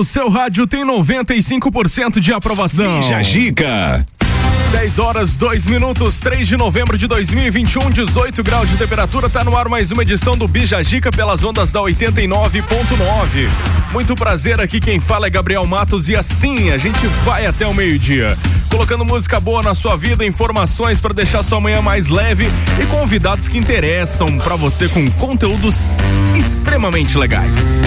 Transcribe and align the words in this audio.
o 0.00 0.04
seu 0.04 0.30
rádio 0.30 0.66
tem 0.66 0.82
95% 0.82 2.20
de 2.20 2.32
aprovação. 2.32 3.00
Bija 3.00 3.22
Gica. 3.22 4.06
10 4.72 4.98
horas, 4.98 5.36
2 5.36 5.66
minutos, 5.66 6.20
3 6.20 6.48
de 6.48 6.56
novembro 6.56 6.96
de 6.96 7.06
2021, 7.06 7.90
18 7.90 8.42
graus 8.42 8.70
de 8.70 8.78
temperatura. 8.78 9.28
Tá 9.28 9.44
no 9.44 9.54
ar 9.54 9.68
mais 9.68 9.92
uma 9.92 10.00
edição 10.02 10.38
do 10.38 10.48
Bija 10.48 10.82
Gica 10.82 11.12
pelas 11.12 11.44
ondas 11.44 11.70
da 11.70 11.80
89.9. 11.80 13.48
Muito 13.92 14.16
prazer 14.16 14.58
aqui, 14.58 14.80
quem 14.80 15.00
fala 15.00 15.26
é 15.26 15.30
Gabriel 15.30 15.66
Matos 15.66 16.08
e 16.08 16.16
assim 16.16 16.70
a 16.70 16.78
gente 16.78 17.06
vai 17.22 17.44
até 17.44 17.66
o 17.66 17.74
meio-dia. 17.74 18.38
Colocando 18.70 19.04
música 19.04 19.38
boa 19.38 19.62
na 19.62 19.74
sua 19.74 19.96
vida, 19.98 20.24
informações 20.24 20.98
para 20.98 21.12
deixar 21.12 21.42
sua 21.42 21.60
manhã 21.60 21.82
mais 21.82 22.06
leve 22.06 22.46
e 22.82 22.86
convidados 22.86 23.48
que 23.48 23.58
interessam 23.58 24.38
para 24.38 24.56
você 24.56 24.88
com 24.88 25.10
conteúdos 25.10 25.98
extremamente 26.34 27.18
legais. 27.18 27.82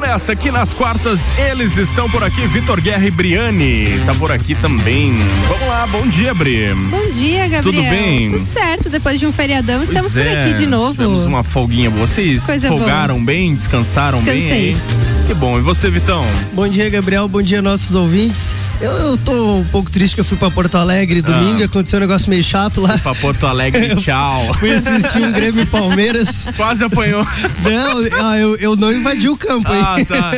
Vamos 0.00 0.14
nessa, 0.14 0.32
aqui 0.32 0.50
nas 0.50 0.72
quartas 0.72 1.20
eles 1.36 1.76
estão 1.76 2.08
por 2.08 2.24
aqui, 2.24 2.46
Vitor 2.46 2.80
Guerra 2.80 3.06
e 3.06 3.10
Briane, 3.10 4.00
tá 4.06 4.14
por 4.14 4.32
aqui 4.32 4.54
também. 4.54 5.14
Vamos 5.46 5.68
lá, 5.68 5.86
bom 5.88 6.06
dia, 6.06 6.32
Bri. 6.32 6.74
Bom 6.74 7.10
dia, 7.10 7.46
Gabriel. 7.46 7.62
Tudo 7.62 7.82
bem? 7.82 8.30
Tudo 8.30 8.46
certo, 8.46 8.88
depois 8.88 9.20
de 9.20 9.26
um 9.26 9.32
feriadão, 9.32 9.82
estamos 9.82 10.14
Pois 10.14 10.24
por 10.24 10.32
é, 10.32 10.42
aqui 10.44 10.54
de 10.54 10.66
novo. 10.66 10.92
Tivemos 10.92 11.26
uma 11.26 11.42
folguinha. 11.42 11.90
Vocês 11.90 12.46
Coisa 12.46 12.66
folgaram 12.66 13.22
bem, 13.22 13.54
descansaram 13.54 14.22
bem 14.22 14.40
Descansei. 14.40 14.68
aí? 14.70 15.26
Que 15.26 15.34
bom. 15.34 15.58
E 15.58 15.60
você, 15.60 15.90
Vitão? 15.90 16.26
Bom 16.54 16.66
dia, 16.66 16.88
Gabriel. 16.88 17.28
Bom 17.28 17.42
dia, 17.42 17.60
nossos 17.60 17.94
ouvintes. 17.94 18.54
Eu, 18.80 18.90
eu 18.90 19.18
tô 19.18 19.56
um 19.58 19.64
pouco 19.64 19.90
triste 19.90 20.14
que 20.14 20.20
eu 20.20 20.24
fui 20.24 20.38
pra 20.38 20.50
Porto 20.50 20.76
Alegre 20.78 21.20
domingo 21.20 21.60
Ah. 21.62 21.66
aconteceu 21.66 21.98
um 21.98 22.00
negócio 22.00 22.30
meio 22.30 22.42
chato 22.42 22.80
lá. 22.80 22.96
Pra 22.98 23.14
Porto 23.14 23.46
Alegre, 23.46 23.94
tchau. 24.00 24.54
Fui 24.54 24.72
assistir 24.72 25.18
um 25.22 25.32
Grêmio 25.32 25.66
Palmeiras. 25.66 26.46
Quase 26.56 26.82
apanhou. 26.84 27.22
Não, 27.62 28.26
ah, 28.26 28.38
eu, 28.38 28.56
eu 28.56 28.76
não 28.76 28.90
invadi 28.90 29.28
o 29.28 29.36
campo? 29.36 29.68
Ah, 29.70 29.96
tá. 30.08 30.32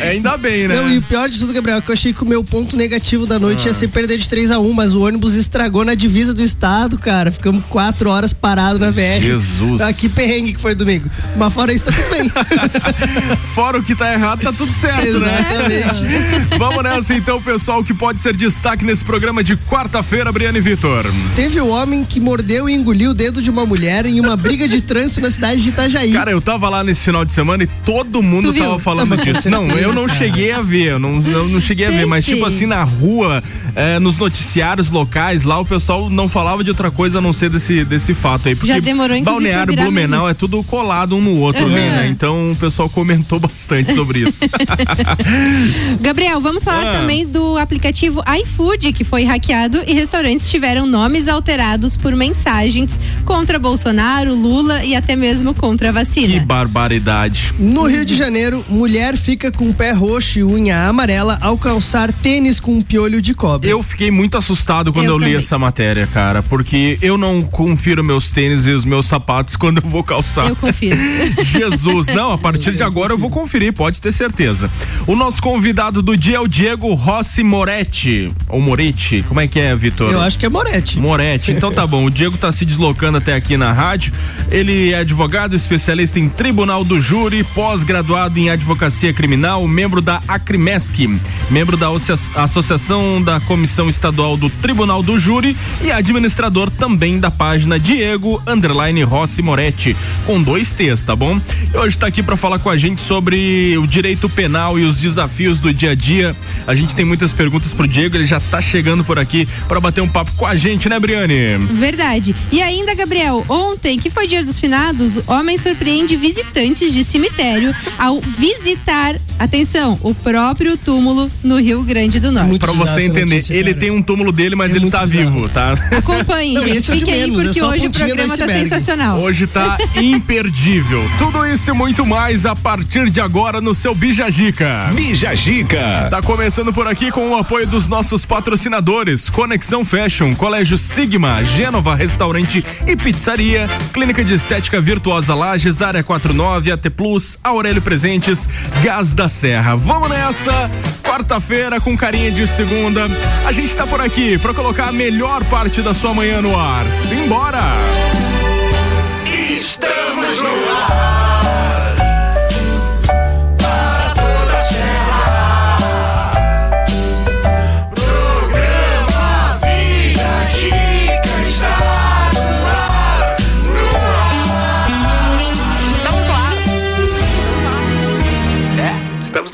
É, 0.00 0.08
ainda 0.10 0.36
bem, 0.36 0.66
né? 0.66 0.74
Não, 0.74 0.90
e 0.90 0.98
o 0.98 1.02
pior 1.02 1.28
de 1.28 1.38
tudo, 1.38 1.52
Gabriel, 1.52 1.78
é 1.78 1.80
que 1.80 1.88
eu 1.90 1.92
achei 1.92 2.12
que 2.12 2.22
o 2.22 2.26
meu 2.26 2.42
ponto 2.42 2.76
negativo 2.76 3.26
da 3.26 3.38
noite 3.38 3.64
Ah. 3.66 3.68
ia 3.68 3.74
ser 3.74 3.88
perder 3.88 4.18
de 4.18 4.28
3 4.28 4.50
a 4.50 4.58
1 4.58 4.72
mas 4.72 4.94
o 4.94 5.02
ônibus 5.02 5.34
estragou 5.34 5.84
na 5.84 5.94
divisa 5.94 6.34
do 6.34 6.42
estado, 6.42 6.98
cara. 6.98 7.30
Ficamos 7.30 7.62
quatro 7.68 8.10
horas 8.10 8.32
parados 8.32 8.80
na 8.80 8.90
VR. 8.90 9.20
Jesus. 9.22 9.80
Ah, 9.80 9.92
que 9.92 10.08
perrengue 10.08 10.54
que 10.54 10.60
foi 10.60 10.74
domingo. 10.74 11.08
Mas 11.36 11.52
fora 11.52 11.72
isso, 11.72 11.84
tá 11.84 11.92
tudo 11.92 12.10
bem. 12.10 12.24
Fora 13.54 13.78
o 13.78 13.82
que 13.84 13.94
tá 13.94 14.12
errado, 14.12 14.40
tá 14.40 14.52
tudo 14.52 14.72
certo, 14.72 15.20
né? 15.20 15.84
Exatamente. 15.86 16.58
Vamos 16.58 16.82
nessa 16.82 17.14
então, 17.14 17.40
pessoal, 17.40 17.83
que 17.84 17.94
pode 17.94 18.20
ser 18.20 18.34
destaque 18.36 18.84
nesse 18.84 19.04
programa 19.04 19.44
de 19.44 19.56
quarta-feira, 19.56 20.32
Briane 20.32 20.58
e 20.58 20.60
Vitor. 20.60 21.04
Teve 21.36 21.60
o 21.60 21.68
homem 21.68 22.04
que 22.04 22.18
mordeu 22.18 22.68
e 22.68 22.72
engoliu 22.74 23.10
o 23.10 23.14
dedo 23.14 23.40
de 23.42 23.50
uma 23.50 23.64
mulher 23.66 24.06
em 24.06 24.20
uma 24.20 24.36
briga 24.36 24.66
de 24.66 24.80
trânsito 24.80 25.20
na 25.20 25.30
cidade 25.30 25.62
de 25.62 25.68
Itajaí. 25.68 26.12
Cara, 26.12 26.30
eu 26.30 26.40
tava 26.40 26.68
lá 26.68 26.82
nesse 26.82 27.02
final 27.04 27.24
de 27.24 27.32
semana 27.32 27.64
e 27.64 27.66
todo 27.84 28.22
mundo 28.22 28.52
tava 28.54 28.78
falando 28.78 29.16
disso. 29.22 29.48
Não, 29.50 29.68
eu 29.72 29.92
não 29.92 30.08
cheguei 30.08 30.50
a 30.52 30.60
ver, 30.62 30.92
eu 30.92 30.98
não, 30.98 31.22
eu 31.26 31.48
não 31.48 31.60
cheguei 31.60 31.86
a 31.86 31.90
ver, 31.90 32.06
mas 32.06 32.24
tipo 32.24 32.44
assim, 32.44 32.66
na 32.66 32.82
rua, 32.82 33.42
eh, 33.76 33.98
nos 33.98 34.16
noticiários 34.16 34.90
locais, 34.90 35.44
lá 35.44 35.58
o 35.60 35.64
pessoal 35.64 36.08
não 36.08 36.28
falava 36.28 36.64
de 36.64 36.70
outra 36.70 36.90
coisa 36.90 37.18
a 37.18 37.20
não 37.20 37.32
ser 37.32 37.50
desse, 37.50 37.84
desse 37.84 38.14
fato 38.14 38.48
aí. 38.48 38.54
Porque 38.54 38.68
Já 38.72 38.78
demorou, 38.80 39.20
Balneário 39.22 39.74
Blumenau 39.76 40.28
é 40.28 40.34
tudo 40.34 40.62
colado 40.64 41.16
um 41.16 41.20
no 41.20 41.36
outro 41.38 41.64
ali, 41.64 41.74
Uhum. 41.74 41.80
né? 41.80 42.08
Então 42.08 42.52
o 42.52 42.56
pessoal 42.56 42.88
comentou 42.88 43.38
bastante 43.38 43.94
sobre 43.94 44.20
isso. 44.20 44.44
Gabriel, 46.00 46.40
vamos 46.40 46.64
falar 46.64 46.84
Ah. 46.94 46.98
também 47.00 47.26
do 47.26 47.56
aplicativo 47.58 47.73
iFood, 47.78 48.92
que 48.92 49.04
foi 49.04 49.24
hackeado 49.24 49.82
e 49.86 49.92
restaurantes 49.92 50.48
tiveram 50.50 50.86
nomes 50.86 51.28
alterados 51.28 51.96
por 51.96 52.14
mensagens 52.14 52.98
contra 53.24 53.58
Bolsonaro, 53.58 54.34
Lula 54.34 54.84
e 54.84 54.94
até 54.94 55.16
mesmo 55.16 55.54
contra 55.54 55.90
a 55.90 55.92
que 55.92 55.98
vacina. 55.98 56.44
barbaridade. 56.44 57.54
No 57.58 57.86
Rio 57.86 58.04
de 58.04 58.16
Janeiro, 58.16 58.64
mulher 58.68 59.16
fica 59.16 59.50
com 59.50 59.72
pé 59.72 59.92
roxo 59.92 60.38
e 60.38 60.44
unha 60.44 60.86
amarela 60.88 61.38
ao 61.40 61.56
calçar 61.56 62.12
tênis 62.12 62.60
com 62.60 62.76
um 62.76 62.82
piolho 62.82 63.20
de 63.22 63.34
cobra. 63.34 63.68
Eu 63.68 63.82
fiquei 63.82 64.10
muito 64.10 64.36
assustado 64.36 64.92
quando 64.92 65.06
eu, 65.06 65.12
Eu 65.12 65.18
li 65.18 65.34
essa 65.36 65.58
matéria, 65.58 66.06
cara, 66.06 66.42
porque 66.42 66.98
eu 67.00 67.16
não 67.16 67.42
confiro 67.42 68.02
meus 68.02 68.30
tênis 68.30 68.66
e 68.66 68.70
os 68.70 68.84
meus 68.84 69.06
sapatos 69.06 69.56
quando 69.56 69.78
eu 69.82 69.88
vou 69.88 70.02
calçar. 70.02 70.48
Eu 70.48 70.56
confio. 70.56 70.96
Jesus, 71.42 72.06
não, 72.08 72.32
a 72.32 72.38
partir 72.38 72.72
de 72.72 72.82
agora 72.82 73.12
eu 73.12 73.18
vou 73.18 73.30
conferir, 73.30 73.72
pode 73.72 74.00
ter 74.00 74.12
certeza. 74.12 74.70
O 75.06 75.14
nosso 75.14 75.42
convidado 75.42 76.02
do 76.02 76.16
dia 76.16 76.36
é 76.36 76.40
o 76.40 76.48
Diego 76.48 76.92
Rossi 76.94 77.42
Moretti. 77.64 78.30
Ou 78.50 78.60
Moretti, 78.60 79.24
como 79.26 79.40
é 79.40 79.48
que 79.48 79.58
é, 79.58 79.74
Vitor? 79.74 80.12
Eu 80.12 80.20
acho 80.20 80.38
que 80.38 80.44
é 80.44 80.50
Moretti. 80.50 81.00
Moretti, 81.00 81.50
então 81.50 81.72
tá 81.72 81.86
bom. 81.86 82.04
O 82.04 82.10
Diego 82.10 82.36
tá 82.36 82.52
se 82.52 82.62
deslocando 82.66 83.16
até 83.16 83.32
aqui 83.34 83.56
na 83.56 83.72
rádio. 83.72 84.12
Ele 84.50 84.92
é 84.92 84.98
advogado, 84.98 85.56
especialista 85.56 86.20
em 86.20 86.28
tribunal 86.28 86.84
do 86.84 87.00
júri, 87.00 87.42
pós-graduado 87.42 88.38
em 88.38 88.50
advocacia 88.50 89.14
criminal, 89.14 89.66
membro 89.66 90.02
da 90.02 90.22
Acrimesc, 90.28 91.08
membro 91.50 91.74
da 91.78 91.88
Associa- 91.88 92.34
Associação 92.42 93.22
da 93.22 93.40
Comissão 93.40 93.88
Estadual 93.88 94.36
do 94.36 94.50
Tribunal 94.50 95.02
do 95.02 95.18
Júri 95.18 95.56
e 95.82 95.90
administrador 95.90 96.68
também 96.70 97.18
da 97.18 97.30
página 97.30 97.78
Diego 97.80 98.42
Underline 98.46 99.02
Rossi 99.04 99.40
Moretti, 99.40 99.96
com 100.26 100.42
dois 100.42 100.74
T's, 100.74 101.02
tá 101.02 101.16
bom? 101.16 101.40
E 101.72 101.78
hoje 101.78 101.98
tá 101.98 102.08
aqui 102.08 102.22
para 102.22 102.36
falar 102.36 102.58
com 102.58 102.68
a 102.68 102.76
gente 102.76 103.00
sobre 103.00 103.74
o 103.78 103.86
direito 103.86 104.28
penal 104.28 104.78
e 104.78 104.84
os 104.84 105.00
desafios 105.00 105.58
do 105.58 105.72
dia 105.72 105.92
a 105.92 105.94
dia. 105.94 106.36
A 106.66 106.74
gente 106.74 106.94
tem 106.94 107.06
muitas 107.06 107.32
perguntas 107.44 107.74
pro 107.74 107.86
Diego, 107.86 108.16
ele 108.16 108.26
já 108.26 108.40
tá 108.40 108.58
chegando 108.58 109.04
por 109.04 109.18
aqui 109.18 109.46
para 109.68 109.78
bater 109.78 110.00
um 110.00 110.08
papo 110.08 110.32
com 110.34 110.46
a 110.46 110.56
gente, 110.56 110.88
né, 110.88 110.98
Briane? 110.98 111.58
Verdade. 111.72 112.34
E 112.50 112.62
ainda, 112.62 112.94
Gabriel, 112.94 113.44
ontem, 113.50 113.98
que 113.98 114.08
foi 114.08 114.26
dia 114.26 114.42
dos 114.42 114.58
finados, 114.58 115.18
homem 115.26 115.58
surpreende 115.58 116.16
visitantes 116.16 116.90
de 116.94 117.04
cemitério 117.04 117.74
ao 117.98 118.18
visitar, 118.22 119.16
atenção, 119.38 119.98
o 120.02 120.14
próprio 120.14 120.78
túmulo 120.78 121.30
no 121.42 121.60
Rio 121.60 121.82
Grande 121.82 122.18
do 122.18 122.32
Norte. 122.32 122.48
Muito 122.48 122.62
Pra 122.64 122.72
bizarra 122.72 122.92
você 122.92 123.02
entender, 123.02 123.34
notícia, 123.34 123.52
ele 123.54 123.74
tem 123.74 123.90
um 123.90 124.00
túmulo 124.02 124.32
dele, 124.32 124.56
mas 124.56 124.72
É 124.72 124.76
ele 124.78 124.90
tá 124.90 125.04
bizarro. 125.06 125.30
vivo, 125.34 125.48
tá? 125.50 125.74
Acompanhe, 125.98 126.54
Não, 126.54 126.62
gente. 126.66 126.90
é 126.90 126.94
Fique 126.94 127.10
aí 127.10 127.20
menos, 127.30 127.38
é 127.40 127.42
porque 127.44 127.60
a 127.60 127.66
hoje 127.68 127.86
o 127.88 127.90
programa 127.90 128.36
tá 128.38 128.48
sensacional. 128.48 129.18
Hoje 129.20 129.46
tá 129.46 129.76
imperdível. 130.00 131.04
Tudo 131.18 131.44
isso 131.46 131.70
e 131.70 131.74
muito 131.74 132.06
mais 132.06 132.46
a 132.46 132.56
partir 132.56 133.10
de 133.10 133.20
agora 133.20 133.60
no 133.60 133.74
seu 133.74 133.94
Bijagica. 133.94 134.90
Bija 134.94 135.34
Gica. 135.34 136.08
Tá 136.10 136.22
começando 136.22 136.72
por 136.72 136.86
aqui 136.86 137.10
com 137.10 137.33
o 137.34 137.38
apoio 137.38 137.66
dos 137.66 137.88
nossos 137.88 138.24
patrocinadores: 138.24 139.28
Conexão 139.28 139.84
Fashion, 139.84 140.32
Colégio 140.34 140.78
Sigma, 140.78 141.42
Gênova 141.42 141.94
Restaurante 141.94 142.64
e 142.86 142.96
Pizzaria, 142.96 143.68
Clínica 143.92 144.24
de 144.24 144.34
Estética 144.34 144.80
Virtuosa 144.80 145.34
Lages, 145.34 145.82
Área 145.82 146.02
49, 146.02 146.70
AT 146.70 146.90
Plus, 146.90 147.38
Aurélio 147.42 147.82
Presentes, 147.82 148.48
Gás 148.82 149.14
da 149.14 149.28
Serra. 149.28 149.76
Vamos 149.76 150.08
nessa! 150.08 150.70
Quarta-feira 151.02 151.80
com 151.80 151.96
carinha 151.96 152.30
de 152.30 152.46
segunda. 152.46 153.06
A 153.46 153.52
gente 153.52 153.74
tá 153.76 153.86
por 153.86 154.00
aqui 154.00 154.38
pra 154.38 154.54
colocar 154.54 154.88
a 154.88 154.92
melhor 154.92 155.44
parte 155.44 155.82
da 155.82 155.92
sua 155.92 156.14
manhã 156.14 156.40
no 156.40 156.58
ar. 156.58 156.84
Simbora! 156.90 157.62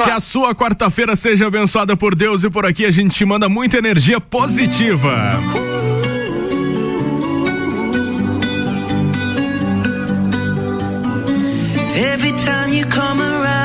Que 0.03 0.11
a 0.11 0.19
sua 0.19 0.55
quarta-feira 0.55 1.15
seja 1.15 1.47
abençoada 1.47 1.97
por 1.97 2.15
Deus 2.15 2.43
e 2.43 2.51
por 2.51 2.65
aqui 2.65 2.87
a 2.87 2.91
gente 2.91 3.15
te 3.15 3.25
manda 3.25 3.49
muita 3.49 3.77
energia 3.77 4.21
positiva. 4.21 5.39
Every 11.95 12.33
time 12.33 12.73
you 12.73 12.87
come 12.87 13.21
around, 13.21 13.60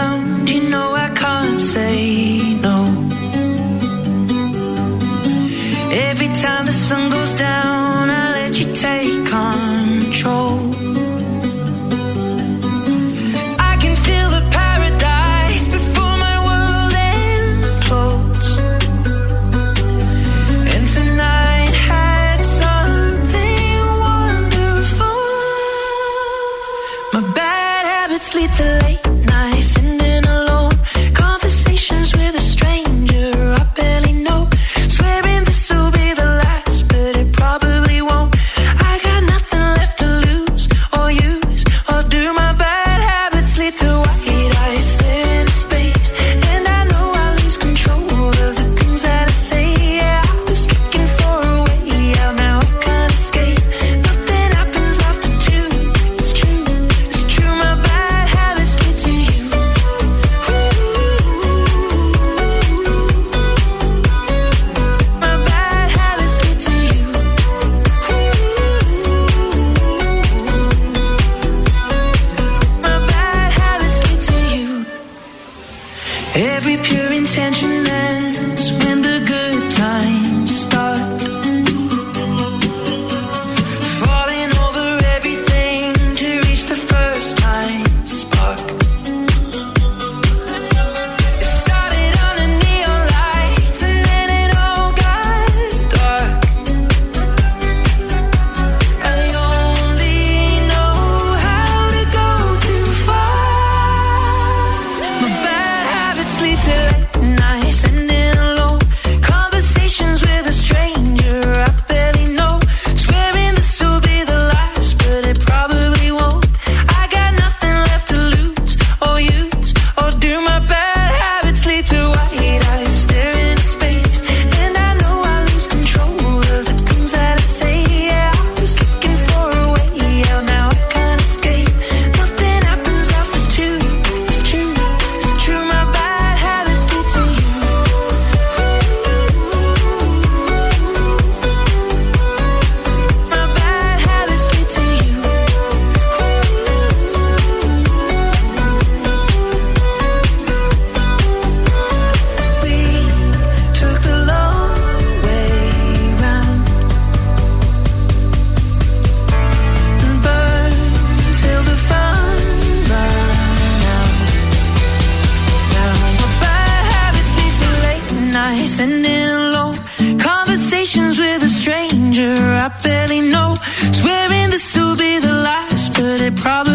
they 176.25 176.31
probably 176.31 176.74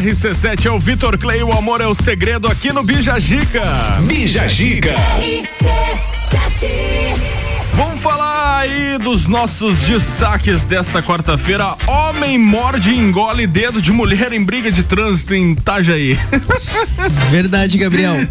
RC7 0.00 0.66
é 0.66 0.70
o 0.70 0.78
Vitor 0.78 1.16
Clay, 1.16 1.42
o 1.42 1.52
amor 1.52 1.80
é 1.80 1.86
o 1.86 1.94
segredo 1.94 2.48
aqui 2.48 2.72
no 2.72 2.82
Bija 2.82 3.18
Gica. 3.18 3.62
Bija 4.02 4.48
Gica. 4.48 4.94
Vamos 5.16 5.48
falar 5.58 7.43
aí 8.64 8.96
dos 8.96 9.28
nossos 9.28 9.80
destaques 9.80 10.64
dessa 10.64 11.02
quarta-feira. 11.02 11.76
Homem 11.86 12.38
morde 12.38 12.90
e 12.90 12.98
engole 12.98 13.46
dedo 13.46 13.80
de 13.80 13.92
mulher 13.92 14.32
em 14.32 14.42
briga 14.42 14.72
de 14.72 14.82
trânsito 14.82 15.34
em 15.34 15.52
Itajaí. 15.52 16.18
Verdade, 17.30 17.76
Gabriel. 17.76 18.26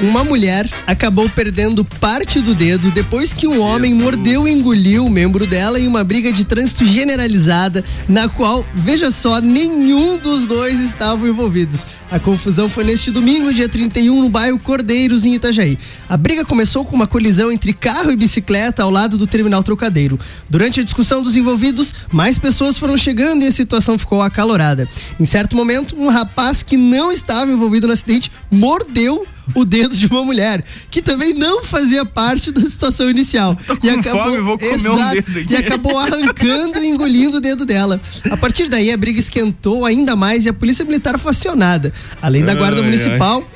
Uma 0.00 0.24
mulher 0.24 0.68
acabou 0.86 1.28
perdendo 1.28 1.84
parte 1.84 2.40
do 2.40 2.52
dedo 2.52 2.90
depois 2.90 3.32
que 3.32 3.46
um 3.46 3.60
homem 3.60 3.92
Jesus. 3.92 4.04
mordeu 4.04 4.48
e 4.48 4.52
engoliu 4.52 5.06
o 5.06 5.10
membro 5.10 5.46
dela 5.46 5.78
em 5.78 5.86
uma 5.86 6.02
briga 6.02 6.32
de 6.32 6.44
trânsito 6.44 6.84
generalizada, 6.84 7.84
na 8.08 8.28
qual, 8.28 8.66
veja 8.74 9.12
só, 9.12 9.40
nenhum 9.40 10.18
dos 10.18 10.46
dois 10.46 10.80
estavam 10.80 11.28
envolvidos. 11.28 11.86
A 12.10 12.20
confusão 12.20 12.68
foi 12.68 12.84
neste 12.84 13.10
domingo, 13.10 13.52
dia 13.52 13.68
31, 13.68 14.22
no 14.22 14.28
bairro 14.28 14.58
Cordeiros, 14.60 15.24
em 15.24 15.34
Itajaí. 15.34 15.76
A 16.08 16.16
briga 16.16 16.44
começou 16.44 16.84
com 16.84 16.94
uma 16.94 17.06
colisão 17.06 17.50
entre 17.50 17.72
carro 17.72 18.12
e 18.12 18.16
bicicleta 18.16 18.84
ao 18.84 18.90
lado 18.90 19.18
do 19.18 19.26
terminal 19.26 19.62
Durante 20.48 20.80
a 20.80 20.82
discussão 20.82 21.22
dos 21.22 21.36
envolvidos, 21.36 21.94
mais 22.10 22.38
pessoas 22.38 22.78
foram 22.78 22.96
chegando 22.96 23.42
e 23.42 23.46
a 23.46 23.52
situação 23.52 23.98
ficou 23.98 24.22
acalorada. 24.22 24.88
Em 25.20 25.24
certo 25.24 25.54
momento, 25.54 25.96
um 25.96 26.08
rapaz 26.08 26.62
que 26.62 26.76
não 26.76 27.12
estava 27.12 27.50
envolvido 27.50 27.86
no 27.86 27.92
acidente 27.92 28.30
mordeu 28.50 29.26
o 29.54 29.64
dedo 29.64 29.96
de 29.96 30.06
uma 30.06 30.24
mulher, 30.24 30.64
que 30.90 31.00
também 31.00 31.32
não 31.32 31.62
fazia 31.62 32.04
parte 32.04 32.50
da 32.50 32.62
situação 32.62 33.10
inicial. 33.10 33.54
Tô 33.54 33.76
com 33.76 34.02
fome, 34.02 34.40
vou 34.40 34.58
comer 34.58 34.90
um 34.90 35.10
dedo 35.10 35.38
aqui. 35.40 35.52
E 35.52 35.56
acabou 35.56 35.98
arrancando 35.98 36.78
e 36.78 36.88
engolindo 36.88 37.36
o 37.36 37.40
dedo 37.40 37.64
dela. 37.64 38.00
A 38.30 38.36
partir 38.36 38.68
daí, 38.68 38.90
a 38.90 38.96
briga 38.96 39.20
esquentou 39.20 39.84
ainda 39.84 40.16
mais 40.16 40.46
e 40.46 40.48
a 40.48 40.52
polícia 40.52 40.84
militar 40.84 41.18
foi 41.18 41.30
acionada. 41.30 41.92
Além 42.20 42.44
da 42.44 42.54
guarda 42.54 42.80
Ai, 42.80 42.84
municipal, 42.84 43.48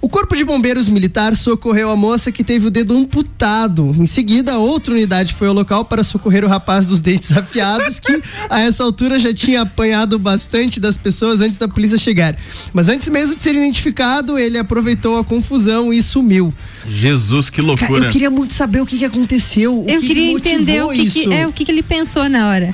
o 0.00 0.08
Corpo 0.08 0.36
de 0.36 0.44
Bombeiros 0.44 0.86
Militar 0.88 1.34
socorreu 1.34 1.90
a 1.90 1.96
moça 1.96 2.30
que 2.30 2.44
teve 2.44 2.68
o 2.68 2.70
dedo 2.70 2.96
amputado. 2.96 3.94
Em 3.98 4.06
seguida, 4.06 4.56
outra 4.58 4.94
unidade 4.94 5.34
foi 5.34 5.48
ao 5.48 5.54
local 5.54 5.84
para 5.84 6.04
socorrer 6.04 6.44
o 6.44 6.48
rapaz 6.48 6.86
dos 6.86 7.00
dentes 7.00 7.32
afiados, 7.36 7.98
que 7.98 8.22
a 8.48 8.60
essa 8.60 8.84
altura 8.84 9.18
já 9.18 9.34
tinha 9.34 9.62
apanhado 9.62 10.16
bastante 10.18 10.78
das 10.78 10.96
pessoas 10.96 11.40
antes 11.40 11.58
da 11.58 11.66
polícia 11.66 11.98
chegar. 11.98 12.36
Mas 12.72 12.88
antes 12.88 13.08
mesmo 13.08 13.34
de 13.34 13.42
ser 13.42 13.54
identificado, 13.56 14.38
ele 14.38 14.56
aproveitou 14.56 15.18
a 15.18 15.24
confusão 15.24 15.92
e 15.92 16.00
sumiu. 16.02 16.54
Jesus, 16.88 17.50
que 17.50 17.56
Cara, 17.56 17.66
loucura. 17.66 18.06
eu 18.06 18.10
queria 18.12 18.30
muito 18.30 18.54
saber 18.54 18.80
o 18.80 18.86
que, 18.86 18.98
que 18.98 19.04
aconteceu. 19.04 19.82
o 19.82 19.88
Eu 19.88 20.00
que 20.00 20.06
queria 20.06 20.28
que 20.28 20.48
entender 20.48 20.82
o 20.84 20.90
que, 20.90 21.10
que- 21.10 21.32
é, 21.32 21.46
o 21.46 21.52
que, 21.52 21.64
que 21.64 21.72
ele 21.72 21.82
pensou 21.82 22.28
na 22.28 22.48
hora, 22.48 22.72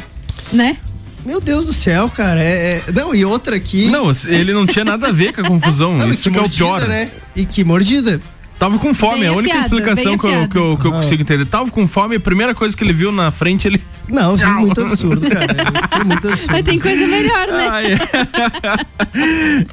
né? 0.53 0.77
Meu 1.25 1.41
Deus 1.41 1.67
do 1.67 1.73
céu, 1.73 2.09
cara. 2.09 2.43
É, 2.43 2.83
é- 2.87 2.93
Não, 2.93 3.15
e 3.15 3.25
outra 3.25 3.57
aqui. 3.57 3.89
Não, 3.91 4.11
ele 4.27 4.53
não 4.53 4.67
tinha 4.67 4.85
nada 4.85 5.09
a 5.09 5.13
ver 5.13 5.33
com 5.33 5.41
a 5.41 5.45
confusão. 5.45 5.97
Não, 5.97 6.11
Isso 6.11 6.23
que, 6.31 6.37
é 6.37 6.41
o 6.41 6.43
mordida, 6.43 6.65
pior. 6.67 6.89
né? 6.89 7.11
E 7.35 7.45
que 7.45 7.65
mordida. 7.65 8.21
Tava 8.59 8.79
com 8.79 8.95
fome, 8.95 9.17
Bem 9.21 9.25
é 9.25 9.29
a 9.29 9.33
única 9.33 9.55
afiado, 9.59 9.75
explicação 9.79 10.17
que 10.17 10.27
eu, 10.27 10.49
que, 10.49 10.57
eu, 10.57 10.79
que 10.79 10.87
eu 10.87 10.93
Ah. 10.93 10.97
consigo 11.03 11.23
entender. 11.23 11.45
Tava 11.47 11.69
com 11.71 11.89
fome, 11.89 12.17
a 12.17 12.21
primeira 12.21 12.55
coisa 12.55 12.77
que 12.77 12.85
ele 12.85 12.93
viu 12.93 13.11
na 13.11 13.31
frente, 13.31 13.67
ele. 13.67 13.83
Não, 14.09 14.35
isso 14.35 14.45
é 14.45 14.49
muito 14.49 14.81
absurdo, 14.81 15.29
cara. 15.31 15.45
Isso 15.75 16.01
é 16.01 16.05
muito 16.05 16.29
absurdo. 16.29 16.53
Mas 16.53 16.63
tem 16.65 16.79
coisa 16.79 17.07
melhor, 17.07 17.47
né? 17.49 17.69
Ai, 17.71 17.85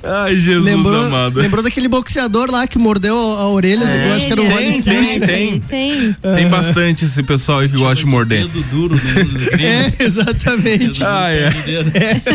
Ai 0.25 0.35
Jesus 0.35 0.65
Lembrou, 0.65 1.05
amado. 1.05 1.39
lembrou 1.39 1.63
daquele 1.63 1.87
boxeador 1.87 2.49
lá 2.51 2.65
que 2.67 2.77
mordeu 2.79 3.15
a 3.15 3.47
orelha 3.49 3.85
do. 3.85 3.91
É, 3.91 4.13
Acho 4.13 4.25
que 4.27 4.31
era 4.31 4.41
o 4.41 4.45
ele, 4.45 4.53
Tem, 4.55 4.61
Rony 4.61 4.81
tem, 4.81 5.19
Fleet. 5.19 5.25
tem. 5.25 5.59
Tem. 5.61 6.15
Tem 6.35 6.47
bastante 6.49 7.05
esse 7.05 7.21
pessoal 7.23 7.59
aí 7.59 7.69
que 7.69 7.77
gosta 7.77 7.95
de 7.95 8.05
morder. 8.05 8.47
Dedo 8.47 8.63
duro 8.69 8.97
dentro 8.97 9.25
do 9.25 9.45
crime. 9.45 9.63
É, 9.65 9.93
exatamente. 9.99 11.03
Ah, 11.03 11.29
é. 11.29 11.49
Dedo. 11.49 11.91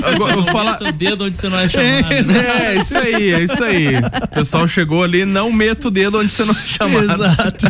Agora, 0.07 0.35
eu 0.35 0.45
falar. 0.45 0.73
Meta 0.73 0.89
o 0.89 0.93
dedo 0.93 1.25
onde 1.25 1.37
você 1.37 1.49
não 1.49 1.59
é 1.59 1.69
chamado. 1.69 2.13
É, 2.13 2.23
né? 2.23 2.47
É, 2.75 2.79
isso 2.79 2.99
aí, 2.99 3.33
é 3.33 3.43
isso 3.43 3.65
aí. 3.65 3.87
O 3.97 4.29
pessoal 4.35 4.69
chegou 4.69 5.03
ali, 5.03 5.25
não 5.25 5.51
meta 5.53 5.89
o 5.89 5.91
dedo 5.91 6.19
onde 6.19 6.29
você 6.31 6.45
não 6.45 6.53
é 6.53 6.57
chamado. 6.57 7.05
Exato. 7.13 7.67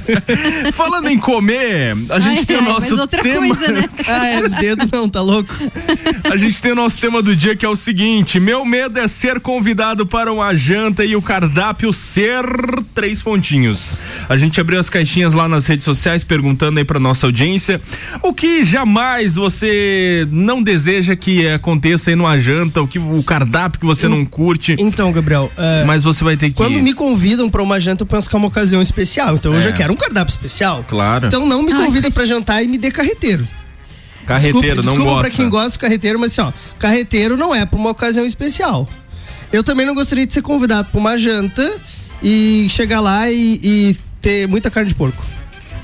Falando 0.72 1.08
em 1.08 1.18
comer, 1.18 1.94
a 2.10 2.18
gente 2.18 2.38
Ai, 2.40 2.44
tem 2.44 2.56
o 2.56 2.60
ai, 2.60 2.66
nosso 2.66 2.90
mas 2.90 2.98
outra 2.98 3.22
tema. 3.22 3.54
coisa, 3.54 3.72
né? 3.72 3.84
Ah, 4.18 4.26
é, 4.28 4.48
dedo 4.48 4.88
não, 4.92 5.08
tá 5.08 5.20
louco? 5.20 5.54
A 6.30 6.36
gente 6.36 6.60
tem 6.62 6.72
o 6.72 6.74
nosso 6.74 6.98
tema 6.98 7.22
do 7.22 7.34
dia 7.36 7.54
que 7.54 7.64
é 7.64 7.68
o 7.68 7.76
seguinte: 7.76 8.40
meu 8.40 8.64
medo 8.64 8.98
é 8.98 9.06
ser 9.08 9.40
convidado 9.40 10.06
para 10.06 10.32
uma 10.32 10.54
janta 10.54 11.04
e 11.04 11.14
o 11.14 11.22
cardápio 11.22 11.92
ser 11.92 12.44
três 12.94 13.22
pontinhos. 13.22 13.96
A 14.28 14.36
gente 14.36 14.60
abriu 14.60 14.78
as 14.80 14.88
caixinhas 14.88 15.34
lá 15.34 15.48
nas 15.48 15.66
redes 15.66 15.84
sociais 15.84 16.24
perguntando 16.24 16.78
aí 16.78 16.84
para 16.84 16.98
nossa 16.98 17.26
audiência 17.26 17.80
o 18.22 18.32
que 18.32 18.64
jamais 18.64 19.34
você 19.34 20.26
não 20.30 20.62
deseja 20.62 21.14
que 21.14 21.46
aconteça 21.48 22.10
aí 22.10 22.16
numa 22.16 22.38
janta, 22.38 22.80
o 22.82 22.88
que 22.88 22.98
o 22.98 23.22
cardápio 23.22 23.80
que 23.80 23.86
você 23.86 24.08
não 24.08 24.24
curte, 24.24 24.76
Então, 24.78 25.12
Gabriel, 25.12 25.50
é, 25.56 25.84
mas 25.84 26.02
você 26.04 26.24
vai 26.24 26.36
ter 26.36 26.50
que 26.50 26.56
quando 26.56 26.80
me 26.82 26.94
convidam 26.94 27.50
pra 27.50 27.62
uma 27.62 27.78
janta, 27.80 28.02
eu 28.02 28.06
penso 28.06 28.28
que 28.28 28.34
é 28.34 28.38
uma 28.38 28.48
ocasião 28.48 28.80
especial. 28.80 29.36
Então 29.36 29.52
eu 29.52 29.58
É. 29.58 29.62
já 29.62 29.72
quero 29.72 29.92
um 29.92 29.96
cardápio 29.96 30.30
especial. 30.30 30.84
Claro. 30.88 31.26
Então 31.26 31.46
não 31.46 31.62
me 31.62 31.72
Ai. 31.72 31.84
convidem 31.84 32.10
pra 32.10 32.24
jantar 32.24 32.62
e 32.62 32.66
me 32.68 32.78
dê 32.78 32.90
carreteiro. 32.90 33.46
Carreteiro, 34.26 34.60
desculpa, 34.60 34.82
não 34.82 34.92
desculpa 34.92 35.10
gosta. 35.12 35.28
pra 35.28 35.36
quem 35.36 35.48
gosta 35.48 35.70
do 35.70 35.78
carreteiro, 35.80 36.18
mas 36.18 36.32
assim, 36.32 36.40
ó, 36.40 36.52
carreteiro 36.78 37.36
não 37.36 37.54
é 37.54 37.64
pra 37.64 37.78
uma 37.78 37.90
ocasião 37.90 38.26
especial. 38.26 38.88
Eu 39.52 39.62
também 39.62 39.86
não 39.86 39.94
gostaria 39.94 40.26
de 40.26 40.32
ser 40.32 40.42
convidado 40.42 40.88
pra 40.90 40.98
uma 40.98 41.16
janta 41.16 41.76
e 42.22 42.66
chegar 42.68 43.00
lá 43.00 43.30
e, 43.30 43.60
e 43.62 43.96
ter 44.20 44.48
muita 44.48 44.70
carne 44.70 44.88
de 44.88 44.94
porco. 44.94 45.24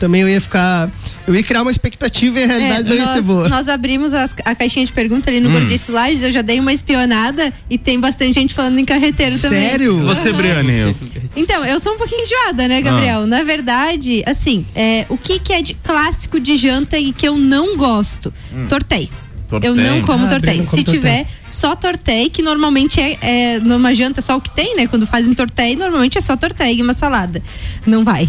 Também 0.02 0.22
eu 0.22 0.28
ia 0.28 0.40
ficar. 0.40 0.90
Eu 1.28 1.32
ia 1.32 1.44
criar 1.44 1.62
uma 1.62 1.70
expectativa 1.70 2.40
e 2.40 2.42
a 2.42 2.46
realidade 2.48 2.88
não 2.88 2.96
ia 2.96 3.04
ser 3.06 3.10
É, 3.12 3.14
nós, 3.14 3.24
boa. 3.24 3.48
nós 3.48 3.68
abrimos 3.68 4.12
as- 4.12 4.34
a 4.44 4.52
caixinha 4.52 4.84
de 4.84 4.92
pergunta 4.92 5.30
ali 5.30 5.38
no 5.38 5.48
Hum. 5.48 5.52
Gordice 5.52 5.92
Lages, 5.92 6.22
eu 6.24 6.32
já 6.32 6.42
dei 6.42 6.58
uma 6.58 6.72
espionada 6.72 7.52
e 7.70 7.78
tem 7.78 8.00
bastante 8.00 8.34
gente 8.34 8.52
falando 8.52 8.78
em 8.80 8.84
carreteiro 8.84 9.38
também. 9.38 9.68
Sério? 9.68 9.98
Você, 10.04 10.30
Aham. 10.30 10.38
Briane, 10.38 10.96
Então, 11.36 11.64
eu 11.64 11.78
sou 11.78 11.94
um 11.94 11.98
pouquinho 11.98 12.22
enjoada, 12.24 12.66
né, 12.66 12.80
Gabriel? 12.80 13.20
Ah. 13.20 13.26
Na 13.28 13.44
verdade, 13.44 14.24
assim, 14.26 14.66
é, 14.74 15.06
o 15.08 15.16
que, 15.16 15.38
que 15.38 15.52
é 15.52 15.62
de 15.62 15.74
clássico 15.74 16.40
de 16.40 16.56
janta 16.56 16.98
e 16.98 17.12
que 17.12 17.28
eu 17.28 17.38
não 17.38 17.76
gosto? 17.76 18.34
Tortei. 18.68 19.08
Tortei. 19.48 19.70
Eu 19.70 19.76
não 19.76 20.00
como 20.02 20.24
Ah, 20.24 20.28
tortei. 20.30 20.62
Se 20.62 20.82
tiver 20.82 21.18
tortei. 21.18 21.26
só 21.46 21.76
tortei, 21.76 22.28
que 22.30 22.42
normalmente 22.42 22.98
é, 23.00 23.18
é 23.20 23.58
numa 23.60 23.94
janta 23.94 24.20
só 24.22 24.36
o 24.36 24.40
que 24.40 24.50
tem, 24.50 24.74
né? 24.74 24.86
Quando 24.88 25.06
fazem 25.06 25.32
tortei, 25.34 25.76
normalmente 25.76 26.18
é 26.18 26.20
só 26.20 26.36
tortei 26.36 26.76
e 26.78 26.82
uma 26.82 26.94
salada. 26.94 27.40
Não 27.86 28.02
vai. 28.02 28.26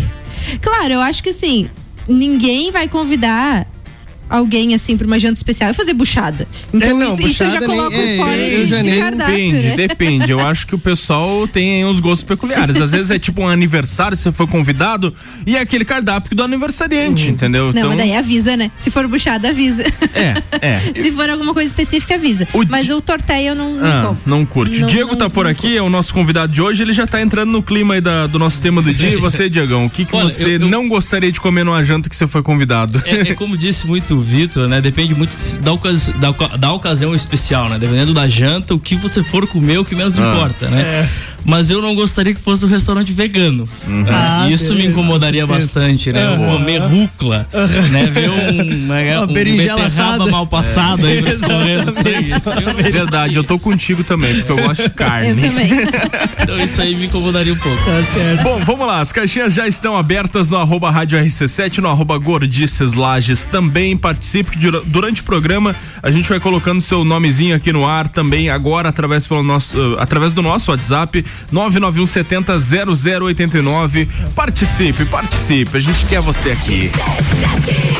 Claro, 0.61 0.93
eu 0.93 1.01
acho 1.01 1.23
que 1.23 1.29
assim, 1.29 1.69
ninguém 2.07 2.71
vai 2.71 2.87
convidar 2.87 3.67
alguém 4.29 4.73
assim 4.73 4.97
pra 4.97 5.05
uma 5.05 5.19
janta 5.19 5.35
especial 5.35 5.71
e 5.71 5.73
fazer 5.73 5.93
buchada. 5.93 6.47
Então 6.73 6.89
É, 6.89 6.93
não, 6.93 7.13
isso, 7.13 7.27
isso 7.27 7.43
eu 7.43 7.49
já 7.51 7.59
buchada 7.59 7.67
nem- 7.67 7.77
coloco 7.77 7.95
é, 7.97 8.17
fora 8.17 8.37
eu 8.41 8.63
de, 8.63 8.69
já 8.69 8.77
de 8.81 8.89
nem- 8.89 8.99
cardápio, 8.99 9.33
Depende, 9.35 9.67
né? 9.67 9.75
depende. 9.75 10.31
Eu 10.31 10.39
acho 10.39 10.67
que 10.67 10.75
o 10.75 10.79
pessoal 10.79 11.47
tem 11.47 11.85
uns 11.85 11.99
gostos 11.99 12.23
peculiares. 12.25 12.77
Às 12.81 12.91
vezes 12.91 13.11
é 13.11 13.19
tipo 13.19 13.41
um 13.41 13.47
aniversário, 13.47 14.15
você 14.17 14.31
foi 14.31 14.47
convidado 14.47 15.13
e 15.45 15.55
é 15.55 15.59
aquele 15.59 15.85
cardápio 15.85 16.35
do 16.35 16.43
aniversariante, 16.43 17.29
entendeu? 17.29 17.71
Não, 17.73 17.89
mas 17.89 17.97
daí 17.97 18.13
avisa, 18.15 18.55
né? 18.57 18.71
Se 18.77 18.89
for 18.89 19.07
buchada, 19.07 19.49
avisa. 19.49 19.83
É, 20.13 20.41
é. 20.61 20.79
Se 21.03 21.11
for 21.11 21.29
alguma 21.29 21.53
coisa 21.53 21.67
específica, 21.67 22.15
avisa. 22.15 22.47
O 22.53 22.63
Mas 22.69 22.85
di- 22.85 22.93
o 22.93 23.01
torteio 23.01 23.49
eu 23.49 23.55
não, 23.55 23.73
não 23.75 23.85
Ah, 24.11 24.15
não 24.25 24.45
curte. 24.45 24.79
Não- 24.79 24.87
o 24.87 24.91
Diego 24.91 25.11
não- 25.11 25.17
tá 25.17 25.29
por 25.29 25.43
não 25.45 25.51
aqui, 25.51 25.75
é 25.77 25.81
o 25.81 25.89
nosso 25.89 26.13
convidado 26.13 26.51
de 26.51 26.61
hoje. 26.61 26.81
Ele 26.81 26.93
já 26.93 27.05
tá 27.05 27.21
entrando 27.21 27.51
no 27.51 27.61
clima 27.61 27.95
aí 27.95 28.01
da- 28.01 28.27
do 28.27 28.39
nosso 28.39 28.61
tema 28.61 28.81
do 28.81 28.93
dia. 28.93 29.09
E 29.09 29.15
você, 29.17 29.49
Diegão, 29.49 29.85
o 29.85 29.89
que, 29.89 30.05
que 30.05 30.15
Olha, 30.15 30.29
você 30.29 30.45
eu- 30.45 30.61
eu- 30.61 30.67
não 30.69 30.87
gostaria 30.87 31.31
de 31.31 31.39
comer 31.41 31.63
numa 31.63 31.83
janta 31.83 32.09
que 32.09 32.15
você 32.15 32.27
foi 32.27 32.41
convidado? 32.41 33.01
É, 33.05 33.31
é 33.31 33.33
como 33.35 33.57
disse 33.57 33.85
muito 33.85 34.12
o 34.13 34.21
Vitor, 34.21 34.67
né? 34.67 34.79
Depende 34.81 35.13
muito 35.15 35.35
da, 35.61 35.73
ocasi 35.73 36.13
da, 36.13 36.31
da 36.57 36.71
ocasião 36.73 37.13
especial, 37.15 37.69
né? 37.69 37.77
Dependendo 37.79 38.13
da 38.13 38.27
janta, 38.27 38.73
o 38.73 38.79
que 38.79 38.95
você 38.95 39.23
for 39.23 39.45
comer, 39.47 39.77
o 39.79 39.85
que 39.85 39.95
menos 39.95 40.17
Ah. 40.17 40.21
importa, 40.33 40.69
né? 40.69 41.09
Mas 41.45 41.69
eu 41.69 41.81
não 41.81 41.93
gostaria 41.93 42.33
que 42.33 42.39
fosse 42.39 42.63
um 42.65 42.69
restaurante 42.69 43.11
vegano. 43.11 43.67
né? 43.85 44.05
Ah, 44.09 44.47
Isso 44.49 44.69
me 44.69 44.77
beleza, 44.77 44.89
incomodaria 44.91 45.45
com 45.45 45.53
certeza. 45.59 45.73
bastante, 45.81 46.13
né? 46.13 46.23
Eu 46.25 46.31
Aham. 46.35 46.53
Comer 46.57 46.77
rúcula, 46.79 47.47
né? 47.91 48.05
Ver 48.13 48.29
um, 48.29 48.63
né, 48.87 49.17
Uma 49.17 49.25
um 49.25 49.33
berinjela 49.33 49.83
assada. 49.83 50.25
mal 50.27 50.47
passado 50.47 51.05
aí 51.05 51.21
pra 51.21 51.31
escorrer 51.31 51.85
no 51.85 51.91
sangue. 51.91 52.33
Isso, 52.37 52.49
eu 52.49 52.73
Verdade, 52.93 53.35
eu 53.35 53.43
tô 53.43 53.59
contigo 53.59 54.05
também, 54.05 54.33
porque 54.35 54.51
eu 54.53 54.57
gosto 54.67 54.83
de 54.83 54.87
Eu 54.87 54.91
carne. 54.91 55.33
também. 55.41 55.69
então 56.41 56.59
isso 56.63 56.81
aí 56.81 56.95
me 56.95 57.07
incomodaria 57.07 57.51
um 57.53 57.57
pouco. 57.57 57.83
Tá 57.83 58.03
certo. 58.03 58.43
Bom, 58.43 58.61
vamos 58.63 58.87
lá. 58.87 59.01
As 59.01 59.11
caixinhas 59.11 59.53
já 59.53 59.67
estão 59.67 59.97
abertas 59.97 60.49
no 60.49 60.55
arroba 60.55 60.89
rádio 60.91 61.19
RC7, 61.19 61.79
no 61.79 61.89
arroba 61.89 62.17
Gordices 62.17 62.93
Lages. 62.93 63.45
Também 63.45 63.97
participe 64.07 64.51
que 64.51 64.57
dura- 64.57 64.81
durante 64.85 65.21
o 65.21 65.23
programa. 65.23 65.73
A 66.03 66.11
gente 66.11 66.27
vai 66.27 66.37
colocando 66.41 66.81
seu 66.81 67.05
nomezinho 67.05 67.55
aqui 67.55 67.71
no 67.71 67.85
ar 67.87 68.09
também 68.09 68.49
agora 68.49 68.89
através, 68.89 69.25
pelo 69.25 69.41
nosso, 69.41 69.77
uh, 69.77 69.97
através 69.99 70.33
do 70.33 70.41
nosso 70.41 70.69
WhatsApp 70.71 71.23
991 71.51 72.05
70 72.05 72.53
0089. 72.59 74.09
Participe, 74.35 75.05
participe. 75.05 75.77
A 75.77 75.79
gente 75.79 76.05
quer 76.05 76.19
você 76.21 76.51
aqui. 76.51 76.91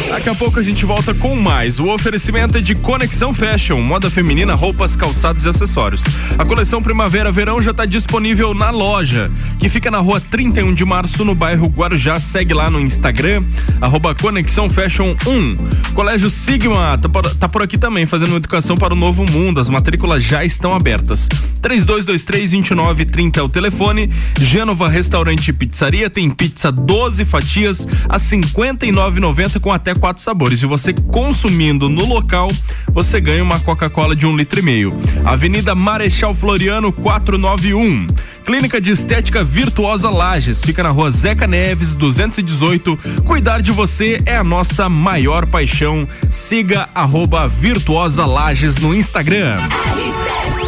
Daqui 0.10 0.30
a 0.30 0.36
pouco 0.36 0.60
a 0.60 0.64
gente 0.64 0.86
volta 0.86 1.14
com 1.14 1.36
mais. 1.36 1.80
O 1.80 1.88
oferecimento 1.88 2.58
é 2.58 2.62
de 2.62 2.76
Conexão 2.76 3.34
Fashion, 3.34 3.82
moda 3.82 4.10
feminina, 4.10 4.54
roupas, 4.54 4.96
calçados 4.96 5.46
e 5.46 5.50
acessórios. 5.50 6.04
A 6.38 6.44
coleção 6.46 6.82
Primavera-Verão 6.82 7.62
já 7.62 7.72
está 7.72 7.86
disponível 7.86 8.54
na 8.54 8.70
loja, 8.70 9.32
que 9.58 9.70
fica 9.70 9.90
na 9.90 10.00
rua 10.00 10.20
31 10.22 10.74
de 10.74 10.84
março, 10.86 11.24
no 11.24 11.34
bairro 11.34 11.68
Guarujá. 11.68 12.20
Segue 12.20 12.54
lá 12.54 12.70
no 12.70 12.80
Instagram, 12.80 13.42
arroba 13.82 14.14
Conexão 14.14 14.70
Fashion 14.70 15.16
1. 15.26 15.93
Colégio 15.94 16.30
Sigma 16.30 16.98
tá 17.00 17.08
por, 17.08 17.36
tá 17.36 17.48
por 17.48 17.62
aqui 17.62 17.78
também, 17.78 18.06
fazendo 18.06 18.36
educação 18.36 18.76
para 18.76 18.94
o 18.94 18.98
novo 18.98 19.24
mundo. 19.32 19.60
As 19.60 19.70
matrículas 19.70 20.24
já 20.24 20.44
estão 20.44 20.74
abertas. 20.74 21.28
3223-2930 21.62 23.38
é 23.38 23.42
o 23.42 23.48
telefone. 23.48 24.10
Gênova 24.40 24.90
Restaurante 24.90 25.50
e 25.50 25.54
Pizzaria 25.54 26.10
tem 26.10 26.30
pizza 26.32 26.72
12 26.72 27.26
fatias 27.26 27.88
a 28.10 28.18
59,90 28.18 29.60
com 29.60 29.72
até 29.72 29.94
quatro 29.94 30.24
sabores. 30.24 30.62
E 30.64 30.66
você 30.66 30.94
consumindo 30.94 31.88
no 31.88 32.06
local, 32.06 32.50
você 32.92 33.22
ganha 33.22 33.44
uma 33.44 33.60
Coca-Cola 33.60 34.16
de 34.16 34.26
um 34.26 34.36
litro 34.36 34.60
e 34.60 34.64
meio. 34.64 34.94
Avenida 35.24 35.76
Marechal 35.76 36.34
Floriano 36.34 36.92
491. 36.92 38.08
Clínica 38.46 38.82
de 38.82 38.92
Estética 38.92 39.44
Virtuosa 39.44 40.10
Lages. 40.10 40.60
Fica 40.60 40.84
na 40.84 40.90
rua 40.90 41.12
Zeca 41.12 41.48
Neves 41.48 41.96
218. 41.96 42.98
Cuidar 43.24 43.62
de 43.62 43.72
você 43.72 44.20
é 44.26 44.36
a 44.36 44.44
nossa 44.44 44.90
maior 44.90 45.48
paixão. 45.48 45.83
Siga 46.30 46.88
arroba 46.96 47.48
Virtuosa 47.48 48.26
Lages 48.26 48.78
no 48.78 48.96
Instagram. 48.96 49.58
É 49.58 50.63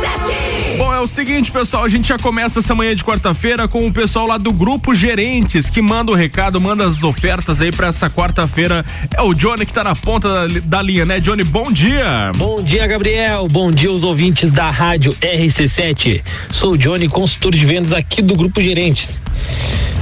o 1.05 1.07
seguinte, 1.07 1.51
pessoal, 1.51 1.83
a 1.83 1.87
gente 1.87 2.09
já 2.09 2.17
começa 2.17 2.59
essa 2.59 2.73
manhã 2.73 2.95
de 2.95 3.03
quarta-feira 3.03 3.67
com 3.67 3.87
o 3.87 3.93
pessoal 3.93 4.25
lá 4.25 4.39
do 4.39 4.51
Grupo 4.51 4.93
Gerentes, 4.93 5.69
que 5.69 5.79
manda 5.79 6.11
o 6.11 6.15
recado, 6.15 6.59
manda 6.59 6.83
as 6.83 7.03
ofertas 7.03 7.61
aí 7.61 7.71
pra 7.71 7.87
essa 7.87 8.09
quarta-feira. 8.09 8.83
É 9.15 9.21
o 9.21 9.31
Johnny 9.31 9.67
que 9.67 9.73
tá 9.73 9.83
na 9.83 9.95
ponta 9.95 10.47
da, 10.47 10.59
da 10.63 10.81
linha, 10.81 11.05
né, 11.05 11.19
Johnny? 11.19 11.43
Bom 11.43 11.71
dia! 11.71 12.31
Bom 12.35 12.55
dia, 12.55 12.87
Gabriel. 12.87 13.47
Bom 13.51 13.69
dia 13.71 13.89
aos 13.89 14.01
ouvintes 14.01 14.49
da 14.49 14.71
Rádio 14.71 15.13
RC7. 15.21 16.23
Sou 16.49 16.71
o 16.73 16.77
Johnny, 16.77 17.07
consultor 17.07 17.53
de 17.53 17.63
vendas 17.63 17.93
aqui 17.93 18.23
do 18.23 18.35
Grupo 18.35 18.59
Gerentes. 18.59 19.21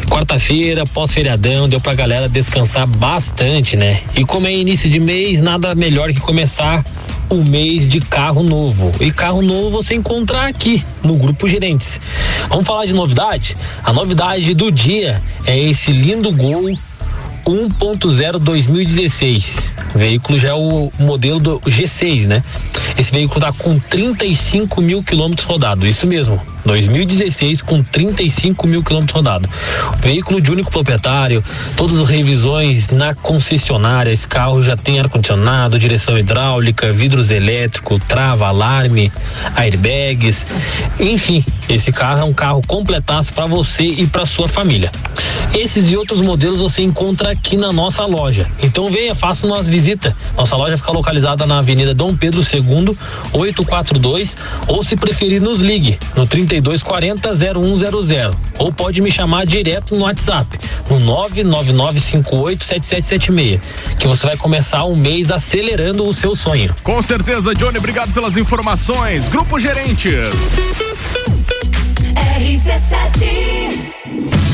Quarta-feira, 0.09 0.85
pós-feriadão, 0.85 1.67
deu 1.67 1.81
pra 1.81 1.93
galera 1.93 2.29
descansar 2.29 2.87
bastante, 2.87 3.75
né? 3.75 3.99
E 4.15 4.23
como 4.23 4.47
é 4.47 4.53
início 4.53 4.89
de 4.89 5.01
mês, 5.01 5.41
nada 5.41 5.75
melhor 5.75 6.13
que 6.13 6.21
começar 6.21 6.81
o 7.33 7.43
mês 7.43 7.87
de 7.87 7.99
carro 7.99 8.43
novo. 8.43 8.91
E 8.99 9.11
carro 9.11 9.41
novo 9.41 9.71
você 9.71 9.95
encontra 9.95 10.47
aqui 10.47 10.83
no 11.01 11.15
Grupo 11.15 11.47
Gerentes. 11.47 11.99
Vamos 12.47 12.67
falar 12.67 12.85
de 12.85 12.93
novidade? 12.93 13.55
A 13.83 13.91
novidade 13.91 14.53
do 14.53 14.71
dia 14.71 15.21
é 15.45 15.59
esse 15.59 15.91
lindo 15.91 16.31
Gol 16.31 16.69
1.0 17.45 18.39
2016. 18.39 19.69
O 19.93 19.99
veículo 19.99 20.39
já 20.39 20.49
é 20.49 20.53
o 20.53 20.89
modelo 20.99 21.39
do 21.39 21.59
G6, 21.61 22.25
né? 22.25 22.43
Esse 22.97 23.11
veículo 23.11 23.41
tá 23.41 23.51
com 23.51 23.77
35 23.77 24.81
mil 24.81 25.03
quilômetros 25.03 25.45
rodados, 25.45 25.87
isso 25.87 26.07
mesmo. 26.07 26.41
2016 26.65 27.61
com 27.61 27.83
35 27.83 28.67
mil 28.67 28.83
quilômetros 28.83 29.15
rodados. 29.15 29.49
Veículo 29.99 30.41
de 30.41 30.51
único 30.51 30.71
proprietário, 30.71 31.43
todas 31.75 31.99
as 31.99 32.07
revisões 32.07 32.89
na 32.89 33.13
concessionária. 33.13 34.11
Esse 34.11 34.27
carro 34.27 34.61
já 34.63 34.75
tem 34.75 34.99
ar-condicionado, 34.99 35.77
direção 35.77 36.17
hidráulica, 36.17 36.91
vidros 36.93 37.29
elétricos, 37.29 38.01
trava, 38.07 38.47
alarme, 38.47 39.11
airbags. 39.55 40.47
Enfim, 40.99 41.43
esse 41.67 41.91
carro 41.91 42.21
é 42.21 42.23
um 42.23 42.33
carro 42.33 42.61
completaço 42.65 43.33
para 43.33 43.45
você 43.45 43.83
e 43.83 44.07
para 44.07 44.25
sua 44.25 44.47
família. 44.47 44.91
Esses 45.53 45.89
e 45.89 45.97
outros 45.97 46.21
modelos 46.21 46.59
você 46.59 46.81
encontra 46.81 47.32
aqui 47.33 47.57
na 47.57 47.71
nossa 47.71 48.05
loja. 48.05 48.49
Então 48.61 48.85
venha, 48.85 49.13
faça 49.13 49.45
uma 49.45 49.61
visita. 49.61 50.15
Nossa 50.37 50.55
loja 50.55 50.77
fica 50.77 50.91
localizada 50.91 51.45
na 51.45 51.59
Avenida 51.59 51.93
Dom 51.93 52.15
Pedro 52.15 52.41
II, 52.41 52.97
842, 53.33 54.37
ou 54.67 54.81
se 54.83 54.95
preferir 54.95 55.41
nos 55.41 55.59
ligue 55.59 55.99
no 56.15 56.25
3240 56.25 57.33
0100 57.33 58.31
ou 58.59 58.71
pode 58.71 59.01
me 59.01 59.11
chamar 59.11 59.45
direto 59.45 59.93
no 59.95 60.03
WhatsApp 60.03 60.59
no 60.89 60.99
999587776, 60.99 63.59
que 63.99 64.07
você 64.07 64.27
vai 64.27 64.37
começar 64.37 64.85
um 64.85 64.95
mês 64.95 65.29
acelerando 65.31 66.07
o 66.07 66.13
seu 66.13 66.33
sonho. 66.35 66.73
Com 66.83 67.01
certeza, 67.01 67.55
Johnny, 67.55 67.77
obrigado 67.77 68.13
pelas 68.13 68.37
informações. 68.37 69.27
Grupo 69.27 69.59
Gerentes. 69.59 70.31
RC7 72.37 74.42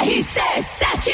RC7 0.00 1.08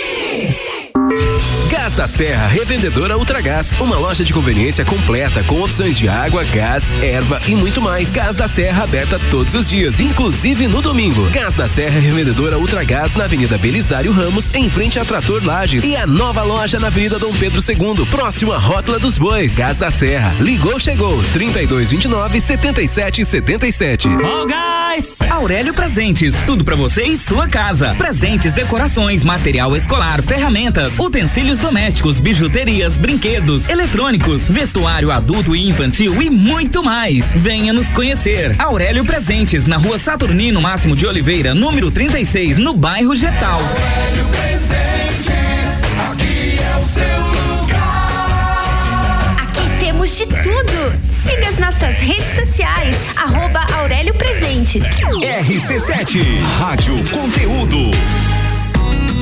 Gás 1.68 1.92
da 1.92 2.06
Serra, 2.06 2.46
revendedora 2.46 3.18
Ultragás, 3.18 3.72
uma 3.78 3.98
loja 3.98 4.24
de 4.24 4.32
conveniência 4.32 4.84
completa 4.84 5.44
com 5.44 5.60
opções 5.60 5.98
de 5.98 6.08
água, 6.08 6.42
gás, 6.44 6.82
erva 7.02 7.40
e 7.46 7.54
muito 7.54 7.80
mais. 7.80 8.12
Gás 8.12 8.36
da 8.36 8.48
Serra 8.48 8.84
aberta 8.84 9.20
todos 9.30 9.54
os 9.54 9.68
dias, 9.68 10.00
inclusive 10.00 10.66
no 10.66 10.80
domingo. 10.80 11.28
Gás 11.30 11.54
da 11.56 11.68
Serra, 11.68 12.00
revendedora 12.00 12.58
Ultragás 12.58 13.14
na 13.14 13.24
Avenida 13.24 13.58
Belisário 13.58 14.12
Ramos, 14.12 14.54
em 14.54 14.70
frente 14.70 14.98
a 14.98 15.04
Trator 15.04 15.44
Lages 15.44 15.84
e 15.84 15.94
a 15.94 16.06
nova 16.06 16.42
loja 16.42 16.80
na 16.80 16.86
Avenida 16.86 17.18
Dom 17.18 17.32
Pedro 17.34 17.60
II, 17.60 18.06
próximo 18.06 18.52
à 18.52 18.58
Rótula 18.58 18.98
dos 18.98 19.18
Bois. 19.18 19.54
Gás 19.54 19.76
da 19.76 19.90
Serra, 19.90 20.34
ligou, 20.40 20.78
chegou, 20.78 21.22
3229 21.32 22.40
7777. 22.40 24.08
Oh, 24.08 24.46
guys! 24.46 25.06
Aurélio 25.30 25.74
Presentes, 25.74 26.34
tudo 26.46 26.64
para 26.64 26.76
você 26.76 27.02
e 27.02 27.18
sua 27.18 27.48
casa. 27.48 27.94
Presentes, 27.96 28.52
decorações, 28.52 29.24
material 29.24 29.76
escolar, 29.76 30.22
ferramentas, 30.22 30.98
utensílios 30.98 31.33
domésticos, 31.74 32.20
bijuterias, 32.20 32.96
brinquedos, 32.96 33.68
eletrônicos, 33.68 34.48
vestuário 34.48 35.10
adulto 35.10 35.56
e 35.56 35.68
infantil 35.68 36.22
e 36.22 36.30
muito 36.30 36.82
mais. 36.82 37.32
Venha 37.34 37.72
nos 37.72 37.88
conhecer. 37.88 38.54
Aurélio 38.58 39.04
Presentes, 39.04 39.66
na 39.66 39.76
rua 39.76 39.98
Saturnino 39.98 40.60
Máximo 40.60 40.94
de 40.94 41.06
Oliveira, 41.06 41.52
número 41.52 41.90
36, 41.90 42.56
no 42.56 42.72
bairro 42.72 43.16
Getal. 43.16 43.60
Aurélio 43.60 44.26
Presentes, 44.26 45.82
aqui 46.10 46.58
é 46.60 46.76
o 46.78 46.84
seu 46.86 47.62
lugar. 47.62 49.36
Aqui 49.42 49.84
temos 49.84 50.16
de 50.16 50.26
tudo. 50.26 50.92
Siga 51.24 51.48
as 51.48 51.58
nossas 51.58 51.96
redes 51.98 52.34
sociais, 52.34 52.96
arroba 53.16 53.66
Aurélio 53.74 54.14
Presentes. 54.14 54.84
RC7, 54.84 56.22
Rádio 56.58 56.96
Conteúdo. 57.10 57.90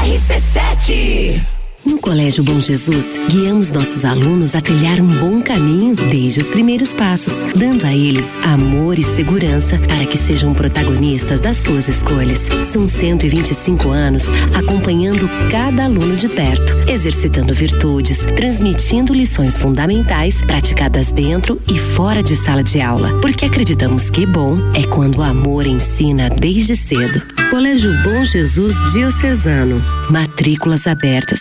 RC7 0.00 1.59
no 1.84 1.98
Colégio 1.98 2.44
Bom 2.44 2.60
Jesus, 2.60 3.06
guiamos 3.28 3.70
nossos 3.70 4.04
alunos 4.04 4.54
a 4.54 4.60
trilhar 4.60 5.00
um 5.00 5.18
bom 5.18 5.42
caminho 5.42 5.94
desde 5.94 6.40
os 6.40 6.50
primeiros 6.50 6.92
passos, 6.92 7.42
dando 7.54 7.84
a 7.86 7.94
eles 7.94 8.36
amor 8.42 8.98
e 8.98 9.02
segurança 9.02 9.78
para 9.78 10.04
que 10.04 10.18
sejam 10.18 10.52
protagonistas 10.52 11.40
das 11.40 11.56
suas 11.58 11.88
escolhas. 11.88 12.48
São 12.70 12.86
125 12.86 13.88
anos 13.90 14.24
acompanhando 14.54 15.28
cada 15.50 15.84
aluno 15.84 16.16
de 16.16 16.28
perto, 16.28 16.76
exercitando 16.88 17.54
virtudes, 17.54 18.18
transmitindo 18.36 19.14
lições 19.14 19.56
fundamentais 19.56 20.40
praticadas 20.42 21.10
dentro 21.10 21.60
e 21.68 21.78
fora 21.78 22.22
de 22.22 22.36
sala 22.36 22.62
de 22.62 22.80
aula, 22.80 23.18
porque 23.20 23.44
acreditamos 23.44 24.10
que 24.10 24.26
bom 24.26 24.58
é 24.74 24.86
quando 24.86 25.18
o 25.18 25.22
amor 25.22 25.66
ensina 25.66 26.28
desde 26.28 26.74
cedo. 26.74 27.22
Colégio 27.50 27.90
Bom 28.02 28.22
Jesus 28.24 28.92
Diocesano. 28.92 29.82
Matrículas 30.08 30.86
abertas. 30.86 31.40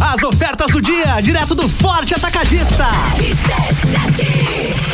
As 0.00 0.22
ofertas 0.22 0.70
do 0.70 0.82
dia, 0.82 1.20
direto 1.20 1.54
do 1.54 1.68
Forte 1.68 2.14
Atacadista. 2.14 2.86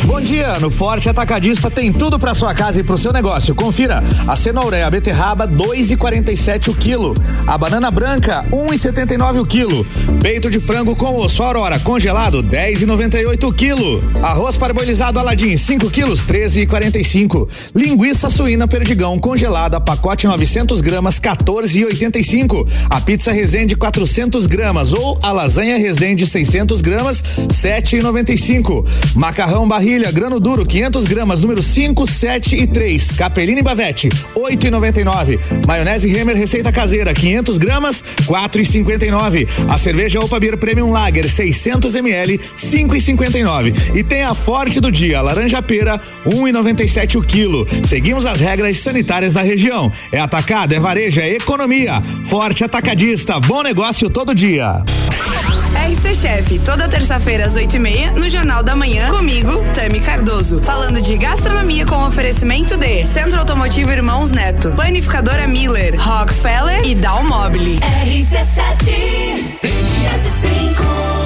Bom 0.03 0.19
dia, 0.19 0.59
no 0.59 0.69
Forte 0.69 1.09
Atacadista 1.09 1.71
tem 1.71 1.91
tudo 1.91 2.19
para 2.19 2.33
sua 2.33 2.53
casa 2.53 2.79
e 2.79 2.83
pro 2.83 2.97
seu 2.97 3.11
negócio. 3.11 3.55
Confira: 3.55 4.03
a 4.27 4.35
cenoura 4.35 4.85
a 4.85 4.89
beterraba 4.89 5.47
2,47 5.47 6.69
o 6.69 6.75
quilo, 6.75 7.13
a 7.47 7.57
banana 7.57 7.89
branca 7.89 8.41
1,79 8.51 9.41
o 9.41 9.45
quilo, 9.45 9.85
peito 10.21 10.49
de 10.49 10.59
frango 10.59 10.95
com 10.95 11.15
osso 11.15 11.41
aurora 11.41 11.79
congelado 11.79 12.43
10,98 12.43 13.43
o 13.47 13.53
quilo, 13.53 13.99
arroz 14.21 14.57
parbolizado 14.57 15.19
Aladim 15.19 15.57
5 15.57 15.89
quilos 15.89 16.25
13,45, 16.25 17.47
linguiça 17.75 18.29
suína 18.29 18.67
perdigão 18.67 19.19
congelada 19.19 19.79
pacote 19.79 20.27
900 20.27 20.81
gramas 20.81 21.19
14,85, 21.19 22.69
a 22.89 23.01
pizza 23.01 23.31
Resende 23.31 23.75
400 23.75 24.45
gramas 24.45 24.90
ou 24.91 25.17
a 25.21 25.31
lasanha 25.31 25.77
Resende 25.77 26.27
600 26.27 26.81
gramas 26.81 27.21
7,95, 27.21 28.85
macarrão 29.15 29.67
barriga 29.67 29.91
Ervilha, 30.01 30.11
grano 30.11 30.39
duro, 30.39 30.65
500 30.65 31.05
gramas, 31.05 31.41
número 31.41 31.61
5, 31.61 32.07
7 32.07 32.55
e 32.55 32.65
3. 32.65 33.11
Capelini 33.11 33.61
Bavete, 33.61 34.09
8 34.33 34.67
e 34.67 34.71
99. 34.71 35.37
Maionese 35.67 36.07
Remer, 36.07 36.35
receita 36.35 36.71
caseira, 36.71 37.13
500 37.13 37.57
gramas, 37.57 38.03
4 38.25 38.61
e 38.61 38.65
59. 38.65 39.47
A 39.69 39.77
cerveja 39.77 40.19
Opa 40.21 40.39
Beer 40.39 40.57
Premium 40.57 40.91
Lager, 40.91 41.29
600 41.29 41.93
ml, 41.95 42.39
5 42.55 42.95
e 42.95 43.01
59. 43.01 43.73
E 43.93 44.03
tem 44.03 44.23
a 44.23 44.33
forte 44.33 44.79
do 44.79 44.91
dia, 44.91 45.21
laranja 45.21 45.61
pera, 45.61 45.99
1 46.25 46.47
e 46.47 46.51
97 46.51 47.17
o 47.17 47.21
quilo. 47.21 47.67
Seguimos 47.87 48.25
as 48.25 48.39
regras 48.39 48.77
sanitárias 48.77 49.33
da 49.33 49.41
região. 49.41 49.91
É 50.11 50.19
atacado, 50.19 50.73
é 50.73 50.79
varejo, 50.79 51.19
é 51.19 51.31
economia. 51.31 52.01
Forte 52.29 52.63
atacadista, 52.63 53.39
bom 53.39 53.61
negócio 53.61 54.09
todo 54.09 54.33
dia. 54.33 54.80
RC 54.81 56.15
Chef, 56.15 56.59
toda 56.59 56.87
terça-feira 56.87 57.45
às 57.45 57.55
8 57.55 57.75
e 57.75 57.79
meia, 57.79 58.11
no 58.11 58.29
Jornal 58.29 58.63
da 58.63 58.75
Manhã, 58.75 59.09
comigo, 59.09 59.63
Tami 59.73 59.99
Cardoso. 59.99 60.61
Falando 60.61 61.01
de 61.01 61.17
gastronomia 61.17 61.85
com 61.85 62.05
oferecimento 62.05 62.77
de 62.77 63.05
Centro 63.07 63.39
Automotivo 63.39 63.91
Irmãos 63.91 64.31
Neto, 64.31 64.71
Planificadora 64.71 65.47
Miller, 65.47 65.95
Rockefeller 65.99 66.85
e 66.85 66.95
Dalmobile. 66.95 67.79
RC7 67.79 69.59
RC5 69.61 71.20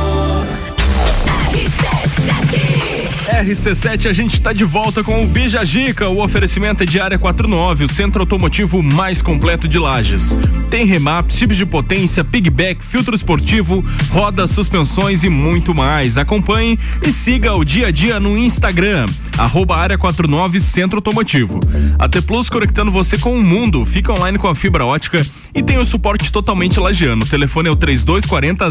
RC7, 3.25 4.07
a 4.07 4.13
gente 4.13 4.35
está 4.35 4.53
de 4.53 4.63
volta 4.63 5.03
com 5.03 5.23
o 5.23 5.27
Bija 5.27 5.65
Gica. 5.65 6.07
O 6.07 6.23
oferecimento 6.23 6.83
é 6.83 6.85
de 6.85 6.99
área 6.99 7.17
49, 7.17 7.85
o 7.85 7.91
centro 7.91 8.21
automotivo 8.21 8.83
mais 8.83 9.19
completo 9.19 9.67
de 9.67 9.79
Lages. 9.79 10.35
Tem 10.69 10.85
remap, 10.85 11.31
chips 11.31 11.57
de 11.57 11.65
potência, 11.65 12.23
pigback, 12.23 12.83
filtro 12.83 13.15
esportivo, 13.15 13.83
rodas, 14.11 14.51
suspensões 14.51 15.23
e 15.23 15.29
muito 15.29 15.73
mais. 15.73 16.19
Acompanhe 16.19 16.77
e 17.01 17.11
siga 17.11 17.55
o 17.55 17.65
dia 17.65 17.87
a 17.87 17.91
dia 17.91 18.19
no 18.19 18.37
Instagram, 18.37 19.07
arroba 19.39 19.75
área 19.75 19.97
49 19.97 20.59
Centro 20.59 20.97
Automotivo. 20.97 21.59
A 21.97 22.07
T 22.07 22.21
Plus 22.21 22.47
conectando 22.47 22.91
você 22.91 23.17
com 23.17 23.35
o 23.35 23.43
mundo. 23.43 23.85
Fica 23.85 24.13
online 24.13 24.37
com 24.37 24.47
a 24.47 24.53
fibra 24.53 24.85
ótica 24.85 25.25
e 25.53 25.63
tem 25.63 25.79
o 25.79 25.85
suporte 25.85 26.31
totalmente 26.31 26.79
lagiano. 26.79 27.23
O 27.23 27.27
telefone 27.27 27.69
é 27.69 27.71
o 27.71 27.75
3240 27.75 28.65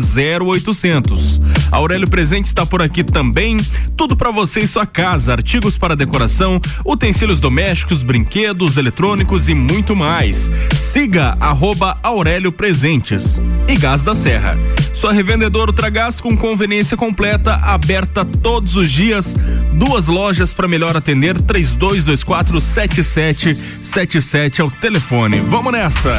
0800. 0.45 1.41
Aurélio 1.73 2.09
Presente 2.09 2.47
está 2.47 2.65
por 2.65 2.81
aqui 2.81 3.03
também. 3.03 3.57
Tudo 3.97 4.17
para 4.17 4.31
você 4.31 4.44
e 4.45 4.67
sua 4.67 4.87
casa, 4.87 5.33
artigos 5.33 5.79
para 5.79 5.97
decoração, 5.97 6.61
utensílios 6.85 7.41
domésticos, 7.41 8.03
brinquedos, 8.03 8.77
eletrônicos 8.77 9.49
e 9.49 9.55
muito 9.55 9.97
mais. 9.97 10.53
Siga 10.75 11.37
arroba 11.41 11.97
Aurélio 12.03 12.53
Presentes. 12.53 13.41
E 13.67 13.77
Gás 13.77 14.05
da 14.05 14.15
Serra. 14.15 14.51
Sua 14.93 15.13
revendedora 15.13 15.71
Ultragás 15.71 16.21
com 16.21 16.37
conveniência 16.37 16.97
completa, 16.97 17.55
aberta 17.55 18.25
todos 18.25 18.77
os 18.77 18.91
dias. 18.91 19.37
Duas 19.73 20.07
lojas 20.07 20.53
para 20.53 20.69
melhor 20.69 20.97
atender, 20.97 21.41
3224 21.41 22.61
7777 22.61 24.61
é 24.61 24.65
o 24.65 24.69
telefone. 24.69 25.41
Vamos 25.41 25.73
nessa! 25.73 26.19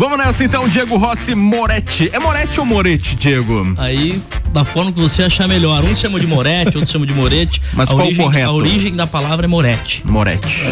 Vamos 0.00 0.16
nessa 0.16 0.42
então, 0.42 0.66
Diego 0.66 0.96
Rossi 0.96 1.34
Moretti. 1.34 2.08
É 2.10 2.18
Moretti 2.18 2.58
ou 2.58 2.64
Moretti, 2.64 3.14
Diego? 3.14 3.74
Aí, 3.76 4.18
da 4.50 4.64
forma 4.64 4.90
que 4.90 4.98
você 4.98 5.24
achar 5.24 5.46
melhor. 5.46 5.84
Uns 5.84 5.98
chamam 5.98 6.18
de 6.18 6.26
Moretti, 6.26 6.78
outros 6.78 6.90
chamam 6.90 7.06
de 7.06 7.12
Moretti. 7.12 7.60
Mas 7.74 7.90
a 7.90 7.92
qual 7.92 7.98
o 7.98 8.06
origem, 8.06 8.24
correto? 8.24 8.48
A 8.48 8.52
origem 8.52 8.96
da 8.96 9.06
palavra 9.06 9.44
é 9.44 9.46
Moretti. 9.46 10.02
Moretti. 10.06 10.64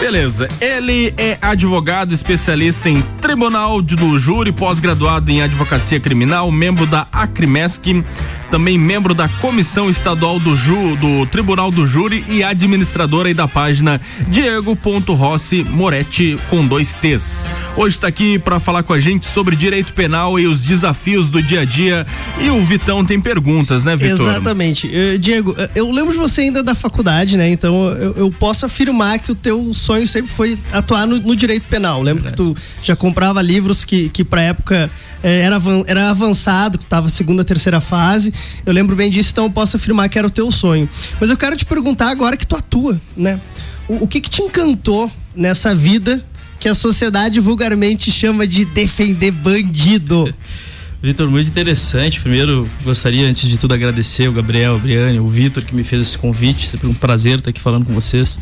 Beleza. 0.00 0.48
Ele 0.60 1.14
é 1.16 1.38
advogado 1.40 2.12
especialista 2.12 2.90
em 2.90 3.00
tribunal 3.22 3.80
do 3.80 4.18
júri, 4.18 4.52
pós-graduado 4.52 5.30
em 5.30 5.40
advocacia 5.40 5.98
criminal, 5.98 6.50
membro 6.52 6.86
da 6.86 7.06
Acrimesc, 7.10 8.04
também 8.50 8.78
membro 8.78 9.14
da 9.14 9.28
Comissão 9.28 9.90
Estadual 9.90 10.38
do, 10.38 10.56
Ju, 10.56 10.96
do 10.96 11.26
Tribunal 11.26 11.70
do 11.70 11.86
Júri 11.86 12.24
e 12.28 12.42
administrador 12.42 13.26
aí 13.26 13.34
da 13.34 13.46
página 13.46 14.00
Diego.Rossi 14.28 15.64
Moretti 15.64 16.38
com 16.48 16.66
dois 16.66 16.96
T's. 16.96 17.48
Hoje 17.76 17.96
está 17.96 18.08
aqui 18.08 18.38
para 18.38 18.57
falar 18.60 18.82
com 18.82 18.92
a 18.92 19.00
gente 19.00 19.26
sobre 19.26 19.56
direito 19.56 19.92
penal 19.92 20.38
e 20.38 20.46
os 20.46 20.62
desafios 20.62 21.30
do 21.30 21.42
dia 21.42 21.60
a 21.60 21.64
dia. 21.64 22.06
E 22.40 22.50
o 22.50 22.64
Vitão 22.64 23.04
tem 23.04 23.20
perguntas, 23.20 23.84
né, 23.84 23.96
Vitor? 23.96 24.28
Exatamente. 24.28 24.90
Eh, 24.92 25.18
Diego, 25.18 25.54
eh, 25.56 25.70
eu 25.74 25.90
lembro 25.90 26.12
de 26.12 26.18
você 26.18 26.42
ainda 26.42 26.62
da 26.62 26.74
faculdade, 26.74 27.36
né? 27.36 27.48
Então 27.48 27.88
eu, 27.92 28.14
eu 28.14 28.30
posso 28.30 28.66
afirmar 28.66 29.18
que 29.18 29.32
o 29.32 29.34
teu 29.34 29.72
sonho 29.74 30.06
sempre 30.06 30.30
foi 30.30 30.58
atuar 30.72 31.06
no, 31.06 31.18
no 31.18 31.36
direito 31.36 31.64
penal. 31.68 32.02
Lembro 32.02 32.24
que 32.24 32.32
tu 32.32 32.56
já 32.82 32.94
comprava 32.94 33.42
livros 33.42 33.84
que, 33.84 34.08
que 34.08 34.24
pra 34.24 34.42
época 34.42 34.90
eh, 35.22 35.40
era, 35.40 35.56
era 35.86 36.10
avançado, 36.10 36.78
que 36.78 36.86
tava 36.86 37.08
segunda, 37.08 37.44
terceira 37.44 37.80
fase. 37.80 38.32
Eu 38.64 38.72
lembro 38.72 38.94
bem 38.94 39.10
disso, 39.10 39.30
então 39.32 39.44
eu 39.44 39.50
posso 39.50 39.76
afirmar 39.76 40.08
que 40.08 40.18
era 40.18 40.26
o 40.26 40.30
teu 40.30 40.50
sonho. 40.50 40.88
Mas 41.20 41.30
eu 41.30 41.36
quero 41.36 41.56
te 41.56 41.64
perguntar 41.64 42.08
agora 42.10 42.36
que 42.36 42.46
tu 42.46 42.56
atua, 42.56 43.00
né? 43.16 43.40
O, 43.88 44.04
o 44.04 44.08
que 44.08 44.20
que 44.20 44.30
te 44.30 44.42
encantou 44.42 45.10
nessa 45.34 45.74
vida 45.74 46.24
que 46.58 46.68
a 46.68 46.74
sociedade 46.74 47.40
vulgarmente 47.40 48.10
chama 48.10 48.46
de 48.46 48.64
defender 48.64 49.30
bandido? 49.30 50.32
Vitor, 51.00 51.30
muito 51.30 51.48
interessante. 51.48 52.20
Primeiro, 52.20 52.68
gostaria, 52.82 53.28
antes 53.28 53.48
de 53.48 53.56
tudo, 53.56 53.72
agradecer 53.72 54.28
o 54.28 54.32
Gabriel, 54.32 54.74
o 54.74 54.78
Briane, 54.80 55.20
o 55.20 55.28
Vitor 55.28 55.64
que 55.64 55.74
me 55.74 55.84
fez 55.84 56.02
esse 56.02 56.18
convite. 56.18 56.68
Sempre 56.68 56.88
um 56.88 56.94
prazer 56.94 57.38
estar 57.38 57.50
aqui 57.50 57.60
falando 57.60 57.84
com 57.86 57.92
vocês. 57.92 58.38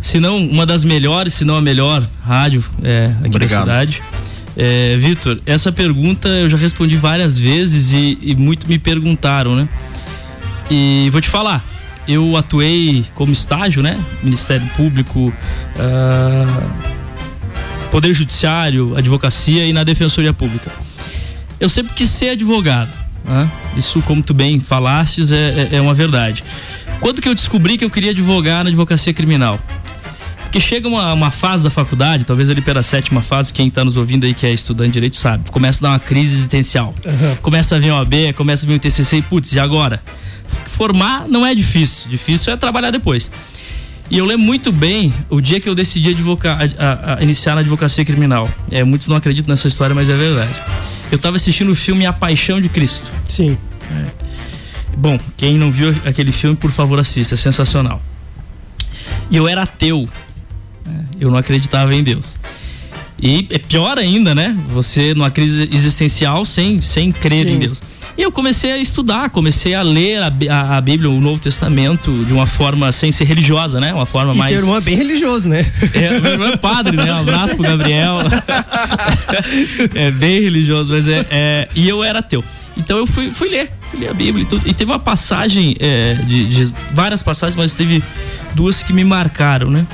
Se 0.00 0.18
não, 0.18 0.38
uma 0.38 0.64
das 0.64 0.84
melhores, 0.84 1.34
se 1.34 1.44
não 1.44 1.56
a 1.56 1.60
melhor 1.60 2.08
rádio 2.24 2.64
é, 2.82 3.14
aqui 3.18 3.28
Obrigado. 3.28 3.66
da 3.66 3.72
cidade. 3.80 4.02
É, 4.56 4.96
Vitor, 4.98 5.38
essa 5.44 5.70
pergunta 5.70 6.28
eu 6.28 6.48
já 6.48 6.56
respondi 6.56 6.96
várias 6.96 7.36
vezes 7.36 7.92
e, 7.92 8.18
e 8.22 8.34
muito 8.34 8.66
me 8.66 8.78
perguntaram, 8.78 9.54
né? 9.54 9.68
E 10.70 11.08
vou 11.12 11.20
te 11.20 11.28
falar, 11.28 11.64
eu 12.08 12.36
atuei 12.36 13.04
como 13.14 13.32
estágio, 13.32 13.82
né? 13.82 14.02
Ministério 14.22 14.66
Público, 14.76 15.32
ah, 15.78 16.90
Poder 17.90 18.12
Judiciário, 18.14 18.96
Advocacia 18.96 19.66
e 19.66 19.72
na 19.72 19.84
Defensoria 19.84 20.32
Pública. 20.32 20.70
Eu 21.58 21.68
sempre 21.68 21.92
quis 21.94 22.10
ser 22.10 22.30
advogado. 22.30 22.90
né? 23.24 23.50
Isso, 23.76 24.00
como 24.02 24.22
tu 24.22 24.32
bem 24.32 24.60
falastes, 24.60 25.30
é, 25.32 25.68
é, 25.72 25.76
é 25.76 25.80
uma 25.80 25.94
verdade. 25.94 26.42
Quando 27.00 27.20
que 27.20 27.28
eu 27.28 27.34
descobri 27.34 27.76
que 27.76 27.84
eu 27.84 27.90
queria 27.90 28.10
advogar 28.12 28.62
na 28.62 28.70
advocacia 28.70 29.12
criminal? 29.12 29.58
Porque 30.42 30.58
chega 30.60 30.88
uma, 30.88 31.12
uma 31.12 31.30
fase 31.30 31.62
da 31.62 31.70
faculdade, 31.70 32.24
talvez 32.24 32.50
ali 32.50 32.60
pela 32.60 32.82
sétima 32.82 33.22
fase, 33.22 33.52
quem 33.52 33.68
está 33.68 33.84
nos 33.84 33.96
ouvindo 33.96 34.24
aí 34.26 34.34
que 34.34 34.44
é 34.44 34.52
estudante 34.52 34.88
de 34.88 34.94
direito 34.94 35.14
sabe, 35.16 35.48
começa 35.50 35.78
a 35.78 35.82
dar 35.82 35.94
uma 35.94 36.00
crise 36.00 36.34
existencial. 36.34 36.92
Começa 37.40 37.76
a 37.76 37.78
vir 37.78 37.92
o 37.92 37.96
AB, 37.96 38.32
começa 38.32 38.66
a 38.66 38.68
vir 38.68 38.74
o 38.74 38.78
TCC 38.78 39.18
e 39.18 39.22
putz, 39.22 39.52
e 39.52 39.60
agora? 39.60 40.02
Formar 40.76 41.28
não 41.28 41.46
é 41.46 41.54
difícil, 41.54 42.08
difícil 42.10 42.52
é 42.52 42.56
trabalhar 42.56 42.90
depois. 42.90 43.30
E 44.10 44.18
eu 44.18 44.24
lembro 44.24 44.44
muito 44.44 44.72
bem 44.72 45.14
o 45.28 45.40
dia 45.40 45.60
que 45.60 45.68
eu 45.68 45.74
decidi 45.74 46.10
advocar, 46.10 46.58
a, 46.78 47.12
a- 47.12 47.18
a 47.18 47.22
iniciar 47.22 47.54
na 47.54 47.60
advocacia 47.60 48.04
criminal. 48.04 48.48
É, 48.70 48.82
muitos 48.82 49.06
não 49.06 49.16
acreditam 49.16 49.52
nessa 49.52 49.68
história, 49.68 49.94
mas 49.94 50.10
é 50.10 50.16
verdade. 50.16 50.52
Eu 51.12 51.16
estava 51.16 51.36
assistindo 51.36 51.70
o 51.70 51.76
filme 51.76 52.06
A 52.06 52.12
Paixão 52.12 52.60
de 52.60 52.68
Cristo. 52.68 53.06
Sim. 53.28 53.56
Bom, 54.96 55.18
quem 55.36 55.56
não 55.56 55.70
viu 55.70 55.94
aquele 56.04 56.32
filme, 56.32 56.56
por 56.56 56.70
favor, 56.70 56.98
assista, 56.98 57.34
é 57.34 57.38
sensacional. 57.38 58.02
E 59.30 59.36
eu 59.36 59.46
era 59.48 59.62
ateu. 59.62 60.08
né? 60.84 61.04
Eu 61.20 61.30
não 61.30 61.36
acreditava 61.38 61.94
em 61.94 62.02
Deus. 62.02 62.36
E 63.22 63.46
é 63.50 63.58
pior 63.58 63.98
ainda, 63.98 64.34
né? 64.34 64.56
Você 64.70 65.14
numa 65.14 65.30
crise 65.30 65.68
existencial 65.72 66.44
sem, 66.44 66.80
sem 66.80 67.12
crer 67.12 67.46
Sim. 67.46 67.52
em 67.54 67.58
Deus. 67.58 67.82
E 68.18 68.22
eu 68.22 68.32
comecei 68.32 68.72
a 68.72 68.78
estudar, 68.78 69.30
comecei 69.30 69.72
a 69.72 69.82
ler 69.82 70.18
a, 70.22 70.32
a- 70.50 70.76
a 70.76 70.80
Bíblia, 70.80 71.08
o 71.08 71.20
Novo 71.20 71.40
Testamento, 71.40 72.24
de 72.24 72.32
uma 72.32 72.46
forma 72.46 72.90
sem 72.92 73.12
ser 73.12 73.24
religiosa, 73.24 73.80
né? 73.80 73.92
Uma 73.94 74.04
forma 74.04 74.34
E 74.34 74.36
mais. 74.36 74.52
teu 74.52 74.60
irmão 74.60 74.76
é 74.76 74.80
bem 74.80 74.96
religioso, 74.96 75.48
né? 75.48 75.64
É, 75.94 76.18
meu 76.20 76.32
irmão 76.32 76.48
é 76.48 76.56
padre, 76.56 76.96
né? 76.96 77.12
Um 77.14 77.18
abraço 77.18 77.54
pro 77.54 77.62
Gabriel. 77.62 78.16
é 79.94 80.10
bem 80.10 80.40
religioso, 80.42 80.92
mas 80.92 81.08
é, 81.08 81.26
é- 81.30 81.68
E 81.74 81.88
eu 81.88 82.02
era 82.02 82.18
ateu. 82.18 82.44
Então 82.76 82.98
eu 82.98 83.06
fui, 83.06 83.30
fui 83.30 83.48
ler, 83.48 83.68
fui 83.90 84.00
ler 84.00 84.08
a 84.10 84.14
Bíblia 84.14 84.42
e 84.44 84.46
tudo. 84.46 84.66
E 84.68 84.72
teve 84.72 84.90
uma 84.90 84.98
passagem, 84.98 85.76
é, 85.80 86.14
de, 86.14 86.66
de- 86.66 86.74
várias 86.92 87.22
passagens, 87.22 87.56
mas 87.56 87.74
teve 87.74 88.02
duas 88.54 88.82
que 88.82 88.92
me 88.92 89.04
marcaram, 89.04 89.70
né? 89.70 89.86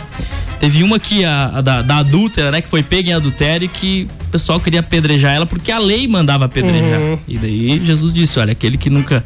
Teve 0.61 0.83
uma 0.83 0.99
que 0.99 1.25
a, 1.25 1.51
a 1.57 1.61
da, 1.61 1.83
da 1.83 1.97
adúltera, 1.99 2.51
né? 2.51 2.61
Que 2.63 2.69
foi 2.69 2.83
pega 2.83 3.11
em 3.11 3.13
adultério 3.13 3.67
e 3.67 3.69
que 3.69 4.09
o 4.27 4.31
pessoal 4.31 4.59
queria 4.59 4.81
apedrejar 4.81 5.35
ela 5.35 5.45
porque 5.47 5.71
a 5.71 5.79
lei 5.79 6.09
mandava 6.09 6.45
apedrejar. 6.47 6.99
Uhum. 7.01 7.19
E 7.29 7.37
daí 7.39 7.85
Jesus 7.85 8.13
disse: 8.13 8.39
olha, 8.39 8.53
aquele 8.53 8.77
que 8.79 8.89
nunca. 8.89 9.25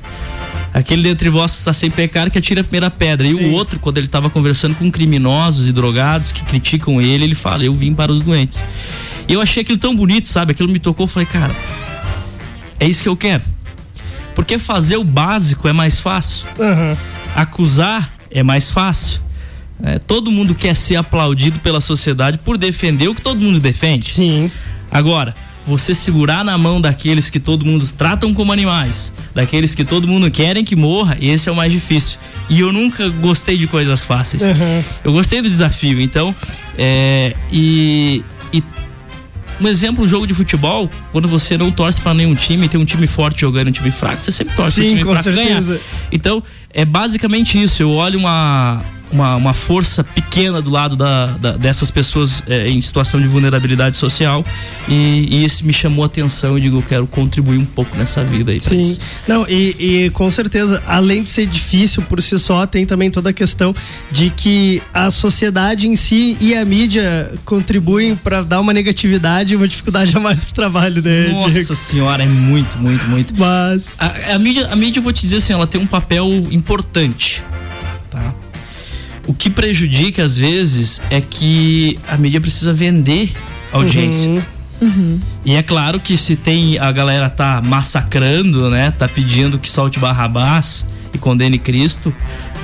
Aquele 0.73 1.03
dentre 1.03 1.29
vós 1.29 1.51
que 1.53 1.59
está 1.59 1.73
sem 1.73 1.91
pecado 1.91 2.31
que 2.31 2.39
atira 2.39 2.61
a 2.61 2.65
primeira 2.65 2.89
pedra. 2.91 3.27
E 3.27 3.35
o 3.35 3.51
outro, 3.53 3.81
quando 3.81 3.99
ele 3.99 4.07
estava 4.07 4.31
conversando 4.31 4.75
com 4.77 4.89
criminosos 4.89 5.69
e 5.69 5.73
drogados 5.73 6.31
que 6.31 6.45
criticam 6.45 7.01
ele, 7.03 7.25
ele 7.25 7.35
fala: 7.35 7.65
Eu 7.65 7.75
vim 7.75 7.93
para 7.93 8.11
os 8.13 8.23
doentes. 8.23 8.65
E 9.29 9.33
eu 9.33 9.41
achei 9.41 9.63
aquilo 9.63 9.79
tão 9.79 9.95
bonito, 9.95 10.27
sabe? 10.29 10.53
Aquilo 10.53 10.69
me 10.69 10.79
tocou. 10.81 11.05
Eu 11.05 11.09
falei, 11.09 11.27
cara, 11.27 11.55
é 12.81 12.89
isso 12.89 13.03
que 13.03 13.09
eu 13.09 13.17
quero. 13.17 13.45
Porque 14.35 14.59
fazer 14.59 14.97
o 14.97 15.05
básico 15.05 15.69
é 15.69 15.73
mais 15.73 16.01
fácil. 16.01 16.47
Acusar 17.37 18.11
é 18.31 18.43
mais 18.43 18.71
fácil. 18.71 19.21
É, 19.83 19.99
todo 19.99 20.31
mundo 20.31 20.55
quer 20.55 20.75
ser 20.75 20.97
aplaudido 20.97 21.59
pela 21.61 21.81
sociedade 21.81 22.39
por 22.39 22.59
defender 22.59 23.09
o 23.09 23.15
que 23.15 23.23
todo 23.23 23.41
mundo 23.41 23.61
defende. 23.61 24.07
Sim. 24.07 24.51
Agora, 24.91 25.35
você 25.67 25.95
segurar 25.95 26.45
na 26.45 26.57
mão 26.59 26.81
daqueles 26.81 27.31
que 27.31 27.39
todo 27.39 27.65
mundo 27.65 27.87
tratam 27.97 28.35
como 28.35 28.53
animais, 28.53 29.13
daqueles 29.35 29.75
que 29.75 29.85
todo 29.85 30.09
mundo 30.09 30.31
querem 30.31 30.65
que 30.65 30.75
morra, 30.75 31.17
esse 31.21 31.49
é 31.49 31.53
o 31.53 31.57
mais 31.57 31.73
difícil. 31.73 32.19
E 32.49 32.61
eu 32.61 32.73
nunca 32.73 33.09
gostei 33.09 33.57
de 33.57 33.67
coisas 33.67 34.05
fáceis. 34.05 34.43
Uhum. 34.43 34.85
Eu 35.05 35.13
gostei 35.13 35.41
do 35.41 35.49
desafio, 35.49 36.01
então, 36.01 36.35
é, 36.77 37.35
e, 37.53 38.25
e 38.53 38.63
um 39.61 39.69
exemplo, 39.69 40.05
um 40.05 40.09
jogo 40.09 40.27
de 40.27 40.35
futebol, 40.35 40.91
quando 41.13 41.29
você 41.29 41.57
não 41.59 41.71
torce 41.71 42.01
pra 42.01 42.15
nenhum 42.15 42.35
time, 42.35 42.69
tem 42.69 42.81
um 42.81 42.85
time 42.85 43.07
forte 43.07 43.41
jogando 43.43 43.69
um 43.69 43.73
time 43.73 43.91
fraco, 43.91 44.25
você 44.25 44.33
sempre 44.33 44.55
torce 44.57 44.77
Sim, 44.77 44.81
pro 44.81 44.91
time 44.91 45.05
com 45.05 45.13
fraco 45.13 45.25
certeza. 45.25 45.73
ganhar. 45.75 45.85
Então, 46.11 46.43
é 46.73 46.85
basicamente 46.85 47.61
isso. 47.61 47.83
Eu 47.83 47.91
olho 47.91 48.19
uma, 48.19 48.83
uma, 49.13 49.37
uma 49.37 49.55
força 49.55 50.03
pequena 50.05 50.61
do 50.63 50.71
lado 50.71 50.97
da, 50.97 51.27
da- 51.27 51.57
dessas 51.57 51.91
pessoas 51.91 52.43
é, 52.47 52.69
em 52.69 52.81
situação 52.81 53.21
de 53.21 53.27
vulnerabilidade 53.29 53.97
social 53.97 54.45
e, 54.89 55.29
e 55.31 55.45
isso 55.45 55.65
me 55.67 55.73
chamou 55.73 56.03
a 56.05 56.07
atenção 56.07 56.57
e 56.57 56.61
digo, 56.61 56.79
eu 56.79 56.83
quero 56.83 57.07
contribuir 57.07 57.59
um 57.59 57.65
pouco 57.65 57.97
nessa 57.97 58.25
vida 58.25 58.53
aí 58.53 58.61
Sim. 58.61 58.97
Não, 59.27 59.47
e, 59.49 59.77
e 60.07 60.11
com 60.11 60.31
certeza, 60.31 60.83
além 60.87 61.23
de 61.23 61.29
ser 61.31 61.47
difícil 61.47 62.03
por 62.03 62.21
si 62.23 62.39
só, 62.39 62.67
tem 62.67 62.87
também 62.87 63.11
toda 63.11 63.31
a 63.31 63.33
questão 63.33 63.75
de 64.11 64.31
que 64.31 64.83
a 64.95 65.11
sociedade 65.11 65.87
em 65.89 65.97
si 65.97 66.37
e 66.41 66.55
a 66.55 66.65
mídia 66.65 67.33
contribuem 67.45 68.15
para 68.17 68.43
dar 68.43 68.61
uma 68.61 68.73
negatividade 68.73 69.53
e 69.53 69.57
uma 69.57 69.67
dificuldade 69.69 70.17
a 70.17 70.21
mais 70.21 70.45
pro 70.45 70.55
trabalho, 70.55 71.03
né? 71.03 71.29
Nossa 71.29 71.51
Diego? 71.51 71.75
senhora, 71.75 72.23
é 72.23 72.27
muito, 72.27 72.79
muito, 72.79 73.05
muito. 73.07 73.35
Mas. 73.37 73.89
A, 73.99 74.35
a 74.35 74.39
mídia, 74.39 74.69
a 74.69 74.77
mídia, 74.77 74.99
eu 75.01 75.03
vou 75.03 75.13
te 75.13 75.23
dizer 75.23 75.37
assim, 75.37 75.53
ela 75.53 75.67
tem 75.67 75.81
um 75.81 75.87
papel 75.87 76.27
importante. 76.51 77.43
Tá? 78.11 78.35
O 79.31 79.33
que 79.33 79.49
prejudica, 79.49 80.25
às 80.25 80.37
vezes, 80.37 81.01
é 81.09 81.21
que 81.21 81.97
a 82.09 82.17
mídia 82.17 82.41
precisa 82.41 82.75
vender 82.75 83.33
audiência. 83.71 84.45
Uhum. 84.81 85.21
E 85.45 85.55
é 85.55 85.63
claro 85.63 86.01
que 86.01 86.17
se 86.17 86.35
tem 86.35 86.81
a 86.81 86.91
galera 86.91 87.31
tá 87.31 87.63
massacrando, 87.65 88.69
né? 88.69 88.91
Tá 88.91 89.07
pedindo 89.07 89.57
que 89.57 89.71
solte 89.71 90.01
Barrabás 90.01 90.85
e 91.15 91.19
condene 91.19 91.61
Cristo, 91.61 92.13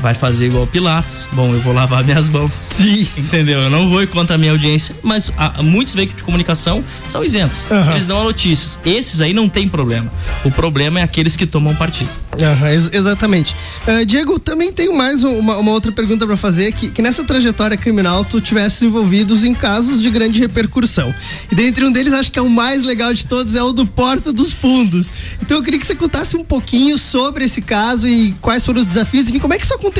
vai 0.06 0.14
fazer 0.14 0.46
igual 0.46 0.68
Pilatos. 0.68 1.26
Bom, 1.32 1.52
eu 1.52 1.60
vou 1.60 1.72
lavar 1.72 2.04
minhas 2.06 2.28
mãos. 2.28 2.52
Sim. 2.60 3.08
Entendeu? 3.16 3.58
Eu 3.62 3.68
não 3.70 3.90
vou 3.90 4.00
ir 4.04 4.06
contra 4.06 4.36
a 4.36 4.38
minha 4.38 4.52
audiência, 4.52 4.94
mas 5.02 5.32
ah, 5.36 5.60
muitos 5.64 5.94
veículos 5.96 6.18
de 6.18 6.22
comunicação 6.22 6.84
são 7.08 7.24
isentos. 7.24 7.66
Aham. 7.68 7.90
Eles 7.90 8.06
dão 8.06 8.20
a 8.20 8.22
notícias. 8.24 8.78
Esses 8.84 9.20
aí 9.20 9.32
não 9.32 9.48
tem 9.48 9.68
problema. 9.68 10.08
O 10.44 10.50
problema 10.52 11.00
é 11.00 11.02
aqueles 11.02 11.34
que 11.36 11.44
tomam 11.44 11.74
partido. 11.74 12.08
Aham, 12.40 12.70
ex- 12.70 12.90
exatamente. 12.92 13.56
Eh, 13.84 14.04
Diego, 14.04 14.38
também 14.38 14.72
tenho 14.72 14.96
mais 14.96 15.24
um- 15.24 15.38
uma, 15.40 15.56
uma 15.56 15.72
outra 15.72 15.90
pergunta 15.90 16.24
para 16.24 16.36
fazer, 16.36 16.70
que, 16.70 16.88
que 16.88 17.02
nessa 17.02 17.24
trajetória 17.24 17.76
criminal 17.76 18.24
tu 18.24 18.40
tivesse 18.40 18.86
envolvidos 18.86 19.42
em 19.44 19.54
casos 19.54 20.00
de 20.00 20.08
grande 20.10 20.38
repercussão. 20.38 21.12
E 21.50 21.54
dentre 21.56 21.84
um 21.84 21.90
deles, 21.90 22.12
acho 22.12 22.30
que 22.30 22.38
é 22.38 22.42
o 22.42 22.48
mais 22.48 22.82
legal 22.84 23.12
de 23.12 23.26
todos, 23.26 23.56
é 23.56 23.62
o 23.62 23.72
do 23.72 23.84
Porta 23.84 24.32
dos 24.32 24.52
Fundos. 24.52 25.12
Então 25.42 25.56
eu 25.56 25.64
queria 25.64 25.80
que 25.80 25.86
você 25.86 25.96
contasse 25.96 26.36
um 26.36 26.44
pouquinho 26.44 26.96
sobre 26.96 27.44
esse 27.44 27.60
caso 27.60 28.06
e 28.06 28.32
quais 28.40 28.64
foram 28.64 28.80
os 28.82 28.86
desafios, 28.86 29.26
enfim, 29.28 29.40
como 29.40 29.52
é 29.54 29.58
que 29.58 29.64
isso 29.64 29.74
aconteceu? 29.74 29.95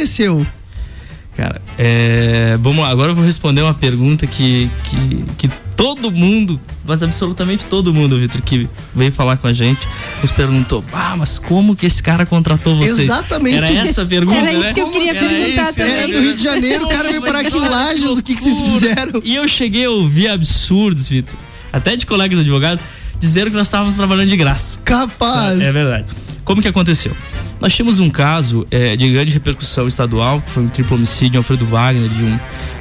Cara, 1.37 1.61
é, 1.79 2.57
vamos 2.61 2.83
lá, 2.83 2.91
agora 2.91 3.11
eu 3.11 3.15
vou 3.15 3.25
responder 3.25 3.61
uma 3.61 3.75
pergunta 3.75 4.27
que, 4.27 4.71
que, 4.85 5.25
que 5.37 5.49
todo 5.77 6.11
mundo, 6.11 6.59
mas 6.85 7.03
absolutamente 7.03 7.67
todo 7.67 7.93
mundo, 7.93 8.19
Vitor, 8.19 8.41
que 8.41 8.67
veio 8.95 9.13
falar 9.13 9.37
com 9.37 9.47
a 9.47 9.53
gente, 9.53 9.87
nos 10.23 10.33
perguntou: 10.33 10.83
Ah, 10.93 11.15
mas 11.17 11.39
como 11.39 11.77
que 11.77 11.85
esse 11.85 12.03
cara 12.03 12.25
contratou 12.25 12.77
vocês? 12.77 13.01
Exatamente. 13.01 13.57
Era 13.57 13.71
essa 13.71 14.03
a 14.03 14.07
pergunta, 14.07 14.39
Era 14.39 14.53
isso 14.53 14.63
né? 14.63 14.73
que 14.73 14.81
eu 14.81 14.91
queria 14.91 15.11
Era 15.11 15.29
perguntar 15.29 15.65
né? 15.65 15.73
também. 15.73 15.93
É, 15.93 16.07
no 16.07 16.21
Rio 16.21 16.35
de 16.35 16.43
Janeiro, 16.43 16.87
o 16.87 16.89
cara 16.89 17.09
veio 17.11 17.21
parar 17.21 17.41
aqui 17.41 17.57
em 17.57 17.69
Lages, 17.69 18.11
o 18.11 18.23
que, 18.23 18.35
que 18.35 18.43
vocês 18.43 18.61
fizeram? 18.63 19.21
E 19.23 19.37
eu 19.37 19.47
cheguei 19.47 19.85
a 19.85 19.91
ouvir 19.91 20.29
absurdos, 20.29 21.07
Vitor, 21.07 21.39
até 21.71 21.97
de 21.97 22.07
colegas 22.07 22.39
advogados, 22.39 22.83
dizendo 23.21 23.51
que 23.51 23.57
nós 23.57 23.67
estávamos 23.67 23.95
trabalhando 23.95 24.31
de 24.31 24.37
graça. 24.39 24.79
Capaz. 24.85 25.61
É 25.61 25.71
verdade. 25.71 26.07
Como 26.45 26.63
que 26.63 26.69
aconteceu? 26.69 27.15
Nós 27.61 27.75
tínhamos 27.75 27.99
um 27.99 28.11
caso 28.11 28.67
eh, 28.71 28.97
de 28.97 29.11
grande 29.11 29.33
repercussão 29.33 29.89
estadual, 29.89 30.43
que 30.43 30.51
foi 30.51 30.63
um 30.65 30.69
triplo 30.69 30.97
homicídio 30.97 31.39
Alfredo 31.39 31.65
Wagner, 31.65 32.09
de 32.09 32.23
um, 32.23 32.39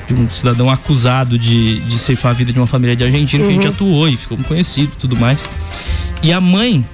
de 0.08 0.14
um 0.14 0.30
cidadão 0.30 0.70
acusado 0.70 1.40
de, 1.40 1.80
de 1.82 1.98
ceifar 1.98 2.32
a 2.32 2.34
vida 2.34 2.52
de 2.52 2.60
uma 2.60 2.68
família 2.68 2.94
de 2.96 3.04
argentino, 3.04 3.44
que 3.46 3.50
a 3.50 3.54
gente 3.54 3.66
Uhum. 3.68 3.72
atuou 3.74 4.10
e 4.10 4.18
ficou 4.18 4.38
conhecido 4.40 4.92
e 4.98 5.00
tudo 5.00 5.16
mais. 5.16 5.48
E 6.22 6.34
a 6.34 6.42
mãe 6.42 6.86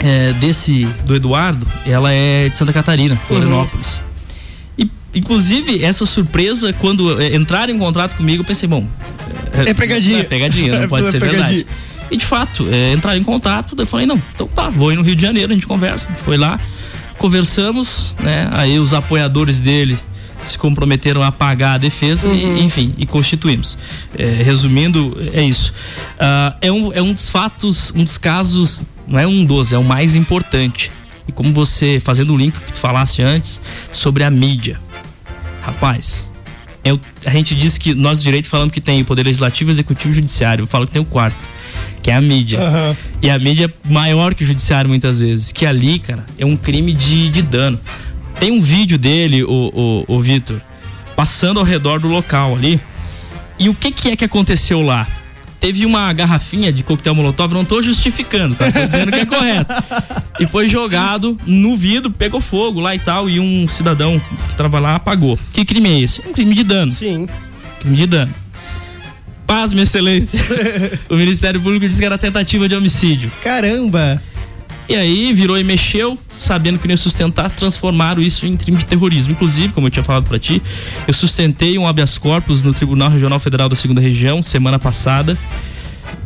eh, 0.00 0.34
desse, 0.34 0.84
do 1.04 1.14
Eduardo, 1.14 1.66
ela 1.86 2.12
é 2.12 2.50
de 2.50 2.58
Santa 2.58 2.72
Catarina, 2.72 3.16
Florianópolis. 3.26 3.98
E, 4.78 4.90
inclusive, 5.14 5.82
essa 5.82 6.04
surpresa, 6.04 6.70
quando 6.74 7.18
eh, 7.20 7.34
entraram 7.34 7.72
em 7.72 7.78
contrato 7.78 8.14
comigo, 8.14 8.42
eu 8.42 8.46
pensei, 8.46 8.68
bom. 8.68 8.86
É 9.66 9.72
pegadinha. 9.72 10.20
É 10.20 10.24
pegadinha, 10.24 10.80
não 10.80 10.88
pode 10.88 11.08
É 11.08 11.10
ser 11.10 11.18
pegadinha. 11.18 11.46
verdade. 11.46 11.66
E 12.10 12.16
de 12.16 12.26
fato, 12.26 12.66
é, 12.70 12.92
entraram 12.92 13.20
em 13.20 13.22
contato, 13.22 13.76
daí 13.76 13.84
eu 13.84 13.86
falei, 13.86 14.04
não, 14.04 14.20
então 14.34 14.48
tá, 14.48 14.68
vou 14.68 14.92
ir 14.92 14.96
no 14.96 15.02
Rio 15.02 15.14
de 15.14 15.22
Janeiro, 15.22 15.52
a 15.52 15.54
gente 15.54 15.64
conversa. 15.66 16.08
A 16.08 16.10
gente 16.10 16.22
foi 16.24 16.36
lá, 16.36 16.58
conversamos, 17.20 18.14
né? 18.18 18.48
Aí 18.50 18.78
os 18.78 18.94
apoiadores 18.94 19.60
dele 19.60 19.98
se 20.42 20.56
comprometeram 20.56 21.22
a 21.22 21.30
pagar 21.30 21.74
a 21.74 21.78
defesa 21.78 22.26
Uhum. 22.26 22.56
e, 22.56 22.62
enfim, 22.62 22.94
e 22.96 23.04
constituímos. 23.04 23.76
É, 24.18 24.42
resumindo, 24.42 25.14
é 25.34 25.42
isso. 25.42 25.70
Ah, 26.18 26.56
é, 26.62 26.72
um, 26.72 26.90
é 26.94 27.02
um 27.02 27.12
dos 27.12 27.28
fatos, 27.28 27.92
um 27.94 28.02
dos 28.02 28.16
casos, 28.16 28.82
não 29.06 29.18
é 29.18 29.26
um 29.26 29.44
dos, 29.44 29.70
é 29.70 29.76
o 29.76 29.84
mais 29.84 30.14
importante. 30.14 30.90
E 31.28 31.32
como 31.32 31.52
você, 31.52 32.00
fazendo 32.00 32.32
o 32.32 32.38
link 32.38 32.54
que 32.58 32.72
tu 32.72 32.78
falaste 32.78 33.20
antes, 33.22 33.60
sobre 33.92 34.24
a 34.24 34.30
mídia. 34.30 34.80
Rapaz, 35.60 36.29
é 36.84 36.92
o- 36.92 37.00
a 37.26 37.30
gente 37.30 37.54
diz 37.54 37.76
que 37.78 37.94
nós 37.94 38.22
direito 38.22 38.48
falamos 38.48 38.72
que 38.72 38.80
tem 38.80 39.02
o 39.02 39.04
poder 39.04 39.24
legislativo, 39.24 39.70
executivo 39.70 40.12
e 40.12 40.14
judiciário. 40.16 40.62
Eu 40.62 40.66
falo 40.66 40.86
que 40.86 40.92
tem 40.92 41.02
o 41.02 41.04
quarto, 41.04 41.48
que 42.02 42.10
é 42.10 42.14
a 42.14 42.20
mídia. 42.20 42.60
Aham. 42.60 42.96
E 43.22 43.28
a 43.30 43.38
mídia 43.38 43.66
é 43.66 43.92
maior 43.92 44.34
que 44.34 44.44
o 44.44 44.46
judiciário 44.46 44.88
muitas 44.88 45.20
vezes. 45.20 45.52
Que 45.52 45.66
ali, 45.66 45.98
cara, 45.98 46.24
é 46.38 46.44
um 46.46 46.56
crime 46.56 46.92
de, 46.92 47.28
de 47.30 47.42
dano. 47.42 47.78
Tem 48.38 48.50
um 48.50 48.60
vídeo 48.62 48.96
dele, 48.98 49.44
o, 49.44 50.04
o, 50.08 50.16
o 50.16 50.20
Vitor, 50.20 50.60
passando 51.14 51.60
ao 51.60 51.66
redor 51.66 52.00
do 52.00 52.08
local 52.08 52.54
ali. 52.54 52.80
E 53.58 53.68
o 53.68 53.74
que, 53.74 53.90
que 53.90 54.08
é 54.08 54.16
que 54.16 54.24
aconteceu 54.24 54.80
lá? 54.80 55.06
Teve 55.60 55.84
uma 55.84 56.10
garrafinha 56.12 56.72
de 56.72 56.82
coquetel 56.82 57.14
molotov, 57.14 57.52
não 57.52 57.66
tô 57.66 57.82
justificando, 57.82 58.54
tá? 58.54 58.72
Tô 58.72 58.86
dizendo 58.86 59.12
que 59.12 59.20
é 59.20 59.26
correto. 59.26 59.72
E 60.40 60.46
foi 60.46 60.70
jogado 60.70 61.38
no 61.46 61.76
vidro, 61.76 62.10
pegou 62.10 62.40
fogo 62.40 62.80
lá 62.80 62.94
e 62.94 62.98
tal, 62.98 63.28
e 63.28 63.38
um 63.38 63.68
cidadão 63.68 64.18
que 64.48 64.54
tava 64.54 64.78
lá 64.78 64.96
apagou. 64.96 65.38
Que 65.52 65.64
crime 65.64 65.90
é 65.90 66.00
esse? 66.00 66.22
Um 66.26 66.32
crime 66.32 66.54
de 66.54 66.64
dano. 66.64 66.90
Sim. 66.90 67.28
Crime 67.80 67.96
de 67.96 68.06
dano. 68.06 68.32
Paz, 69.46 69.72
minha 69.72 69.82
excelência. 69.82 70.40
o 71.10 71.16
Ministério 71.16 71.60
Público 71.60 71.86
disse 71.86 72.00
que 72.00 72.06
era 72.06 72.16
tentativa 72.16 72.66
de 72.66 72.74
homicídio. 72.74 73.30
Caramba! 73.42 74.22
E 74.90 74.96
aí 74.96 75.32
virou 75.32 75.56
e 75.56 75.62
mexeu, 75.62 76.18
sabendo 76.28 76.76
que 76.76 76.88
não 76.88 76.92
ia 76.94 76.96
sustentar, 76.96 77.48
transformaram 77.48 78.20
isso 78.20 78.44
em 78.44 78.56
crime 78.56 78.76
de 78.76 78.84
terrorismo. 78.84 79.32
Inclusive, 79.32 79.72
como 79.72 79.86
eu 79.86 79.90
tinha 79.90 80.02
falado 80.02 80.24
pra 80.24 80.36
ti, 80.36 80.60
eu 81.06 81.14
sustentei 81.14 81.78
um 81.78 81.86
habeas 81.86 82.18
corpus 82.18 82.64
no 82.64 82.74
Tribunal 82.74 83.08
Regional 83.08 83.38
Federal 83.38 83.68
da 83.68 83.76
Segunda 83.76 84.00
Região 84.00 84.42
semana 84.42 84.80
passada, 84.80 85.38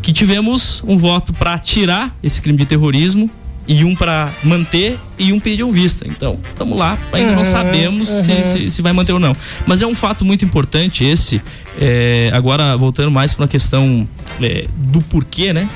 que 0.00 0.14
tivemos 0.14 0.82
um 0.86 0.96
voto 0.96 1.30
pra 1.34 1.58
tirar 1.58 2.16
esse 2.22 2.40
crime 2.40 2.56
de 2.56 2.64
terrorismo 2.64 3.28
e 3.68 3.84
um 3.84 3.94
pra 3.94 4.32
manter 4.42 4.98
e 5.18 5.30
um 5.30 5.38
pediu 5.38 5.70
vista. 5.70 6.08
Então, 6.08 6.38
estamos 6.48 6.78
lá, 6.78 6.96
ainda 7.12 7.32
não 7.32 7.42
Aham, 7.42 7.50
sabemos 7.50 8.08
se- 8.08 8.32
aham. 8.32 8.44
se, 8.44 8.70
se 8.70 8.80
vai 8.82 8.94
manter 8.94 9.12
ou 9.12 9.20
não. 9.20 9.36
Mas 9.66 9.82
é 9.82 9.86
um 9.86 9.94
fato 9.94 10.24
muito 10.24 10.42
importante 10.42 11.04
esse. 11.04 11.38
é, 11.78 12.30
agora, 12.32 12.76
voltando 12.78 13.10
mais 13.10 13.34
para 13.34 13.42
uma 13.42 13.48
questão 13.48 14.08
é, 14.40 14.66
do 14.74 15.02
porquê, 15.02 15.52
né? 15.52 15.68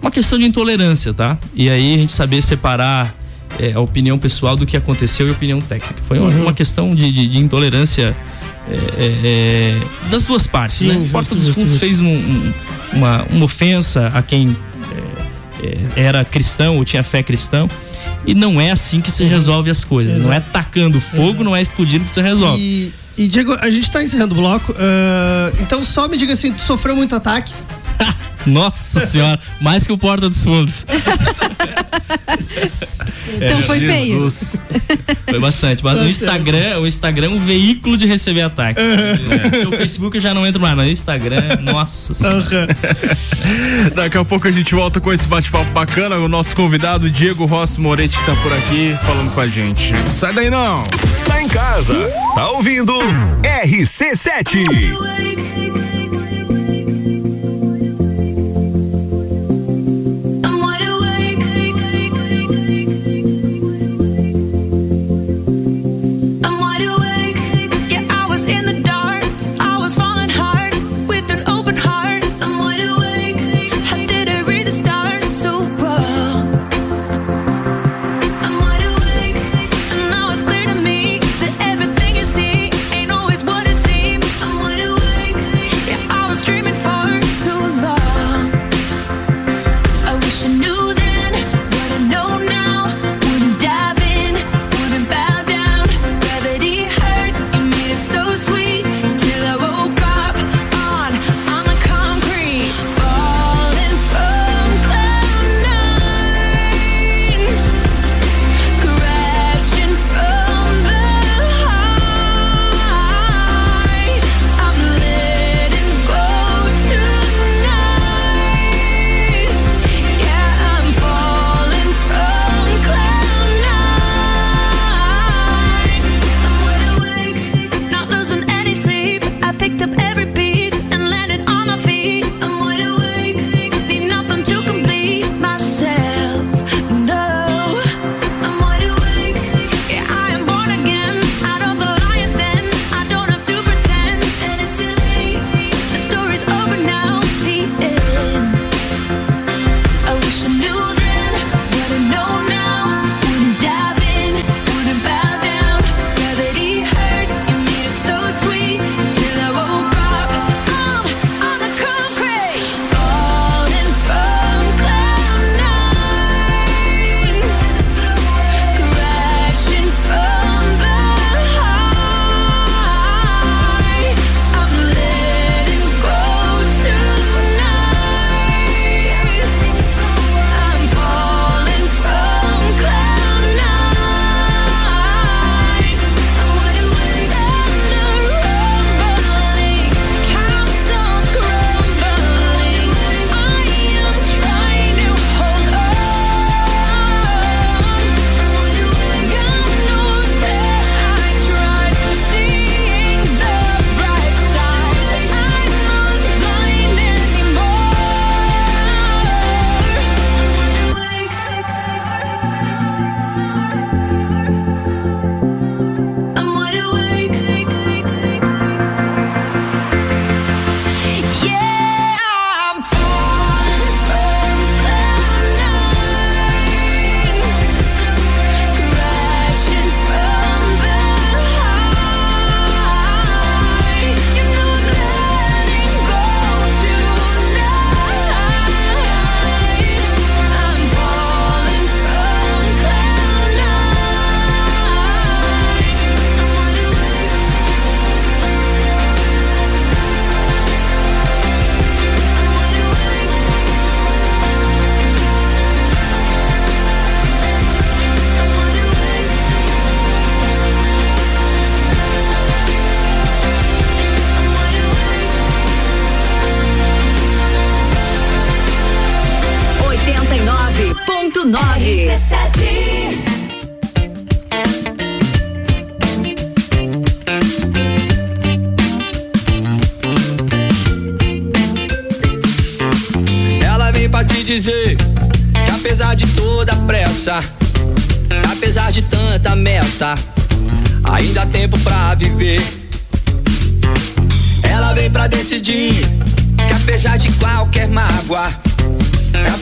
Uma 0.00 0.10
questão 0.10 0.38
de 0.38 0.44
intolerância, 0.44 1.12
tá? 1.12 1.36
E 1.54 1.68
aí 1.68 1.94
a 1.94 1.98
gente 1.98 2.12
saber 2.12 2.42
separar 2.42 3.14
é, 3.58 3.72
a 3.72 3.80
opinião 3.80 4.18
pessoal 4.18 4.54
do 4.56 4.64
que 4.66 4.76
aconteceu 4.76 5.26
e 5.26 5.30
a 5.30 5.32
opinião 5.32 5.60
técnica. 5.60 6.00
Foi 6.06 6.18
uma, 6.18 6.28
Uhum. 6.30 6.42
uma 6.42 6.52
questão 6.52 6.94
de, 6.94 7.10
de- 7.10 7.28
de 7.28 7.38
intolerância 7.38 8.14
é, 8.70 9.14
é, 9.24 9.80
das 10.10 10.24
duas 10.26 10.46
partes, 10.46 10.78
Sim, 10.78 10.88
né? 10.88 10.94
justo, 11.00 11.12
Porta 11.12 11.34
dos 11.34 11.44
justo, 11.44 11.54
Fundos 11.60 11.72
justo. 11.72 11.86
fez 11.86 11.98
um- 12.00 12.06
um- 12.06 12.52
uma, 12.92 13.22
uma 13.30 13.44
ofensa 13.46 14.08
a 14.14 14.20
quem 14.22 14.56
era 15.96 16.24
cristão 16.24 16.76
ou 16.76 16.84
tinha 16.84 17.02
fé 17.02 17.22
cristã. 17.22 17.68
E 18.26 18.34
não 18.34 18.60
é 18.60 18.70
assim 18.70 19.00
que 19.00 19.10
se 19.10 19.24
resolve 19.24 19.70
as 19.70 19.82
coisas. 19.84 20.22
Não 20.22 20.32
é 20.32 20.38
tacando 20.40 21.00
fogo, 21.00 21.42
não 21.42 21.56
é 21.56 21.62
explodindo 21.62 22.04
que 22.04 22.10
se 22.10 22.20
resolve. 22.20 22.60
E, 22.62 22.92
e 23.16 23.26
Diego, 23.26 23.56
a 23.60 23.70
gente 23.70 23.90
tá 23.90 24.02
encerrando 24.02 24.34
o 24.34 24.38
bloco. 24.38 24.74
ah, 24.78 25.50
então 25.60 25.82
só 25.82 26.06
me 26.06 26.16
diga 26.18 26.34
assim, 26.34 26.52
tu 26.52 26.60
sofreu 26.62 26.94
muito 26.94 27.14
ataque? 27.16 27.52
Nossa 28.48 29.06
senhora, 29.06 29.38
mais 29.60 29.86
que 29.86 29.92
o 29.92 29.98
Porta 29.98 30.28
dos 30.28 30.42
Fundos. 30.44 30.84
Então 33.36 33.62
foi 33.62 33.80
feio. 33.80 34.28
Foi 35.28 35.38
bastante. 35.38 35.84
Mas 35.84 35.94
Tá 35.94 36.00
no 36.04 36.12
certo. 36.12 36.24
Instagram, 36.24 36.78
o 36.80 36.86
Instagram 36.86 37.26
é 37.26 37.30
um 37.30 37.38
veículo 37.38 37.96
de 37.96 38.06
receber 38.06 38.42
ataque. 38.42 38.80
Porque 39.50 39.66
o 39.66 39.72
Facebook 39.72 40.16
eu 40.16 40.20
já 40.22 40.34
não 40.34 40.46
entro 40.46 40.60
mais, 40.60 40.74
mas 40.76 40.86
no 40.86 40.92
Instagram, 40.92 41.56
nossa 41.62 42.14
senhora. 42.14 42.68
Daqui 43.94 44.16
a 44.18 44.24
pouco 44.24 44.48
a 44.48 44.50
gente 44.50 44.74
volta 44.74 45.00
com 45.00 45.12
esse 45.12 45.26
bate-papo 45.26 45.70
bacana. 45.72 46.16
O 46.16 46.28
nosso 46.28 46.54
convidado, 46.56 47.10
Diego 47.10 47.44
Rossi 47.46 47.80
Moretti, 47.80 48.18
que 48.18 48.26
tá 48.26 48.34
por 48.36 48.52
aqui 48.52 48.96
falando 49.02 49.32
com 49.32 49.40
a 49.40 49.48
gente. 49.48 49.92
Sai 50.16 50.32
daí 50.32 50.50
não! 50.50 50.82
Tá 51.26 51.42
em 51.42 51.48
casa, 51.48 51.94
tá 52.34 52.48
ouvindo 52.50 52.92
RC7. 53.42 55.67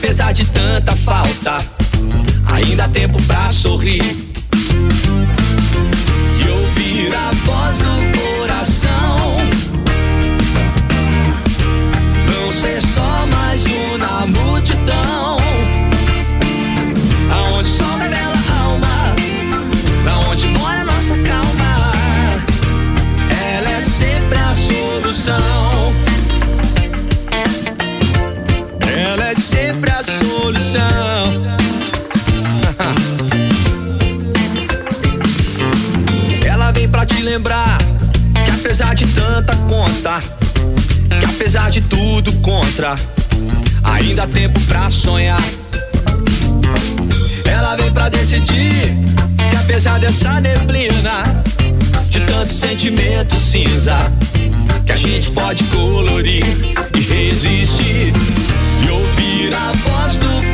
Apesar 0.07 0.31
de 0.31 0.45
tanta 0.45 0.95
falta, 0.95 1.57
ainda 2.45 2.85
há 2.85 2.87
tempo 2.87 3.21
pra 3.23 3.49
sorrir. 3.49 4.01
E 6.39 6.49
ouvir 6.49 7.13
a 7.13 7.31
voz 7.45 7.77
do 7.77 8.17
coração. 8.17 8.26
Apesar 39.37 39.41
de 39.41 39.45
tanta 39.45 39.55
conta, 39.67 40.19
que 41.19 41.25
apesar 41.25 41.69
de 41.69 41.81
tudo 41.81 42.31
contra, 42.41 42.95
ainda 43.83 44.23
há 44.23 44.27
tempo 44.27 44.59
pra 44.61 44.89
sonhar. 44.89 45.41
Ela 47.45 47.75
vem 47.75 47.91
pra 47.91 48.09
decidir 48.09 48.95
que 49.49 49.55
apesar 49.55 49.99
dessa 49.99 50.39
neblina, 50.41 51.23
de 52.09 52.19
tanto 52.21 52.53
sentimento 52.53 53.35
cinza, 53.35 53.97
que 54.85 54.91
a 54.91 54.95
gente 54.95 55.31
pode 55.31 55.63
colorir 55.65 56.45
e 56.95 56.99
resistir 56.99 58.13
e 58.83 58.89
ouvir 58.89 59.53
a 59.53 59.71
voz 59.73 60.17
do 60.17 60.46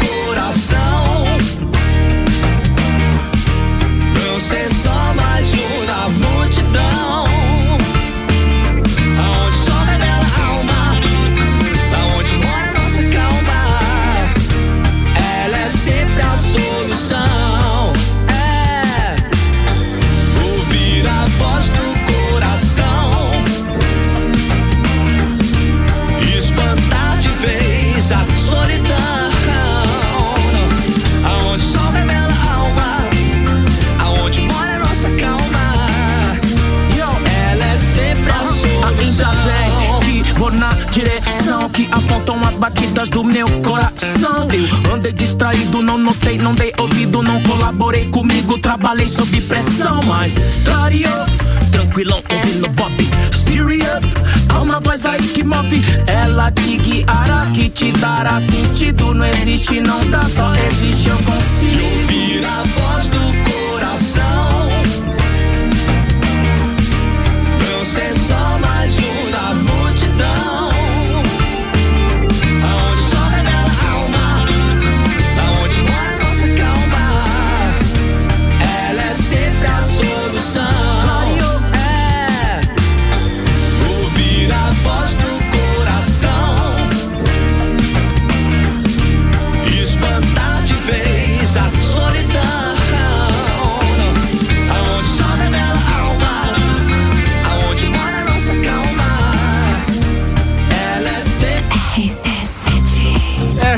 apontam 41.94 42.42
as 42.46 42.56
batidas 42.56 43.10
do 43.10 43.24
meu 43.24 43.48
coração. 43.62 44.48
Eu 44.52 44.96
andei 44.96 45.14
distraído, 45.14 45.82
não 45.82 45.98
notei, 45.98 46.38
não 46.38 46.54
dei 46.56 46.74
ouvido, 46.78 47.22
não 47.22 47.42
colaborei 47.44 48.06
comigo, 48.10 48.58
trabalhei 48.58 49.08
sob 49.08 49.40
pressão, 49.42 50.00
mas 50.08 50.34
clareou, 50.66 51.26
tranquilão, 51.72 52.22
ouvindo 52.32 52.68
Bob. 52.70 53.10
Steer 53.34 53.98
up, 53.98 54.08
há 54.50 54.62
uma 54.62 54.80
voz 54.80 55.06
aí 55.06 55.22
que 55.28 55.44
move, 55.44 55.82
ela 56.08 56.52
te 56.52 56.78
guiará, 56.78 57.48
que 57.54 57.70
te 57.70 57.92
dará 57.94 58.40
sentido. 58.40 59.14
Não 59.14 59.26
existe, 59.26 59.80
não 59.80 60.04
dá, 60.10 60.24
só 60.28 60.52
existe, 60.56 61.10
eu 61.10 61.18
consigo. 61.18 61.84
Ouvir 61.84 62.46
a 62.46 62.64
voz 62.64 63.06
do 63.06 63.43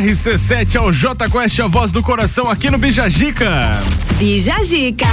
RC7 0.06 0.76
é 0.76 0.82
o 0.82 0.92
J 0.92 1.28
Quest, 1.28 1.60
a 1.60 1.66
voz 1.66 1.92
do 1.92 2.04
coração 2.04 2.46
aqui 2.46 2.70
no 2.70 2.78
Bijagica. 2.78 3.72
Bijagica. 4.20 5.08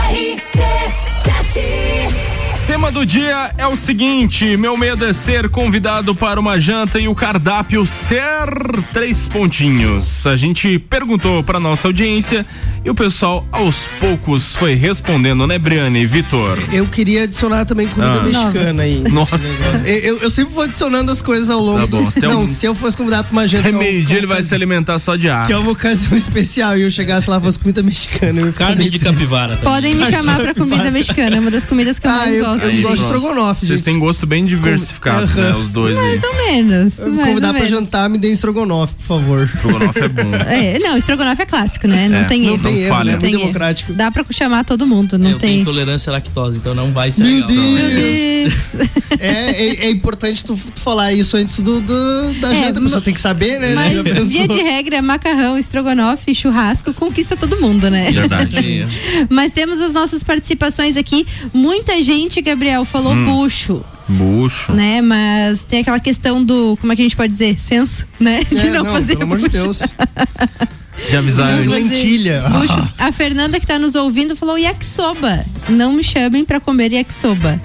Tema 2.66 2.92
do 2.92 3.06
dia 3.06 3.52
é 3.56 3.66
o 3.66 3.74
seguinte: 3.74 4.54
meu 4.58 4.76
medo 4.76 5.06
é 5.06 5.14
ser 5.14 5.48
convidado 5.48 6.14
para 6.14 6.38
uma 6.38 6.60
janta 6.60 7.00
e 7.00 7.08
o 7.08 7.14
cardápio 7.14 7.86
ser 7.86 8.46
três 8.92 9.26
pontinhos. 9.26 10.26
A 10.26 10.36
gente 10.36 10.78
perguntou 10.78 11.42
para 11.42 11.58
nossa 11.58 11.88
audiência 11.88 12.44
e 12.84 12.90
o 12.90 12.94
pessoal 12.94 13.46
aos 13.52 13.88
poucos 14.00 14.56
foi 14.56 14.74
respondendo, 14.74 15.46
né, 15.46 15.58
Briane 15.58 16.00
e 16.00 16.06
Vitor? 16.06 16.58
Eu 16.72 16.86
queria 16.86 17.22
adicionar 17.24 17.64
também 17.64 17.86
comida 17.88 18.18
Ah. 18.18 18.22
mexicana 18.22 18.82
aí. 18.82 19.02
Nossa. 19.10 19.36
Eu, 19.84 19.96
eu- 19.98 20.18
eu 20.22 20.30
sempre 20.30 20.52
vou 20.52 20.64
adicionando 20.64 21.10
as 21.12 21.22
coisas 21.22 21.48
ao 21.50 21.60
longo 21.60 21.80
Tá 21.80 21.86
bom, 21.86 22.10
do. 22.10 22.20
Não, 22.20 22.42
um- 22.42 22.46
se 22.46 22.66
eu 22.66 22.74
fosse 22.74 22.96
convidado 22.96 23.24
pra 23.28 23.32
uma 23.32 23.46
janta. 23.48 23.68
Até 23.68 23.76
é 23.76 23.78
meio-dia 23.78 24.18
ele 24.18 24.26
vai 24.26 24.42
se 24.42 24.54
alimentar 24.54 24.98
só 24.98 25.14
de 25.16 25.28
ar. 25.30 25.46
Que 25.46 25.52
é 25.52 25.56
uma 25.58 25.70
ocasião 25.70 26.12
especial 26.18 26.76
e 26.76 26.82
eu 26.82 26.90
chegasse 26.90 27.28
lá 27.30 27.38
e 27.38 27.40
fosse 27.40 27.58
comida 27.58 27.82
mexicana. 27.82 28.40
eu 28.40 28.52
Carne 28.52 28.90
de 28.90 28.98
capivara. 28.98 29.56
também. 29.56 29.72
Podem 29.72 29.94
me 29.94 30.06
chamar 30.06 30.40
pra 30.40 30.54
comida 30.54 30.90
mexicana, 30.90 31.36
é 31.36 31.40
uma 31.40 31.50
das 31.50 31.64
comidas 31.64 31.98
que 31.98 32.06
eu 32.06 32.10
Ah, 32.10 32.16
mais 32.18 32.34
eu- 32.36 32.44
gosto. 32.44 32.64
eu 32.64 32.70
Aí, 32.70 32.82
gosto 32.82 32.96
de 32.96 33.02
estrogonofe, 33.02 33.66
Vocês 33.66 33.82
têm 33.82 33.98
gosto 33.98 34.26
bem 34.26 34.44
diversificado, 34.44 35.26
né? 35.34 35.54
Os 35.54 35.68
dois 35.68 35.96
aí. 35.96 36.04
Mais 36.04 36.22
ou 36.24 36.34
menos. 36.46 36.98
Eu 36.98 37.06
me 37.10 37.16
mais 37.16 37.28
convidar 37.28 37.48
ou 37.48 37.54
pra 37.54 37.62
menos. 37.64 37.78
jantar, 37.78 38.08
me 38.10 38.18
dê 38.18 38.32
estrogonofe, 38.32 38.94
por 38.94 39.04
favor. 39.04 39.50
Estrogonofe 39.52 40.00
é 40.00 40.08
bom. 40.08 40.34
É, 40.34 40.78
não, 40.78 40.96
estrogonofe 40.96 41.42
é 41.42 41.46
clássico, 41.46 41.86
né? 41.86 42.08
Não 42.08 42.18
É, 42.18 42.24
tem 42.24 42.46
erro. 42.46 42.58
Tem 42.74 42.82
erro, 42.84 42.96
Não 42.98 43.04
né? 43.04 43.16
tem 43.18 43.32
democrático. 43.36 43.92
Dá 43.92 44.10
pra 44.10 44.24
chamar 44.30 44.64
todo 44.64 44.86
mundo, 44.86 45.18
não 45.18 45.30
eu 45.30 45.38
tenho 45.38 45.52
tem. 45.52 45.60
intolerância 45.60 46.10
à 46.10 46.12
lactose, 46.14 46.58
então 46.58 46.74
não 46.74 46.92
vai 46.92 47.10
ser 47.10 47.22
Meu 47.24 47.34
legal. 47.34 47.48
Deus. 47.48 47.82
Meu 47.82 47.90
Deus. 47.94 48.74
É, 49.20 49.28
é, 49.50 49.84
é 49.86 49.90
importante 49.90 50.44
tu, 50.44 50.58
tu 50.74 50.80
falar 50.80 51.12
isso 51.12 51.36
antes 51.36 51.60
do, 51.60 51.80
do- 51.80 52.34
da 52.40 52.52
É, 52.54 52.64
janta, 52.66 52.78
a 52.80 52.82
pessoa 52.82 53.00
tem 53.00 53.14
que 53.14 53.20
saber, 53.20 53.58
né? 53.60 53.74
Mas, 53.74 54.28
via 54.28 54.48
de 54.48 54.62
regra, 54.62 55.00
macarrão, 55.02 55.58
estrogonofe, 55.58 56.34
churrasco 56.34 56.92
conquista 56.94 57.36
todo 57.36 57.60
mundo, 57.60 57.90
né? 57.90 58.10
Verdade. 58.10 58.86
Mas 59.30 59.52
temos 59.52 59.80
as 59.80 59.92
nossas 59.92 60.22
participações 60.24 60.96
aqui. 60.96 61.26
Muita 61.52 62.02
gente, 62.02 62.40
Gabriel, 62.40 62.84
falou 62.84 63.12
Hum. 63.12 63.24
bucho, 63.26 63.84
Bucho. 64.08 64.72
né? 64.72 65.00
Mas 65.00 65.62
tem 65.64 65.80
aquela 65.80 66.00
questão 66.00 66.42
do, 66.42 66.76
como 66.80 66.92
é 66.92 66.96
que 66.96 67.02
a 67.02 67.04
gente 67.04 67.16
pode 67.16 67.32
dizer? 67.32 67.58
Senso, 67.60 68.06
né? 68.18 68.42
De 68.44 68.58
É, 68.58 68.70
não, 68.70 68.84
não, 68.84 68.92
fazer 68.92 69.12
pelo 69.16 69.22
amor 69.24 69.38
de 69.38 69.48
bucho. 69.48 69.52
Deus. 69.52 69.78
De 70.96 71.32
fazer 71.32 71.68
Lentilha. 71.68 72.44
Ah. 72.46 72.88
A 73.08 73.12
Fernanda 73.12 73.58
que 73.58 73.66
tá 73.66 73.78
nos 73.78 73.94
ouvindo 73.94 74.36
falou 74.36 74.58
yakisoba. 74.58 75.44
Não 75.68 75.92
me 75.92 76.04
chamem 76.04 76.44
pra 76.44 76.60
comer 76.60 76.92
yakisoba. 76.92 77.60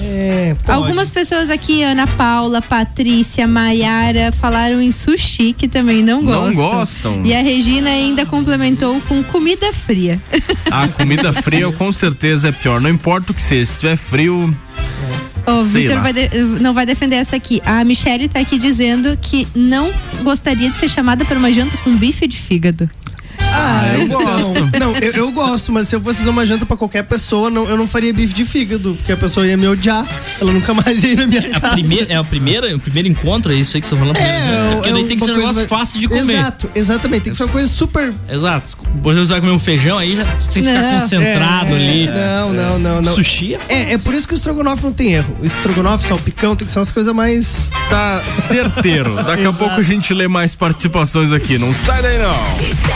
É. 0.00 0.54
Algumas 0.66 1.10
pessoas 1.10 1.50
aqui, 1.50 1.82
Ana 1.82 2.06
Paula, 2.06 2.62
Patrícia, 2.62 3.46
Maiara, 3.48 4.30
falaram 4.32 4.80
em 4.80 4.92
sushi, 4.92 5.52
que 5.52 5.66
também 5.66 6.02
não 6.02 6.22
gostam. 6.22 6.46
Não 6.46 6.54
gostam. 6.54 7.26
E 7.26 7.34
a 7.34 7.42
Regina 7.42 7.90
ainda 7.90 8.24
complementou 8.24 9.00
com 9.02 9.22
comida 9.24 9.72
fria. 9.72 10.20
A 10.70 10.86
comida 10.88 11.32
fria 11.32 11.70
com 11.72 11.90
certeza 11.90 12.48
é 12.48 12.52
pior. 12.52 12.80
Não 12.80 12.90
importa 12.90 13.32
o 13.32 13.34
que 13.34 13.42
seja, 13.42 13.64
se 13.64 13.72
estiver 13.72 13.96
frio. 13.96 14.54
O 15.48 15.64
Vitor 15.64 15.98
não 16.60 16.74
vai 16.74 16.84
defender 16.84 17.16
essa 17.16 17.36
aqui. 17.36 17.60
A 17.64 17.82
Michelle 17.84 18.28
tá 18.28 18.40
aqui 18.40 18.58
dizendo 18.58 19.16
que 19.20 19.46
não 19.54 19.92
gostaria 20.22 20.70
de 20.70 20.78
ser 20.78 20.88
chamada 20.88 21.24
para 21.24 21.38
uma 21.38 21.52
janta 21.52 21.76
com 21.78 21.96
bife 21.96 22.26
de 22.26 22.36
fígado. 22.36 22.88
Ah, 23.52 23.94
eu 23.98 24.08
gosto. 24.08 24.78
Não, 24.78 24.94
eu, 24.96 25.12
eu 25.12 25.32
gosto, 25.32 25.72
mas 25.72 25.88
se 25.88 25.96
eu 25.96 26.00
fosse 26.00 26.18
fazer 26.18 26.30
uma 26.30 26.44
janta 26.46 26.64
pra 26.66 26.76
qualquer 26.76 27.02
pessoa, 27.04 27.50
não, 27.50 27.68
eu 27.68 27.76
não 27.76 27.86
faria 27.88 28.12
bife 28.12 28.32
de 28.34 28.44
fígado, 28.44 28.94
porque 28.96 29.12
a 29.12 29.16
pessoa 29.16 29.46
ia 29.46 29.56
me 29.56 29.66
odiar. 29.66 30.06
Ela 30.40 30.52
nunca 30.52 30.72
mais 30.74 31.02
ia 31.02 31.12
ir 31.12 31.16
na 31.16 31.26
minha 31.26 31.40
A 31.56 31.60
casa. 31.60 31.72
primeira, 31.74 32.12
é 32.12 32.16
a 32.16 32.24
primeira, 32.24 32.76
o 32.76 32.80
primeiro 32.80 33.08
encontro, 33.08 33.52
é 33.52 33.56
isso 33.56 33.76
aí 33.76 33.80
que 33.80 33.86
você 33.86 33.94
tá 33.94 34.00
falando? 34.00 34.16
É, 34.16 34.70
porque 34.74 34.88
é 34.88 34.92
daí 34.92 35.04
tem 35.04 35.16
que 35.16 35.24
ser 35.24 35.32
um 35.32 35.36
negócio 35.36 35.66
fácil 35.66 36.00
de 36.00 36.08
comer. 36.08 36.34
Exato, 36.34 36.70
exatamente. 36.74 37.22
Tem 37.24 37.32
que 37.32 37.36
ser 37.36 37.44
uma 37.44 37.52
coisa 37.52 37.68
super. 37.68 38.12
Exato. 38.30 38.76
Você 39.02 39.24
vai 39.24 39.40
comer 39.40 39.52
um 39.52 39.58
feijão 39.58 39.98
aí, 39.98 40.16
já 40.16 40.24
tem 40.24 40.62
que 40.62 40.68
ficar 40.68 41.00
concentrado 41.00 41.72
É, 41.72 41.76
ali. 41.76 42.06
Não, 42.06 42.52
não, 42.52 42.78
não, 42.78 43.02
não. 43.02 43.14
Sushi 43.14 43.54
é 43.54 43.60
É, 43.68 43.92
é 43.94 43.98
por 43.98 44.14
isso 44.14 44.26
que 44.28 44.34
o 44.34 44.36
estrogonofe 44.36 44.84
não 44.84 44.92
tem 44.92 45.12
erro. 45.14 45.34
O 45.40 45.44
estrogonofe, 45.44 46.06
salpicão, 46.06 46.54
tem 46.54 46.66
que 46.66 46.72
ser 46.72 46.78
umas 46.78 46.90
coisas 46.92 47.14
mais. 47.14 47.70
Tá 47.90 48.22
certeiro. 48.24 49.14
Daqui 49.22 49.44
a 49.44 49.52
pouco 49.52 49.74
a 49.80 49.82
gente 49.82 50.12
lê 50.14 50.28
mais 50.28 50.54
participações 50.54 51.32
aqui. 51.32 51.58
Não 51.58 51.72
sai 51.74 52.02
daí 52.02 52.18
não. 52.18 52.87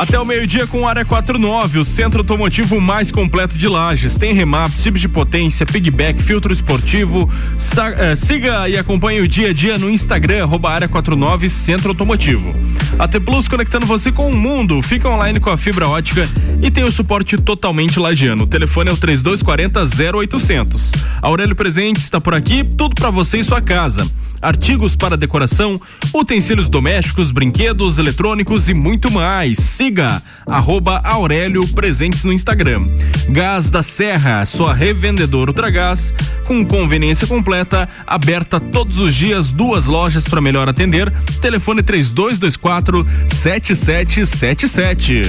Até 0.00 0.18
o 0.18 0.24
meio-dia 0.24 0.66
com 0.66 0.88
Área 0.88 1.04
49, 1.04 1.78
o 1.80 1.84
centro 1.84 2.20
automotivo 2.20 2.80
mais 2.80 3.10
completo 3.10 3.58
de 3.58 3.68
Lages. 3.68 4.16
Tem 4.16 4.32
remap, 4.32 4.70
chips 4.70 4.98
de 4.98 5.08
potência, 5.08 5.66
pigback, 5.66 6.22
filtro 6.22 6.54
esportivo. 6.54 7.28
Sa- 7.58 7.90
eh, 7.98 8.16
siga 8.16 8.66
e 8.66 8.78
acompanhe 8.78 9.20
o 9.20 9.28
dia 9.28 9.50
a 9.50 9.52
dia 9.52 9.76
no 9.76 9.90
Instagram, 9.90 10.44
arroba 10.44 10.70
Área 10.70 10.88
49 10.88 11.50
Centro 11.50 11.90
Automotivo. 11.90 12.50
A 12.98 13.06
T 13.06 13.20
Plus 13.20 13.46
conectando 13.46 13.84
você 13.84 14.10
com 14.10 14.30
o 14.30 14.34
mundo. 14.34 14.80
Fica 14.80 15.06
online 15.06 15.38
com 15.38 15.50
a 15.50 15.58
fibra 15.58 15.86
ótica 15.86 16.26
e 16.62 16.70
tem 16.70 16.82
o 16.82 16.90
suporte 16.90 17.36
totalmente 17.36 18.00
lagiano. 18.00 18.44
O 18.44 18.46
telefone 18.46 18.88
é 18.88 18.92
o 18.94 18.96
3240 18.96 19.84
0800. 20.16 20.92
Aurélio 21.20 21.54
Presente 21.54 22.00
está 22.00 22.18
por 22.18 22.34
aqui, 22.34 22.64
tudo 22.64 22.94
para 22.94 23.10
você 23.10 23.40
e 23.40 23.44
sua 23.44 23.60
casa. 23.60 24.10
Artigos 24.40 24.96
para 24.96 25.18
decoração, 25.18 25.74
utensílios 26.14 26.66
domésticos, 26.66 27.30
brinquedos, 27.30 27.98
eletrônicos 27.98 28.70
e 28.70 28.74
muito 28.74 29.10
mais. 29.10 29.58
Siga 29.58 29.89
arroba 30.46 31.00
Aurélio 31.04 31.66
Presentes 31.68 32.24
no 32.24 32.32
Instagram. 32.32 32.86
Gás 33.28 33.70
da 33.70 33.82
Serra, 33.82 34.44
sua 34.44 34.72
revendedora 34.72 35.50
Ultragás, 35.50 36.14
com 36.46 36.64
conveniência 36.64 37.26
completa, 37.26 37.88
aberta 38.06 38.60
todos 38.60 38.98
os 38.98 39.14
dias, 39.14 39.52
duas 39.52 39.86
lojas 39.86 40.28
para 40.28 40.40
melhor 40.40 40.68
atender. 40.68 41.10
Telefone 41.40 41.82
3224 41.82 43.04
7777. 43.28 45.22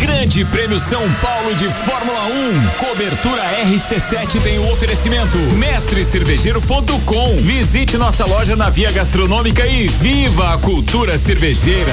Grande 0.00 0.44
Prêmio 0.46 0.80
São 0.80 1.12
Paulo 1.14 1.54
de 1.54 1.70
Fórmula 1.70 2.24
1. 2.24 2.68
Cobertura 2.78 3.42
RC7 3.66 4.40
tem 4.42 4.58
o 4.58 4.72
oferecimento. 4.72 5.38
Mestrecervejeiro.com. 5.38 7.36
Visite 7.36 7.96
nossa 7.96 8.24
loja 8.24 8.56
na 8.56 8.70
Via 8.70 8.90
Gastronômica 8.90 9.66
e 9.66 9.88
viva 9.88 10.54
a 10.54 10.58
cultura 10.58 11.18
cervejeira. 11.18 11.92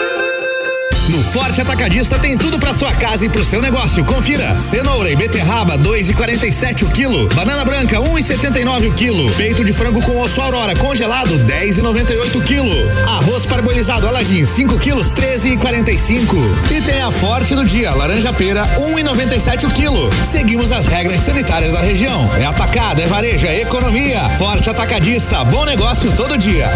No 1.11 1.21
Forte 1.25 1.59
Atacadista 1.59 2.17
tem 2.17 2.37
tudo 2.37 2.57
pra 2.57 2.73
sua 2.73 2.93
casa 2.93 3.25
e 3.25 3.29
pro 3.29 3.43
seu 3.43 3.61
negócio. 3.61 4.05
Confira: 4.05 4.57
cenoura 4.61 5.11
e 5.11 5.15
beterraba 5.15 5.77
2,47 5.77 6.83
o 6.83 6.89
quilo, 6.89 7.27
banana 7.35 7.65
branca 7.65 7.97
1,79 7.97 8.87
o 8.87 8.93
quilo, 8.93 9.29
peito 9.33 9.65
de 9.65 9.73
frango 9.73 10.01
com 10.01 10.17
osso 10.21 10.39
aurora 10.39 10.73
congelado 10.77 11.37
10,98 11.45 12.35
o 12.35 12.41
quilo, 12.43 12.71
arroz 13.05 13.45
parbolizado 13.45 14.07
Aladim 14.07 14.45
5 14.45 14.79
quilos 14.79 15.13
13,45 15.13 16.71
e 16.71 16.81
tem 16.81 17.01
a 17.01 17.11
Forte 17.11 17.55
do 17.55 17.65
dia 17.65 17.93
laranja 17.93 18.31
pera 18.31 18.65
1,97 18.77 19.65
o 19.65 19.71
quilo. 19.71 20.09
Seguimos 20.25 20.71
as 20.71 20.87
regras 20.87 21.19
sanitárias 21.19 21.73
da 21.73 21.81
região. 21.81 22.31
É 22.39 22.45
atacado, 22.45 23.01
é 23.01 23.07
varejo, 23.07 23.45
é 23.45 23.59
economia. 23.59 24.29
Forte 24.37 24.69
Atacadista, 24.69 25.43
bom 25.43 25.65
negócio 25.65 26.09
todo 26.13 26.37
dia. 26.37 26.69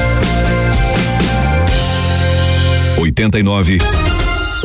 89 2.98 3.78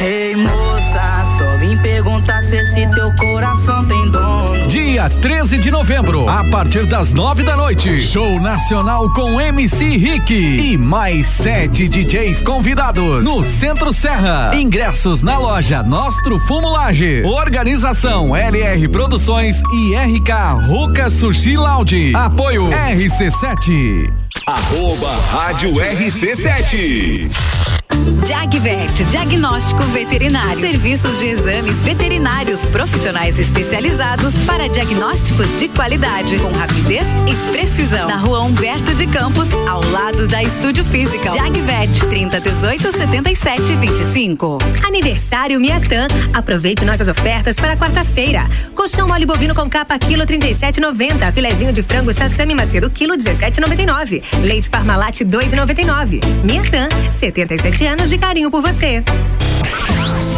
Ei 0.00 0.34
moça, 0.34 1.26
só 1.36 1.58
vim 1.58 1.76
perguntar 1.76 2.40
se 2.44 2.56
esse 2.56 2.86
teu 2.94 3.14
coração 3.16 3.84
tem 3.84 4.10
dono. 4.10 4.66
Dia 4.66 5.10
13 5.10 5.58
de 5.58 5.70
novembro, 5.70 6.26
a 6.26 6.42
partir 6.44 6.86
das 6.86 7.12
nove 7.12 7.42
da 7.42 7.54
noite, 7.54 8.00
show 8.00 8.40
nacional 8.40 9.10
com 9.10 9.38
MC 9.38 9.98
Rick 9.98 10.32
e 10.32 10.78
mais 10.78 11.26
sete 11.26 11.86
DJs 11.86 12.40
convidados 12.40 13.22
no 13.22 13.44
Centro 13.44 13.92
Serra. 13.92 14.52
Ingressos 14.54 15.22
na 15.22 15.36
loja 15.36 15.82
Nostro 15.82 16.38
Fumo 16.38 16.70
Lages. 16.70 17.26
Organização 17.26 18.34
LR 18.34 18.88
Produções 18.88 19.60
e 19.70 19.94
RK 19.94 20.66
Ruca 20.66 21.10
Sushi 21.10 21.58
Lounge. 21.58 22.14
Apoio 22.14 22.70
RC7. 22.70 24.10
Arroba 24.46 25.10
Rádio 25.30 25.74
RC7. 25.74 27.79
Jagvet, 28.26 29.04
diagnóstico 29.10 29.82
veterinário. 29.84 30.60
Serviços 30.60 31.18
de 31.18 31.26
exames 31.26 31.82
veterinários 31.82 32.64
profissionais 32.66 33.38
especializados 33.38 34.36
para 34.46 34.68
diagnósticos 34.68 35.46
de 35.58 35.68
qualidade, 35.68 36.38
com 36.38 36.52
rapidez 36.52 37.06
e 37.26 37.52
precisão. 37.52 38.08
Na 38.08 38.16
rua 38.16 38.40
Humberto 38.40 38.94
de 38.94 39.06
Campos, 39.06 39.48
ao 39.68 39.82
lado 39.90 40.26
da 40.28 40.42
Estúdio 40.42 40.84
Física. 40.84 41.30
Jagvet, 41.30 42.06
30 42.08 42.40
18 42.40 42.92
77 42.92 43.74
25. 43.76 44.58
Aniversário 44.86 45.60
Miatan. 45.60 46.06
Aproveite 46.32 46.84
nossas 46.84 47.08
ofertas 47.08 47.56
para 47.56 47.76
quarta-feira. 47.76 48.46
Colchão 48.74 49.08
mole 49.08 49.26
bovino 49.26 49.54
com 49.54 49.68
capa 49.68 49.98
quilo 49.98 50.24
37,90. 50.24 51.32
Filezinho 51.32 51.72
de 51.72 51.82
frango 51.82 52.12
Sassami 52.12 52.54
Macedo 52.54 52.90
quilo 52.90 53.16
17,99. 53.16 54.22
Leite 54.42 54.68
Parmalat 54.70 55.20
2,99. 55.20 56.20
Miatan, 56.44 56.88
77 57.10 57.79
anos 57.86 58.10
de 58.10 58.18
carinho 58.18 58.50
por 58.50 58.62
você. 58.62 59.02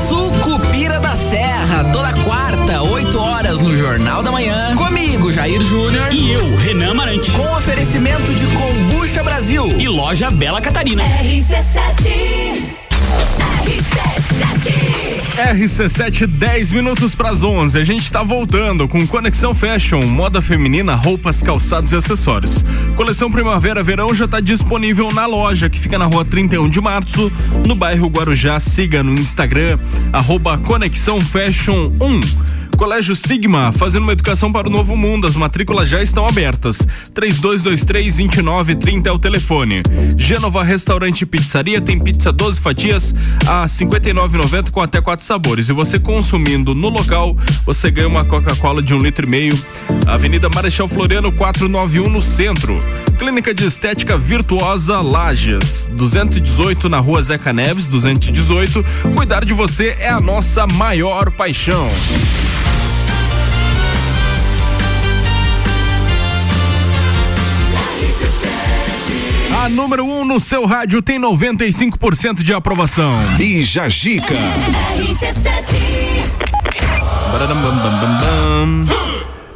Sucupira 0.09 1.01
da 1.01 1.17
Serra, 1.17 1.85
toda 1.93 2.13
quarta, 2.25 2.83
8 2.83 3.19
horas 3.19 3.59
no 3.59 3.77
Jornal 3.77 4.23
da 4.23 4.31
Manhã. 4.31 4.77
Comigo, 4.77 5.33
Jair 5.33 5.61
Júnior. 5.63 6.13
E 6.13 6.33
eu, 6.33 6.57
Renan 6.57 6.95
Marante. 6.95 7.31
Com 7.31 7.57
oferecimento 7.57 8.35
de 8.35 8.47
Combucha 8.49 9.23
Brasil. 9.23 9.67
E 9.79 9.89
loja 9.89 10.31
Bela 10.31 10.61
Catarina. 10.61 11.03
RC7, 11.03 12.63
10 16.27 16.73
minutos 16.73 17.15
para 17.15 17.31
as 17.31 17.43
11. 17.43 17.79
A 17.79 17.85
gente 17.85 18.05
está 18.05 18.23
voltando 18.23 18.87
com 18.87 19.07
Conexão 19.07 19.55
Fashion, 19.55 20.03
moda 20.03 20.43
feminina, 20.43 20.95
roupas, 20.95 21.43
calçados 21.43 21.91
e 21.91 21.97
acessórios. 21.97 22.63
Coleção 22.97 23.31
Primavera-Verão 23.31 24.13
já 24.15 24.27
está 24.27 24.41
disponível 24.41 25.09
na 25.15 25.25
loja, 25.25 25.71
que 25.71 25.79
fica 25.79 25.99
na 25.99 26.05
rua 26.05 26.23
31 26.23 26.69
de 26.69 26.83
março, 26.83 27.33
no 27.67 27.75
bairro 27.75 28.09
Guarujá. 28.09 28.61
Siga 28.61 29.03
no 29.03 29.15
Instagram, 29.15 29.79
arroba 30.13 30.59
Conexão 30.59 31.19
Fashion 31.19 31.93
1. 31.99 32.62
Colégio 32.77 33.15
Sigma, 33.15 33.73
fazendo 33.73 34.03
uma 34.03 34.13
educação 34.13 34.51
para 34.51 34.69
o 34.69 34.71
novo 34.71 34.97
mundo. 34.97 35.27
As 35.27 35.37
matrículas 35.37 35.89
já 35.89 36.03
estão 36.03 36.27
abertas. 36.27 36.79
3223-2930 37.15 39.07
é 39.07 39.13
o 39.13 39.19
telefone. 39.19 39.77
Gênova 40.17 40.63
Restaurante 40.63 41.25
Pizzaria 41.25 41.81
tem 41.81 41.99
pizza 41.99 42.33
12 42.33 42.61
fatias 42.61 43.15
a 43.47 43.65
59,90 43.65 44.71
com 44.71 44.81
até 44.81 45.01
quatro 45.01 45.25
sabores. 45.25 45.69
E 45.69 45.73
você 45.73 45.99
consumindo 45.99 46.75
no 46.75 46.89
local, 46.89 47.37
você 47.65 47.91
ganha 47.91 48.09
uma 48.09 48.25
Coca-Cola 48.25 48.83
de 48.83 48.95
um 48.95 48.99
litro 48.99 49.27
e 49.27 49.31
meio. 49.31 49.59
Avenida 50.07 50.49
Marechal 50.49 50.89
Floriano 50.89 51.33
491 51.33 52.09
no 52.09 52.21
centro. 52.21 52.79
Clínica 53.19 53.55
de 53.55 53.65
Estética 53.65 54.19
Virtuosa 54.19 55.01
Lages, 55.01 55.93
218 55.95 56.89
na 56.89 56.99
rua 56.99 57.23
Zeca 57.23 57.53
Neves, 57.53 57.87
218. 57.87 58.85
Cuidar 59.15 59.45
de 59.45 59.55
você 59.55 59.97
é 59.99 60.09
a 60.09 60.19
nossa 60.19 60.67
maior 60.67 61.31
paixão. 61.31 61.89
A 69.63 69.69
número 69.69 70.05
1 70.05 70.21
um 70.23 70.25
no 70.25 70.41
seu 70.41 70.67
rádio 70.67 71.01
tem 71.01 71.21
95% 71.21 72.43
de 72.43 72.53
aprovação. 72.53 73.13
E 73.39 73.63
Jajica. 73.63 74.35
RC7. 74.99 76.03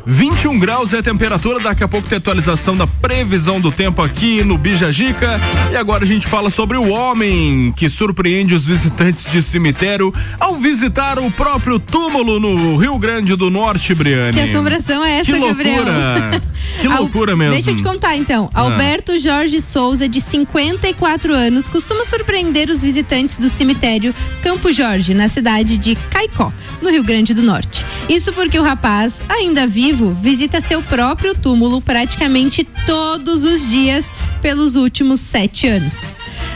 21 0.09 0.59
graus 0.61 0.93
é 0.93 0.99
a 0.99 1.03
temperatura, 1.03 1.59
daqui 1.59 1.83
a 1.83 1.89
pouco 1.89 2.09
tem 2.09 2.17
atualização 2.19 2.77
da 2.77 2.87
previsão 2.87 3.61
do 3.61 3.73
tempo 3.73 4.01
aqui 4.01 4.45
no 4.45 4.57
Bijagica. 4.57 5.41
E 5.73 5.77
agora 5.77 6.05
a 6.05 6.07
gente 6.07 6.29
fala 6.29 6.49
sobre 6.49 6.77
o 6.79 6.89
homem 6.91 7.73
que 7.77 7.89
surpreende 7.89 8.55
os 8.55 8.65
visitantes 8.65 9.29
de 9.29 9.43
cemitério 9.43 10.15
ao 10.39 10.55
visitar 10.57 11.19
o 11.19 11.29
próprio 11.29 11.81
túmulo 11.81 12.39
no 12.39 12.77
Rio 12.77 12.97
Grande 13.01 13.35
do 13.35 13.51
Norte, 13.51 13.95
Briane. 13.97 14.33
Que 14.35 14.41
assombração 14.41 15.05
é 15.05 15.19
essa, 15.19 15.33
Que 15.33 15.41
Gabriel? 15.41 15.77
loucura! 15.85 16.43
Que 16.81 16.87
Al- 16.89 17.03
loucura 17.03 17.35
mesmo. 17.37 17.55
Deixa 17.55 17.71
eu 17.71 17.77
te 17.77 17.83
contar 17.83 18.17
então. 18.17 18.51
Ah. 18.53 18.63
Alberto 18.63 19.19
Jorge 19.19 19.63
Souza, 19.63 20.07
de 20.09 20.21
54 20.21 21.33
anos, 21.33 21.69
costuma 21.69 22.05
surpreender 22.05 22.69
os 22.69 22.83
visitantes 22.83 23.39
do 23.39 23.49
cemitério 23.49 24.15
Campo 24.43 24.71
Jorge, 24.73 25.15
na 25.15 25.29
cidade 25.29 25.79
de 25.79 25.95
Caicó, 26.11 26.53
no 26.83 26.91
Rio 26.91 27.03
Grande 27.05 27.33
do 27.33 27.43
Norte. 27.43 27.87
Isso 28.11 28.31
porque 28.33 28.59
o 28.59 28.63
rapaz, 28.63 29.23
ainda 29.29 29.67
vivo, 29.97 30.13
visita 30.13 30.61
seu 30.61 30.83
próprio 30.83 31.35
túmulo 31.35 31.81
praticamente 31.81 32.63
todos 32.85 33.43
os 33.43 33.69
dias 33.71 34.07
pelos 34.43 34.77
últimos 34.77 35.21
sete 35.21 35.67
anos. 35.67 36.03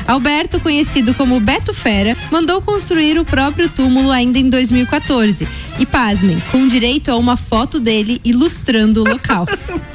Alberto, 0.06 0.60
conhecido 0.60 1.14
como 1.14 1.40
Beto 1.40 1.72
Fera, 1.72 2.16
mandou 2.30 2.60
construir 2.60 3.18
o 3.18 3.24
próprio 3.24 3.68
túmulo 3.68 4.10
ainda 4.10 4.38
em 4.38 4.50
2014. 4.50 5.48
E 5.78 5.86
pasmem, 5.86 6.42
com 6.50 6.68
direito 6.68 7.10
a 7.10 7.16
uma 7.16 7.36
foto 7.36 7.80
dele 7.80 8.20
ilustrando 8.24 9.02
o 9.02 9.08
local. 9.08 9.46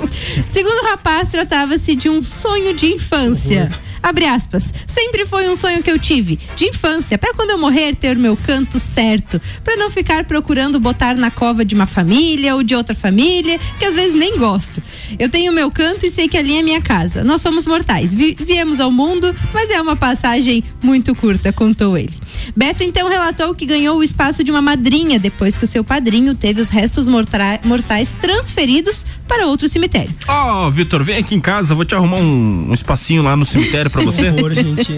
Segundo 0.48 0.80
o 0.80 0.89
rapaz, 0.89 1.30
tratava-se 1.30 1.96
de 1.96 2.10
um 2.10 2.24
sonho 2.24 2.74
de 2.74 2.93
infância. 2.93 3.70
Abre 4.06 4.26
aspas. 4.26 4.72
Sempre 4.86 5.26
foi 5.26 5.49
um 5.49 5.56
sonho 5.56 5.82
que 5.82 5.89
eu 5.89 5.97
tive, 5.97 6.38
de 6.56 6.66
infância, 6.66 7.18
para 7.18 7.34
quando 7.34 7.49
eu 7.49 7.58
morrer 7.58 7.95
ter 7.95 8.16
o 8.16 8.20
meu 8.20 8.38
canto 8.38 8.78
certo, 8.78 9.41
para 9.64 9.76
não 9.78 9.89
ficar 9.89 10.26
procurando 10.26 10.80
botar 10.80 11.16
na 11.18 11.32
cova 11.32 11.66
de 11.66 11.74
uma 11.74 11.88
família 11.88 12.53
ou 12.56 12.62
de 12.62 12.76
outra 12.76 12.93
família, 12.93 13.60
que 13.80 13.84
às 13.86 13.95
vezes 13.95 14.14
nem 14.14 14.38
gosto. 14.38 14.80
Eu 15.18 15.28
tenho 15.28 15.51
meu 15.51 15.72
canto 15.72 16.06
e 16.06 16.12
sei 16.12 16.28
que 16.30 16.38
ali 16.38 16.56
é 16.56 16.62
minha 16.62 16.82
casa. 16.82 17.24
Nós 17.24 17.41
somos 17.41 17.66
mortais, 17.66 18.14
vi- 18.14 18.38
viemos 18.39 18.80
ao 18.80 18.91
mundo, 18.91 19.36
mas 19.51 19.72
é 19.72 19.82
uma 19.82 19.95
passagem 19.95 20.64
muito 20.84 21.16
curta, 21.16 21.51
contou 21.51 21.97
ele. 21.97 22.14
Beto 22.55 22.83
então 22.83 23.07
relatou 23.09 23.53
que 23.55 23.65
ganhou 23.65 23.97
o 23.97 24.03
espaço 24.03 24.43
de 24.43 24.51
uma 24.51 24.61
madrinha 24.61 25.17
depois 25.19 25.57
que 25.57 25.63
o 25.63 25.67
seu 25.67 25.83
padrinho 25.83 26.36
teve 26.36 26.61
os 26.61 26.69
restos 26.69 27.07
mortais 27.07 28.09
transferidos 28.21 29.05
para 29.27 29.47
outro 29.47 29.67
cemitério. 29.67 30.13
Ó, 30.27 30.69
Vitor, 30.69 31.03
vem 31.03 31.17
aqui 31.17 31.36
em 31.36 31.41
casa, 31.41 31.73
vou 31.75 31.86
te 31.86 31.95
arrumar 31.95 32.17
um, 32.17 32.69
um 32.69 32.73
espacinho 32.73 33.21
lá 33.23 33.36
no 33.36 33.45
cemitério 33.45 33.89
pra 33.91 34.01
você. 34.03 34.31
Por 34.31 34.36
favor, 34.36 34.53
gente. 34.53 34.91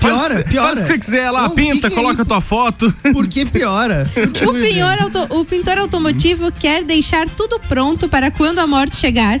Piora, 0.00 0.34
faz, 0.34 0.42
piora. 0.44 0.68
Faz 0.68 0.78
o 0.78 0.82
que 0.82 0.88
você 0.88 0.98
quiser 0.98 1.30
lá, 1.30 1.42
Não, 1.42 1.50
pinta, 1.50 1.88
aí. 1.88 1.94
coloca 1.94 2.22
a 2.22 2.24
tua 2.24 2.40
foto. 2.40 2.92
Por 3.12 3.26
que 3.28 3.44
piora? 3.46 4.10
O 4.16 4.52
pintor, 4.54 5.02
auto- 5.02 5.34
o 5.40 5.44
pintor 5.44 5.78
automotivo 5.78 6.50
quer 6.52 6.84
deixar 6.84 7.28
tudo 7.28 7.58
pronto 7.60 8.08
para 8.08 8.30
quando 8.30 8.58
a 8.58 8.66
morte 8.66 8.96
chegar. 8.96 9.40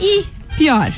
E, 0.00 0.24
pior, 0.56 0.90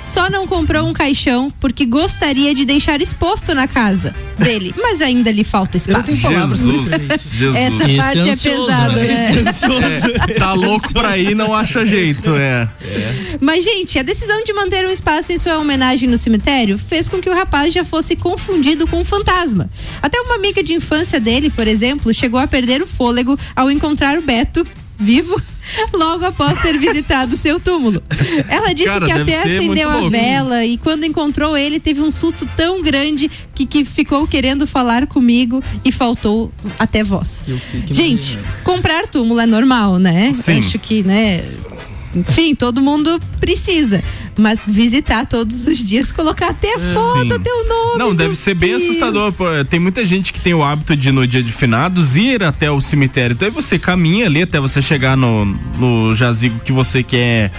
só 0.00 0.30
não 0.30 0.46
comprou 0.46 0.88
um 0.88 0.92
caixão 0.92 1.52
porque 1.60 1.84
gostaria 1.84 2.54
de 2.54 2.64
deixar 2.64 3.00
exposto 3.00 3.54
na 3.54 3.68
casa 3.68 4.14
dele, 4.38 4.74
mas 4.80 5.00
ainda 5.00 5.30
lhe 5.30 5.44
falta 5.44 5.76
espaço. 5.76 6.16
Jesus, 6.16 6.88
Jesus. 6.88 7.56
Essa 7.56 7.84
Esse 7.84 7.96
parte 7.96 8.18
é, 8.18 8.30
ansioso, 8.30 8.66
pesada, 8.66 8.96
né? 8.96 9.06
né? 9.06 9.30
Esse 9.30 9.48
ansioso. 9.48 10.06
É, 10.28 10.34
tá 10.34 10.52
louco 10.52 10.92
pra 10.92 11.18
ir, 11.18 11.34
não 11.34 11.54
acha 11.54 11.84
jeito, 11.84 12.34
é. 12.36 12.68
Mas, 13.40 13.62
gente, 13.62 13.98
a 13.98 14.02
decisão 14.02 14.42
de 14.42 14.52
manter 14.52 14.86
um 14.86 14.90
espaço 14.90 15.32
em 15.32 15.38
sua 15.38 15.58
homenagem 15.58 16.08
no 16.08 16.16
cemitério 16.16 16.78
fez 16.78 17.08
com 17.08 17.20
que 17.20 17.28
o 17.28 17.34
rapaz 17.34 17.72
já 17.72 17.84
fosse 17.84 18.16
confundido 18.16 18.86
com 18.86 19.00
um 19.00 19.04
fantasma. 19.04 19.68
Até 20.02 20.20
uma 20.20 20.34
amiga 20.34 20.62
de 20.62 20.72
infância 20.72 21.20
dele, 21.20 21.50
por 21.50 21.66
exemplo, 21.66 22.12
chegou 22.14 22.40
a 22.40 22.46
perder 22.46 22.82
o 22.82 22.86
fôlego 22.86 23.38
ao 23.54 23.70
encontrar 23.70 24.18
o 24.18 24.22
Beto 24.22 24.66
vivo 24.98 25.40
logo 25.92 26.24
após 26.24 26.60
ter 26.60 26.78
visitado 26.78 27.36
seu 27.36 27.60
túmulo. 27.60 28.02
Ela 28.48 28.72
disse 28.72 28.88
Cara, 28.88 29.06
que 29.06 29.12
até 29.12 29.38
acendeu 29.40 29.88
a 29.88 29.96
louco. 29.96 30.10
vela 30.10 30.64
e 30.64 30.76
quando 30.78 31.04
encontrou 31.04 31.56
ele 31.56 31.80
teve 31.80 32.00
um 32.00 32.10
susto 32.10 32.48
tão 32.56 32.82
grande 32.82 33.30
que, 33.54 33.66
que 33.66 33.84
ficou 33.84 34.26
querendo 34.26 34.66
falar 34.66 35.06
comigo 35.06 35.62
e 35.84 35.92
faltou 35.92 36.52
até 36.78 37.02
voz. 37.04 37.42
Gente, 37.90 38.38
comprar 38.64 39.06
túmulo 39.06 39.40
é 39.40 39.46
normal, 39.46 39.98
né? 39.98 40.32
Sim. 40.34 40.58
Acho 40.58 40.78
que, 40.78 41.02
né? 41.02 41.44
Enfim, 42.14 42.54
todo 42.54 42.80
mundo 42.80 43.20
precisa. 43.38 44.00
Mas 44.36 44.62
visitar 44.66 45.26
todos 45.26 45.66
os 45.66 45.78
dias, 45.78 46.10
colocar 46.10 46.48
até 46.50 46.78
foto, 46.78 47.34
até 47.34 47.52
o 47.52 47.68
nome. 47.68 47.98
Não, 47.98 48.14
deve 48.14 48.34
ser 48.34 48.54
bem 48.54 48.74
assustador. 48.74 49.32
pô. 49.32 49.44
Tem 49.68 49.78
muita 49.78 50.04
gente 50.04 50.32
que 50.32 50.40
tem 50.40 50.54
o 50.54 50.64
hábito 50.64 50.96
de, 50.96 51.12
no 51.12 51.26
dia 51.26 51.42
de 51.42 51.52
finados, 51.52 52.16
ir 52.16 52.42
até 52.42 52.70
o 52.70 52.80
cemitério. 52.80 53.34
Então 53.34 53.46
aí 53.46 53.54
você 53.54 53.78
caminha 53.78 54.26
ali 54.26 54.42
até 54.42 54.58
você 54.58 54.82
chegar 54.82 55.16
no, 55.16 55.44
no 55.78 56.14
jazigo 56.14 56.60
que 56.64 56.72
você 56.72 57.02
quer 57.02 57.52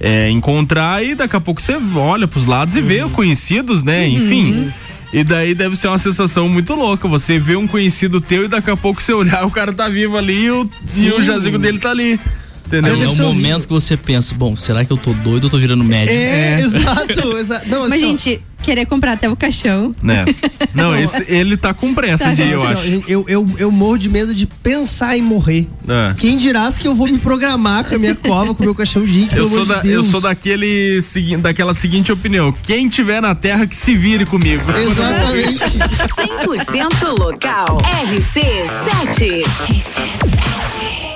é, 0.00 0.30
encontrar 0.30 1.04
e 1.04 1.14
daqui 1.14 1.36
a 1.36 1.40
pouco 1.40 1.60
você 1.60 1.76
olha 1.96 2.28
pros 2.28 2.46
lados 2.46 2.76
e 2.76 2.80
vê 2.80 3.00
conhecidos, 3.08 3.82
né? 3.82 4.06
Enfim. 4.06 4.70
E 5.12 5.24
daí 5.24 5.54
deve 5.54 5.76
ser 5.76 5.88
uma 5.88 5.98
sensação 5.98 6.48
muito 6.48 6.74
louca. 6.74 7.08
Você 7.08 7.38
vê 7.38 7.56
um 7.56 7.66
conhecido 7.66 8.20
teu 8.20 8.44
e 8.44 8.48
daqui 8.48 8.70
a 8.70 8.76
pouco 8.76 9.02
você 9.02 9.12
olhar, 9.14 9.44
o 9.46 9.50
cara 9.50 9.72
tá 9.72 9.88
vivo 9.88 10.16
ali 10.16 10.44
e 10.44 10.50
o, 10.50 10.70
e 10.96 11.10
o 11.10 11.22
jazigo 11.22 11.58
dele 11.58 11.78
tá 11.78 11.90
ali. 11.90 12.20
Entendeu? 12.66 12.94
É, 13.00 13.04
é 13.04 13.08
um 13.08 13.14
momento 13.16 13.66
que 13.66 13.72
você 13.72 13.96
pensa, 13.96 14.34
bom, 14.34 14.56
será 14.56 14.84
que 14.84 14.92
eu 14.92 14.96
tô 14.96 15.12
doido 15.12 15.44
ou 15.44 15.50
tô 15.50 15.58
virando 15.58 15.84
é, 15.84 15.86
médico? 15.86 16.18
É, 16.18 16.54
é. 16.54 16.60
exato, 16.60 17.38
exato. 17.38 17.68
Não, 17.68 17.88
Mas, 17.88 17.92
assim, 17.92 18.02
só... 18.02 18.08
gente, 18.08 18.42
querer 18.62 18.86
comprar 18.86 19.12
até 19.12 19.30
o 19.30 19.36
caixão. 19.36 19.94
Né? 20.02 20.24
Não, 20.74 20.96
esse, 20.96 21.24
ele 21.28 21.56
tá 21.56 21.72
com 21.72 21.94
pressa 21.94 22.24
tá, 22.24 22.34
de 22.34 22.42
gente, 22.42 22.52
eu 22.52 22.62
assim, 22.62 22.98
acho. 22.98 23.10
Eu, 23.10 23.24
eu, 23.28 23.48
eu 23.58 23.70
morro 23.70 23.96
de 23.96 24.08
medo 24.08 24.34
de 24.34 24.46
pensar 24.46 25.16
em 25.16 25.22
morrer. 25.22 25.68
É. 25.88 26.14
Quem 26.14 26.36
dirá 26.36 26.66
que 26.72 26.88
eu 26.88 26.94
vou 26.94 27.06
me 27.06 27.18
programar 27.18 27.84
com 27.84 27.94
a 27.94 27.98
minha 27.98 28.14
cova, 28.14 28.52
com 28.52 28.62
o 28.62 28.66
meu 28.66 28.74
caixão, 28.74 29.06
gente, 29.06 29.36
eu 29.36 29.46
sou 29.48 29.64
da, 29.64 29.80
de 29.80 29.90
Eu 29.90 30.02
sou 30.02 30.20
daquele, 30.20 30.98
daquela 31.40 31.72
seguinte 31.72 32.10
opinião, 32.10 32.52
quem 32.62 32.88
tiver 32.88 33.22
na 33.22 33.34
terra 33.34 33.66
que 33.66 33.76
se 33.76 33.96
vire 33.96 34.26
comigo. 34.26 34.64
Exatamente. 34.76 35.58
100% 36.66 37.18
local. 37.18 37.78
RC7. 38.08 39.44
RC7. 39.68 41.15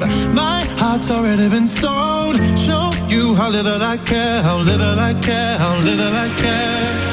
My 0.00 0.64
heart's 0.78 1.10
already 1.10 1.48
been 1.48 1.66
sold. 1.66 2.36
Show 2.56 2.90
you 3.08 3.34
how 3.34 3.48
little 3.50 3.82
I 3.82 3.96
care, 3.98 4.42
how 4.42 4.58
little 4.58 4.98
I 4.98 5.14
care, 5.14 5.58
how 5.58 5.76
little 5.80 6.14
I 6.14 6.28
care. 6.36 7.08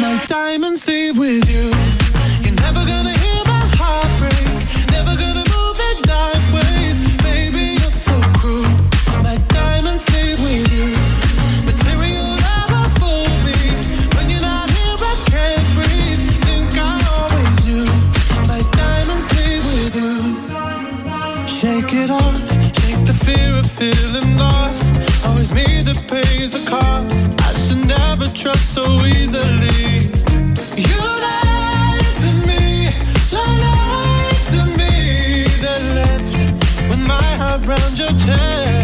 My 0.00 0.22
diamonds 0.28 0.86
leave 0.86 1.18
with 1.18 1.44
you. 1.50 1.66
You're 2.44 2.60
never 2.66 2.84
gonna 2.86 3.16
hear 3.24 3.42
my 3.46 3.64
heart 3.78 4.10
break. 4.20 4.46
Never 4.96 5.14
gonna 5.16 5.44
move 5.54 5.78
in 5.90 5.96
dark 6.02 6.42
ways. 6.56 6.96
Baby, 7.22 7.80
you're 7.80 7.90
so 7.90 8.16
cruel. 8.38 8.68
My 9.22 9.36
diamonds 9.48 10.08
leave 10.14 10.38
with 10.40 10.72
you. 10.72 10.73
Feeling 23.76 24.38
lost. 24.38 24.94
Always 25.26 25.50
me 25.52 25.82
that 25.82 25.98
pays 26.06 26.52
the 26.52 26.62
cost. 26.70 27.34
I 27.40 27.52
should 27.58 27.84
never 27.86 28.26
trust 28.28 28.72
so 28.72 28.84
easily. 29.04 30.10
You 30.76 31.00
lied 31.26 32.08
to 32.22 32.30
me, 32.48 32.64
lied 33.32 34.42
to 34.52 34.60
me. 34.78 35.46
That 35.64 35.82
left 35.98 36.34
with 36.88 37.00
my 37.00 37.28
heart 37.40 37.66
round 37.66 37.98
your 37.98 38.14
chest. 38.24 38.83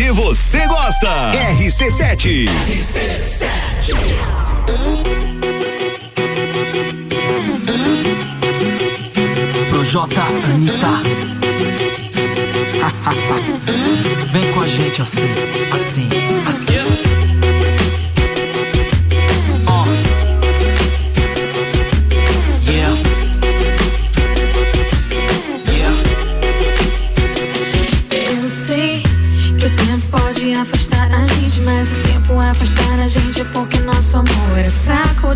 que 0.00 0.10
você 0.12 0.66
gosta. 0.66 1.32
RC7. 1.58 2.48
Projota 9.68 10.22
Anitta. 10.22 10.80
Vem 14.32 14.52
com 14.54 14.60
a 14.60 14.68
gente 14.68 15.02
assim, 15.02 15.28
assim, 15.70 16.08
assim. 16.48 17.29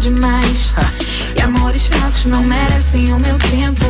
Demais. 0.05 0.74
E 1.34 1.40
amores 1.40 1.86
fracos 1.86 2.26
não 2.26 2.42
merecem 2.44 3.12
o 3.14 3.18
meu 3.18 3.38
tempo. 3.38 3.84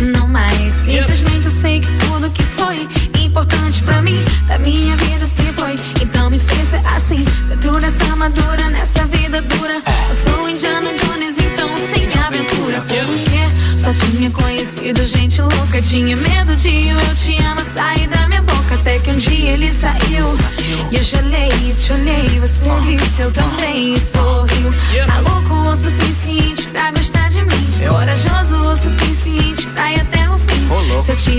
Não 0.00 0.26
mais. 0.26 0.72
Simplesmente 0.84 1.44
eu 1.44 1.50
sei 1.50 1.80
que 1.80 1.88
tudo 2.04 2.28
que 2.30 2.42
foi 2.42 2.88
importante 3.22 3.80
pra 3.82 4.02
mim, 4.02 4.18
da 4.48 4.58
minha 4.58 4.96
vida 4.96 5.24
se 5.24 5.42
foi. 5.52 5.76
Então 6.02 6.28
me 6.28 6.38
fez 6.38 6.68
ser 6.68 6.82
assim. 6.96 7.24
Dentro 7.48 7.80
dessa 7.80 8.02
armadura, 8.04 8.68
nessa 8.70 9.04
vida 9.06 9.40
dura. 9.42 9.80
Eu 10.08 10.36
sou 10.36 10.48
Indiana 10.48 10.90
Jones, 10.98 11.36
então 11.38 11.70
sem 11.78 12.08
aventura. 12.18 12.80
Porque 12.80 13.78
só 13.78 13.92
tinha 14.06 14.30
conhecido 14.30 15.04
gente 15.04 15.40
louca. 15.40 15.80
Tinha 15.80 16.16
medo 16.16 16.56
de 16.56 16.68
o 16.68 17.00
eu 17.08 17.14
te 17.14 17.40
amo 17.44 17.60
sair 17.60 18.08
da 18.08 18.26
minha 18.26 18.42
boca. 18.42 18.74
Até 18.74 18.98
que 18.98 19.10
um 19.10 19.18
dia 19.18 19.50
ele 19.50 19.70
saiu. 19.70 20.26
E 20.90 20.96
eu 20.96 21.04
gelei 21.04 21.52
te 21.78 21.92
olhei. 21.92 22.40
Você 22.40 22.68
disse 22.84 23.22
eu 23.22 23.30
também 23.30 23.51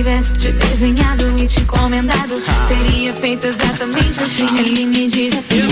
tivesse 0.04 0.36
te 0.36 0.51
desenhado 0.51 1.34
e 1.39 1.47
te 1.47 1.62
encomendado, 1.62 2.41
teria 2.68 3.14
feito 3.14 3.47
exatamente 3.47 4.22
assim. 4.22 4.60
Ele 4.60 4.86
me 4.86 5.08
disse 5.08 5.62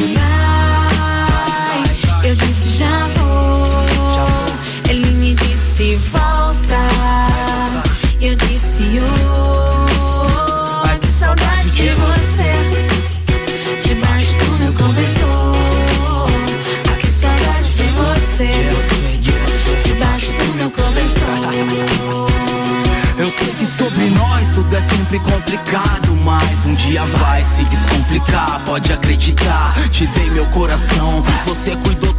dia 26.81 27.05
vai 27.05 27.43
se 27.43 27.63
descomplicar, 27.65 28.61
pode 28.65 28.91
acreditar. 28.91 29.73
Te 29.91 30.07
dei 30.07 30.29
meu 30.31 30.45
coração, 30.47 31.23
você 31.45 31.75
cuidou 31.77 32.10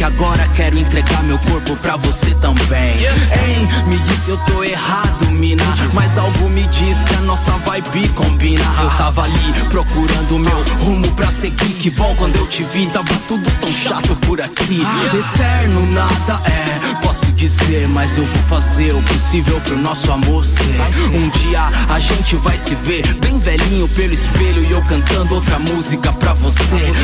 que 0.00 0.04
agora 0.04 0.48
quero 0.56 0.78
entregar 0.78 1.22
meu 1.24 1.38
corpo 1.40 1.76
pra 1.76 1.94
você 1.98 2.34
também. 2.36 2.96
Ei, 2.96 3.68
me 3.86 3.98
disse 3.98 4.30
eu 4.30 4.38
tô 4.46 4.64
errado, 4.64 5.30
mina, 5.30 5.62
mas 5.92 6.16
algo 6.16 6.48
me 6.48 6.66
diz 6.68 7.02
que 7.02 7.14
a 7.16 7.20
nossa 7.20 7.50
vibe 7.66 8.08
combina. 8.14 8.64
Eu 8.80 8.88
tava 8.92 9.24
ali 9.24 9.52
procurando 9.68 10.38
meu 10.38 10.64
rumo 10.82 11.10
pra 11.12 11.30
seguir, 11.30 11.74
que 11.74 11.90
bom 11.90 12.14
quando 12.16 12.36
eu 12.36 12.46
te 12.46 12.62
vi, 12.62 12.86
tava 12.86 13.12
tudo 13.28 13.50
tão 13.60 13.70
chato 13.74 14.16
por 14.16 14.40
aqui. 14.40 14.80
Eterno 15.12 15.92
nada 15.92 16.40
é, 16.48 16.96
posso 17.04 17.26
dizer, 17.32 17.86
mas 17.88 18.16
eu 18.16 18.24
vou 18.24 18.42
fazer 18.44 18.94
o 18.94 19.02
possível 19.02 19.60
pro 19.60 19.76
nosso 19.76 20.10
amor 20.10 20.46
ser. 20.46 20.80
Um 21.12 21.28
dia 21.40 21.68
a 21.90 22.00
gente 22.00 22.36
vai 22.36 22.56
se 22.56 22.74
ver 22.74 23.02
bem 23.14 23.38
velhinho 23.38 23.86
pelo 23.88 24.14
espelho 24.14 24.64
e 24.64 24.70
eu 24.70 24.80
cantando 24.82 25.34
outra 25.34 25.58
música 25.58 26.10
pra 26.14 26.32
você. 26.32 26.62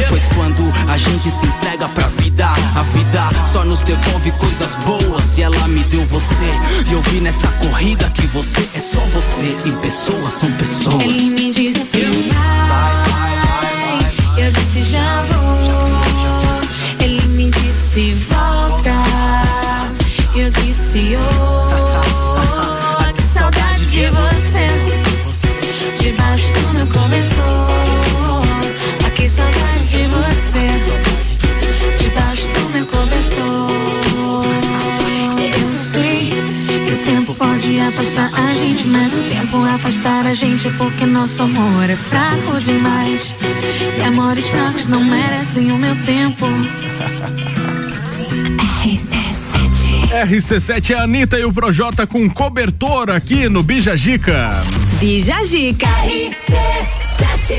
Pois 0.09 0.27
quando 0.29 0.63
a 0.89 0.97
gente 0.97 1.31
se 1.31 1.45
entrega 1.45 1.89
pra 1.91 2.07
vida, 2.09 2.47
a 2.75 2.86
vida 2.93 3.29
só 3.47 3.65
nos 3.65 3.83
devolve 3.83 4.31
coisas 4.33 4.75
boas 4.77 5.39
e 5.39 5.43
ela 5.43 5.69
me 5.69 5.83
deu 5.85 6.05
você. 6.07 6.51
E 6.89 6.93
eu 6.93 7.03
vi 7.03 7.21
nessa 7.21 7.49
corrida 7.49 8.09
que 8.11 8.27
você 8.29 8.69
é 8.75 8.81
só 8.81 9.01
você 9.13 9.57
e 9.65 9.73
pessoas 9.83 10.33
são 10.33 10.51
pessoas. 10.53 11.03
Ele 11.03 11.31
me 11.31 11.51
disse 11.51 12.05
vai. 12.33 13.07
Eu 14.39 14.51
disse 14.51 14.83
já 14.83 15.23
vou. 15.23 17.05
Ele 17.05 17.27
me 17.29 17.51
disse 17.51 18.13
volta. 18.29 18.93
Eu 20.35 20.51
disse 20.51 21.17
oh. 21.17 21.67
Que 23.17 23.23
saudade 23.23 23.91
de 23.91 24.07
você. 24.09 24.69
Debaixo 26.03 26.53
do 26.53 26.75
meu 26.75 26.87
cobertor. 26.87 28.43
Ah, 29.07 29.11
que 29.11 29.29
saudade 29.29 29.89
de 29.89 30.07
você. 30.07 30.66
Afastar 37.87 38.31
a 38.35 38.55
gente, 38.55 38.87
mas 38.87 39.13
o 39.13 39.23
tempo 39.23 39.65
afastar 39.65 40.27
a 40.27 40.35
gente 40.35 40.67
é 40.67 40.71
porque 40.73 41.07
nosso 41.07 41.43
amor 41.43 41.89
é 41.89 41.97
fraco 41.97 42.61
demais. 42.61 43.35
E 43.99 44.03
amores 44.03 44.49
fracos 44.49 44.89
não 44.89 45.05
merecem 45.05 45.71
o 45.71 45.79
meu 45.79 45.95
tempo. 46.05 46.47
RC7 50.25 50.91
é 50.91 50.95
a 50.95 51.03
Anitta 51.03 51.39
e 51.39 51.45
o 51.45 51.53
Projota 51.53 52.07
com 52.07 52.29
cobertor 52.29 53.11
aqui 53.11 53.49
no 53.49 53.63
Bijagica. 53.63 54.51
Bijagica. 54.99 55.89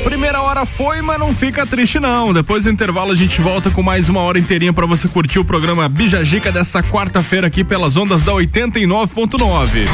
Primeira 0.08 0.40
hora 0.40 0.64
foi, 0.64 1.02
mas 1.02 1.18
não 1.18 1.34
fica 1.34 1.66
triste 1.66 2.00
não. 2.00 2.32
Depois 2.32 2.64
do 2.64 2.70
intervalo 2.70 3.12
a 3.12 3.14
gente 3.14 3.42
volta 3.42 3.70
com 3.70 3.82
mais 3.82 4.08
uma 4.08 4.20
hora 4.20 4.38
inteirinha 4.38 4.72
para 4.72 4.86
você 4.86 5.06
curtir 5.06 5.38
o 5.38 5.44
programa 5.44 5.86
Bijagica 5.86 6.50
dessa 6.50 6.82
quarta-feira 6.82 7.46
aqui 7.46 7.62
pelas 7.62 7.94
ondas 7.94 8.24
da 8.24 8.32
89.9. 8.32 9.86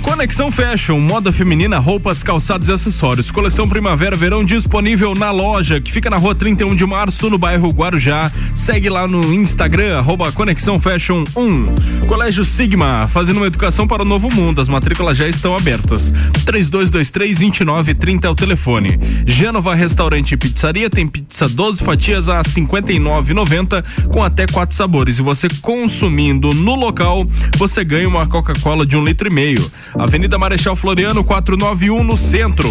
Conexão 0.00 0.50
Fashion, 0.50 0.98
moda 0.98 1.30
feminina, 1.30 1.78
roupas, 1.78 2.22
calçados 2.22 2.68
e 2.68 2.72
acessórios. 2.72 3.30
Coleção 3.30 3.68
Primavera 3.68 4.16
Verão 4.16 4.42
disponível 4.42 5.14
na 5.14 5.30
loja, 5.30 5.78
que 5.78 5.92
fica 5.92 6.08
na 6.08 6.16
rua 6.16 6.34
31 6.34 6.74
de 6.74 6.86
março, 6.86 7.28
no 7.28 7.36
bairro 7.36 7.68
Guarujá. 7.68 8.32
Segue 8.54 8.88
lá 8.88 9.06
no 9.06 9.22
Instagram, 9.34 9.98
arroba 9.98 10.32
Conexão 10.32 10.80
Fashion 10.80 11.24
1. 11.36 12.06
Colégio 12.06 12.46
Sigma, 12.46 13.06
fazendo 13.12 13.36
uma 13.36 13.46
educação 13.46 13.86
para 13.86 14.02
o 14.02 14.06
novo 14.06 14.34
mundo. 14.34 14.60
As 14.60 14.68
matrículas 14.68 15.18
já 15.18 15.28
estão 15.28 15.54
abertas. 15.54 16.14
3223-2930 16.46 18.24
é 18.24 18.28
o 18.30 18.34
telefone. 18.34 18.98
Gênova 19.26 19.74
Restaurante 19.74 20.32
e 20.32 20.36
Pizzaria 20.36 20.88
tem 20.88 21.06
pizza 21.06 21.46
12 21.46 21.82
fatias 21.84 22.30
a 22.30 22.40
59,90 22.42 24.08
com 24.08 24.22
até 24.22 24.46
quatro 24.46 24.74
sabores. 24.74 25.18
E 25.18 25.22
você 25.22 25.46
consumindo 25.60 26.50
no 26.50 26.74
local, 26.74 27.26
você 27.58 27.84
ganha 27.84 28.08
uma 28.08 28.26
Coca-Cola 28.26 28.86
de 28.86 28.96
um 28.96 29.04
litro 29.04 29.28
e 29.30 29.34
meio. 29.34 29.73
Avenida 29.98 30.38
Marechal 30.38 30.74
Floriano 30.74 31.22
491 31.22 32.02
no 32.02 32.16
centro. 32.16 32.68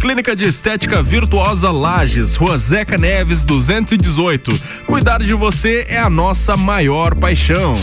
Clínica 0.00 0.34
de 0.36 0.44
Estética 0.44 1.02
Virtuosa 1.02 1.70
Lages, 1.70 2.36
Rua 2.36 2.58
Zeca 2.58 2.98
Neves 2.98 3.44
218. 3.44 4.50
Cuidar 4.86 5.22
de 5.22 5.34
você 5.34 5.86
é 5.88 5.98
a 5.98 6.10
nossa 6.10 6.56
maior 6.56 7.14
paixão. 7.14 7.74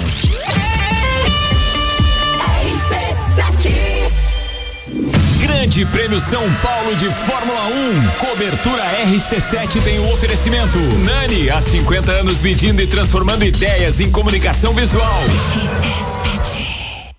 Grande 5.39 5.86
Prêmio 5.86 6.19
São 6.19 6.51
Paulo 6.55 6.95
de 6.95 7.09
Fórmula 7.09 7.67
1. 7.67 8.07
Cobertura 8.19 8.84
RC7 9.05 9.82
tem 9.84 9.99
o 9.99 10.11
oferecimento. 10.11 10.78
Nani, 11.05 11.49
há 11.49 11.61
50 11.61 12.11
anos 12.11 12.41
medindo 12.41 12.82
e 12.82 12.88
transformando 12.88 13.45
ideias 13.45 13.99
em 13.99 14.11
comunicação 14.11 14.74
visual. 14.74 15.22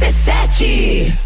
RC7 0.00 1.25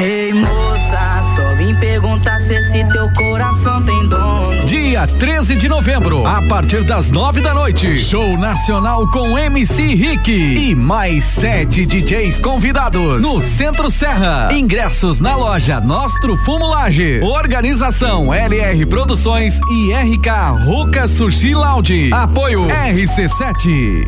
Ei 0.02 0.34
moça, 0.34 1.22
só 1.36 1.56
vim 1.58 1.76
perguntar 1.76 2.40
se 2.40 2.56
esse 2.56 2.84
teu 2.86 3.08
coração 3.14 3.84
tem 3.84 4.08
dono. 4.08 4.66
Dia 4.66 5.06
13 5.06 5.56
de 5.56 5.70
novembro, 5.70 6.26
a 6.26 6.42
partir 6.48 6.84
das 6.84 7.12
nove 7.12 7.40
da 7.40 7.54
noite, 7.54 7.96
show 7.98 8.36
nacional 8.36 9.08
com 9.12 9.38
MC 9.38 9.94
Rick 9.94 10.32
e 10.32 10.74
mais 10.74 11.24
sete 11.24 11.86
DJs 11.86 12.40
convidados 12.40 13.22
no 13.22 13.40
Centro 13.40 13.92
Serra. 13.92 14.52
Ingressos 14.52 15.20
na 15.20 15.36
loja 15.36 15.80
Nostro 15.80 16.36
Fumo 16.36 16.68
Laje. 16.68 17.22
Organização 17.22 18.34
LR 18.34 18.84
Produções 18.88 19.60
e 19.70 19.94
RK 19.94 20.66
Ruka 20.66 21.08
Sushi 21.08 21.54
Lounge. 21.54 22.10
Apoio 22.12 22.66
RC7. 22.66 24.08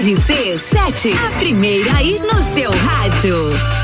RC7, 0.00 1.14
a 1.14 1.38
primeira 1.38 1.96
aí 1.96 2.18
no 2.32 2.42
seu 2.54 2.70
rádio. 2.70 3.83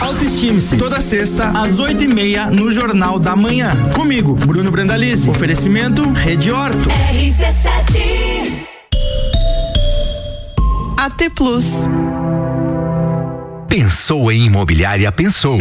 Autoestime-se. 0.00 0.76
Toda 0.76 1.00
sexta, 1.00 1.48
às 1.48 1.78
oito 1.78 2.04
e 2.04 2.08
meia, 2.08 2.46
no 2.46 2.72
Jornal 2.72 3.18
da 3.18 3.34
Manhã. 3.34 3.74
Comigo, 3.94 4.34
Bruno 4.34 4.70
Brandalize. 4.70 5.28
Oferecimento 5.28 6.08
Rede 6.12 6.50
Horto. 6.50 6.88
RC7. 6.88 8.66
AT 10.96 11.30
Plus. 11.34 11.64
Pensou 13.68 14.30
em 14.32 14.46
imobiliária, 14.46 15.10
pensou. 15.12 15.58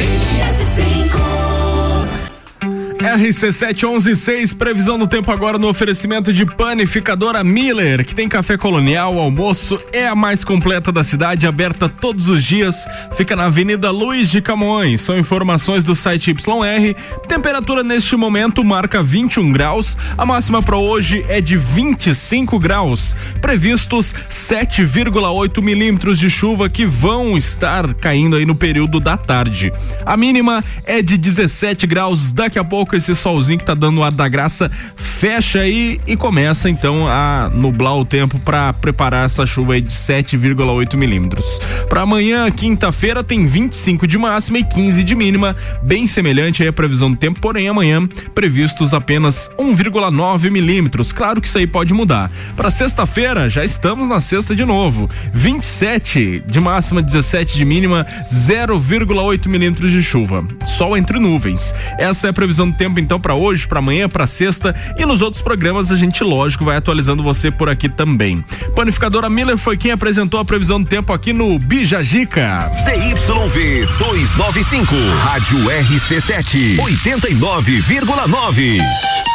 RC7116, 3.18 4.58
previsão 4.58 5.00
do 5.00 5.08
tempo 5.08 5.32
agora 5.32 5.58
no 5.58 5.70
oferecimento 5.70 6.34
de 6.34 6.46
panificadora 6.46 7.46
Miller, 7.46 8.06
que 8.06 8.14
tem 8.14 8.28
café 8.28 8.58
colonial, 8.58 9.18
almoço, 9.18 9.80
é 9.94 10.06
a 10.06 10.16
mais 10.16 10.44
completa 10.44 10.92
da 10.92 11.02
cidade, 11.02 11.48
aberta 11.48 11.88
todos 11.88 12.28
os 12.28 12.44
dias, 12.44 12.86
fica 13.16 13.34
na 13.34 13.46
Avenida 13.46 13.90
Luiz 13.90 14.30
de 14.30 14.42
Camões. 14.42 15.00
São 15.00 15.18
informações 15.18 15.84
do 15.84 15.96
site 15.96 16.32
YR. 16.32 16.94
Temperatura 17.26 17.84
neste 17.84 18.18
momento 18.18 18.66
marca 18.66 19.02
21 19.02 19.50
graus, 19.54 19.98
a 20.18 20.26
máxima 20.26 20.62
para 20.62 20.76
hoje 20.76 21.26
é 21.30 21.40
de 21.40 21.56
25 21.56 22.60
graus. 22.60 23.16
Previstos 23.40 24.14
7,8 24.30 25.62
milímetros 25.62 26.20
de 26.20 26.30
chuva 26.30 26.68
que 26.68 26.86
vão 26.86 27.38
estar 27.38 27.94
caindo 27.94 28.36
aí 28.36 28.46
no 28.46 28.56
período 28.56 29.00
da 29.00 29.16
tarde. 29.16 29.72
A 30.06 30.18
mínima 30.18 30.62
é 30.84 31.02
de 31.02 31.18
17 31.18 31.88
graus. 31.88 32.34
Daqui 32.34 32.60
a 32.60 32.64
pouco 32.64 32.96
esse 33.12 33.22
solzinho 33.22 33.60
que 33.60 33.66
tá 33.66 33.74
dando 33.74 34.04
ar 34.04 34.12
da 34.12 34.28
graça 34.28 34.72
fecha 34.96 35.60
aí 35.60 36.00
e 36.06 36.16
começa 36.16 36.70
então 36.70 37.08
a 37.08 37.50
nublar 37.54 37.96
o 37.98 38.06
tempo 38.06 38.40
para 38.40 38.74
preparar 38.74 39.26
essa 39.26 39.46
chuva 39.46 39.74
aí 39.74 39.82
de 39.82 39.92
7,8 39.92 40.96
milímetros. 40.96 41.60
Para 41.90 42.02
amanhã, 42.02 42.50
quinta-feira, 42.52 43.24
tem 43.24 43.46
25 43.46 44.08
de 44.08 44.18
máxima 44.18 44.60
e 44.60 44.64
15 44.64 45.04
de 45.04 45.16
mínima, 45.16 45.56
bem 45.84 46.08
semelhante 46.08 46.64
aí 46.64 46.70
a 46.70 46.74
previsão 46.74 47.12
do 47.12 47.18
tempo, 47.18 47.40
porém 47.40 47.68
amanhã 47.68 48.08
previstos 48.34 48.94
apenas 48.94 49.50
1,9 49.58 50.50
milímetros. 50.50 51.14
Claro 51.14 51.42
que 51.42 51.48
isso 51.48 51.58
aí 51.58 51.68
pode 51.68 51.94
mudar. 51.94 52.32
Para 52.56 52.72
sexta-feira, 52.72 53.50
já 53.50 53.64
estamos 53.64 54.10
na 54.10 54.20
sexta 54.20 54.56
de 54.56 54.66
novo. 54.66 55.10
27 55.34 56.44
de 56.46 56.60
máxima, 56.60 57.02
17 57.02 57.58
de 57.58 57.66
mínima, 57.66 58.06
0,8 58.28 59.48
milímetros 59.48 59.92
de 59.92 60.02
chuva. 60.02 60.46
Sol 60.78 60.98
entre 60.98 61.20
nuvens. 61.20 61.74
Essa 61.98 62.28
é 62.28 62.30
a 62.30 62.34
previsão 62.34 62.70
do 62.70 62.78
tempo 62.78 62.95
então 63.02 63.20
para 63.20 63.36
hoje, 63.36 63.68
para 63.68 63.80
amanhã, 63.80 64.08
para 64.08 64.28
sexta 64.28 64.76
e 64.98 65.06
nos 65.06 65.22
outros 65.22 65.42
programas 65.42 65.92
a 65.92 65.96
gente, 65.96 66.24
lógico, 66.24 66.66
vai 66.66 66.78
atualizando 66.78 67.24
você 67.24 67.52
por 67.52 67.70
aqui 67.70 67.90
também. 67.90 68.44
Panificadora 68.76 69.30
Miller 69.30 69.58
foi 69.58 69.78
quem 69.78 69.92
apresentou 69.92 70.40
a 70.40 70.46
previsão 70.46 70.82
do 70.82 70.88
tempo 70.88 71.14
aqui 71.14 71.34
no 71.34 71.58
Bijagica. 71.60 72.70
CYV 72.72 73.86
295, 73.98 74.96
Rádio 75.24 75.60
RC7, 75.60 76.78
89,9. 76.78 79.35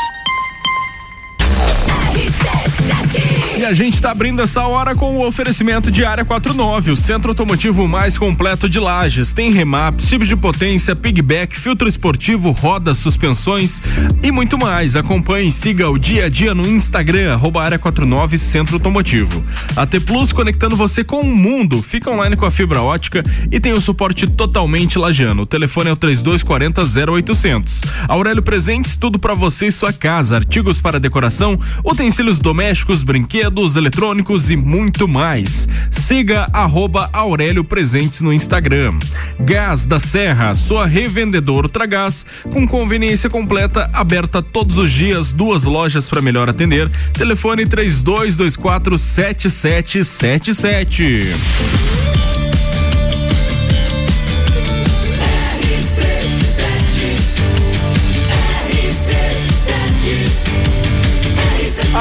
E 3.60 3.64
a 3.66 3.74
gente 3.74 3.92
está 3.92 4.10
abrindo 4.10 4.40
essa 4.40 4.66
hora 4.66 4.94
com 4.94 5.18
o 5.18 5.26
oferecimento 5.26 5.90
de 5.90 6.02
Área 6.02 6.24
49, 6.24 6.92
o 6.92 6.96
centro 6.96 7.32
automotivo 7.32 7.86
mais 7.86 8.16
completo 8.16 8.70
de 8.70 8.80
Lages. 8.80 9.34
Tem 9.34 9.52
remap, 9.52 10.00
chip 10.00 10.24
de 10.24 10.34
potência, 10.34 10.96
pigback, 10.96 11.54
filtro 11.54 11.86
esportivo, 11.86 12.52
rodas, 12.52 12.96
suspensões 12.96 13.82
e 14.22 14.32
muito 14.32 14.56
mais. 14.56 14.96
Acompanhe 14.96 15.48
e 15.48 15.52
siga 15.52 15.90
o 15.90 15.98
dia 15.98 16.24
a 16.24 16.28
dia 16.30 16.54
no 16.54 16.66
Instagram, 16.66 17.34
arroba 17.34 17.62
Área 17.62 17.78
49 17.78 18.38
Centro 18.38 18.76
Automotivo. 18.76 19.42
A 19.76 19.84
T 19.84 20.00
Plus 20.00 20.32
conectando 20.32 20.74
você 20.74 21.04
com 21.04 21.20
o 21.20 21.36
mundo. 21.36 21.82
Fica 21.82 22.10
online 22.10 22.36
com 22.36 22.46
a 22.46 22.50
fibra 22.50 22.80
ótica 22.80 23.22
e 23.52 23.60
tem 23.60 23.74
o 23.74 23.80
suporte 23.80 24.26
totalmente 24.26 24.98
lagiano. 24.98 25.42
O 25.42 25.46
telefone 25.46 25.90
é 25.90 25.92
o 25.92 25.96
3240 25.96 27.12
0800. 27.12 27.82
Aurélio 28.08 28.42
Presentes, 28.42 28.96
tudo 28.96 29.18
para 29.18 29.34
você 29.34 29.66
e 29.66 29.72
sua 29.72 29.92
casa. 29.92 30.36
Artigos 30.36 30.80
para 30.80 30.98
decoração, 30.98 31.60
utensílios 31.84 32.38
domésticos, 32.38 33.02
brinquedos, 33.02 33.49
eletrônicos 33.76 34.50
e 34.50 34.56
muito 34.56 35.08
mais. 35.08 35.68
Siga 35.90 36.46
arroba 36.52 37.10
Aurélio 37.12 37.64
Presentes 37.64 38.20
no 38.20 38.32
Instagram. 38.32 38.94
Gás 39.40 39.84
da 39.84 39.98
Serra, 39.98 40.54
sua 40.54 40.86
revendedora 40.86 41.66
Ultragás, 41.66 42.24
com 42.52 42.64
conveniência 42.66 43.28
completa, 43.28 43.90
aberta 43.92 44.40
todos 44.40 44.78
os 44.78 44.92
dias, 44.92 45.32
duas 45.32 45.64
lojas 45.64 46.08
para 46.08 46.22
melhor 46.22 46.48
atender. 46.48 46.88
Telefone 47.12 47.66
3224 47.66 48.96
7777. 48.96 51.89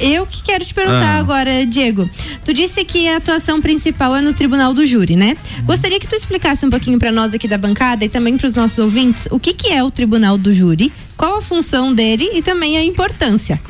Eu, 0.00 0.08
eu 0.08 0.26
que 0.26 0.42
quero 0.42 0.64
te 0.64 0.74
perguntar 0.74 1.16
Ah. 1.16 1.18
agora, 1.18 1.64
Diego. 1.66 2.08
Tu 2.44 2.52
disse 2.52 2.84
que 2.84 3.08
a 3.08 3.16
atuação 3.16 3.60
principal 3.60 4.14
é 4.16 4.20
no 4.20 4.32
Tribunal 4.34 4.72
do 4.74 4.84
Júri, 4.86 5.16
né? 5.16 5.36
Gostaria 5.64 5.98
que 5.98 6.06
tu 6.06 6.14
explicasse 6.14 6.64
um 6.64 6.70
pouquinho 6.70 6.98
para 6.98 7.12
nós 7.12 7.34
aqui 7.34 7.46
da 7.48 7.58
bancada 7.58 8.04
e 8.04 8.08
também 8.08 8.36
para 8.36 8.46
os 8.46 8.54
nossos 8.54 8.78
ouvintes 8.78 9.28
o 9.30 9.38
que, 9.38 9.52
que 9.54 9.68
é 9.68 9.82
o 9.82 9.90
Tribunal 9.90 10.36
do 10.38 10.52
Júri, 10.52 10.92
qual 11.16 11.38
a 11.38 11.42
função 11.42 11.92
dele 11.94 12.30
e 12.34 12.42
também 12.42 12.76
a 12.76 12.84
importância. 12.84 13.60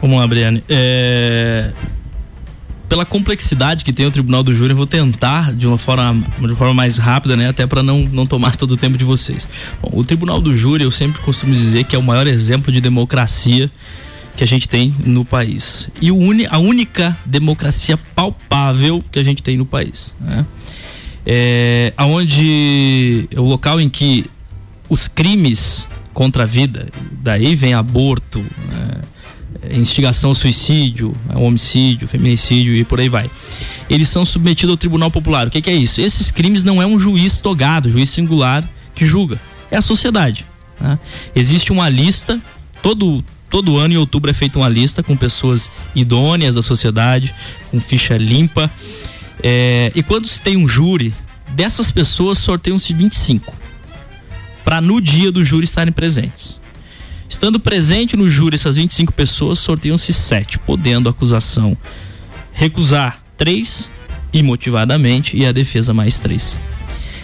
Vamos 0.00 0.18
lá, 0.18 0.26
Briane. 0.26 0.64
É, 0.68 1.70
Pela 2.90 3.06
complexidade 3.06 3.84
que 3.84 3.92
tem 3.92 4.04
o 4.04 4.10
Tribunal 4.10 4.42
do 4.42 4.52
Júri, 4.52 4.72
eu 4.72 4.76
vou 4.76 4.86
tentar 4.86 5.54
de 5.54 5.64
uma 5.66 5.78
forma, 5.78 6.26
de 6.40 6.46
uma 6.46 6.56
forma 6.56 6.74
mais 6.74 6.98
rápida, 6.98 7.36
né? 7.36 7.48
Até 7.48 7.64
para 7.64 7.84
não, 7.84 8.00
não 8.00 8.26
tomar 8.26 8.56
todo 8.56 8.72
o 8.72 8.76
tempo 8.76 8.98
de 8.98 9.04
vocês. 9.04 9.48
Bom, 9.80 9.90
o 9.92 10.04
Tribunal 10.04 10.40
do 10.40 10.56
Júri, 10.56 10.82
eu 10.82 10.90
sempre 10.90 11.22
costumo 11.22 11.54
dizer 11.54 11.84
que 11.84 11.94
é 11.94 11.98
o 11.98 12.02
maior 12.02 12.26
exemplo 12.26 12.72
de 12.72 12.80
democracia 12.80 13.70
que 14.36 14.42
a 14.42 14.46
gente 14.46 14.68
tem 14.68 14.92
no 15.06 15.24
país. 15.24 15.88
E 16.00 16.10
uni, 16.10 16.46
a 16.50 16.58
única 16.58 17.16
democracia 17.24 17.96
palpável 17.96 19.00
que 19.12 19.20
a 19.20 19.24
gente 19.24 19.40
tem 19.40 19.56
no 19.56 19.64
país. 19.64 20.12
Né? 20.20 20.44
É, 21.24 21.92
aonde 21.96 23.28
é 23.30 23.38
o 23.38 23.44
local 23.44 23.80
em 23.80 23.88
que 23.88 24.26
os 24.88 25.06
crimes 25.06 25.86
contra 26.12 26.42
a 26.42 26.46
vida, 26.46 26.88
daí 27.22 27.54
vem 27.54 27.72
aborto, 27.72 28.40
né? 28.40 29.00
É, 29.62 29.76
instigação 29.76 30.30
ao 30.30 30.34
suicídio, 30.34 31.12
ao 31.28 31.42
homicídio, 31.42 32.08
feminicídio 32.08 32.74
e 32.74 32.84
por 32.84 33.00
aí 33.00 33.08
vai. 33.08 33.30
Eles 33.88 34.08
são 34.08 34.24
submetidos 34.24 34.72
ao 34.72 34.76
Tribunal 34.76 35.10
Popular. 35.10 35.46
O 35.46 35.50
que, 35.50 35.60
que 35.60 35.70
é 35.70 35.74
isso? 35.74 36.00
Esses 36.00 36.30
crimes 36.30 36.64
não 36.64 36.80
é 36.80 36.86
um 36.86 36.98
juiz 36.98 37.40
togado, 37.40 37.90
juiz 37.90 38.10
singular 38.10 38.68
que 38.94 39.06
julga, 39.06 39.40
é 39.70 39.76
a 39.76 39.82
sociedade. 39.82 40.44
né? 40.80 40.98
Existe 41.34 41.72
uma 41.72 41.88
lista, 41.88 42.40
todo 42.82 43.24
todo 43.48 43.76
ano 43.76 43.94
em 43.94 43.96
outubro 43.96 44.30
é 44.30 44.34
feita 44.34 44.60
uma 44.60 44.68
lista 44.68 45.02
com 45.02 45.16
pessoas 45.16 45.68
idôneas 45.94 46.54
da 46.54 46.62
sociedade, 46.62 47.34
com 47.70 47.80
ficha 47.80 48.16
limpa. 48.16 48.70
É, 49.42 49.90
e 49.94 50.02
quando 50.04 50.28
se 50.28 50.40
tem 50.40 50.56
um 50.56 50.68
júri, 50.68 51.12
dessas 51.48 51.90
pessoas 51.90 52.38
sorteiam-se 52.38 52.94
25 52.94 53.52
para 54.64 54.80
no 54.80 55.00
dia 55.00 55.32
do 55.32 55.44
júri 55.44 55.64
estarem 55.64 55.92
presentes. 55.92 56.59
Estando 57.30 57.60
presente 57.60 58.16
no 58.16 58.28
júri 58.28 58.56
essas 58.56 58.74
25 58.74 59.12
pessoas, 59.12 59.60
sorteiam-se 59.60 60.12
sete, 60.12 60.58
podendo 60.58 61.08
a 61.08 61.12
acusação 61.12 61.76
recusar 62.52 63.22
três 63.38 63.88
imotivadamente 64.32 65.36
e 65.36 65.46
a 65.46 65.52
defesa 65.52 65.94
mais 65.94 66.18
três. 66.18 66.58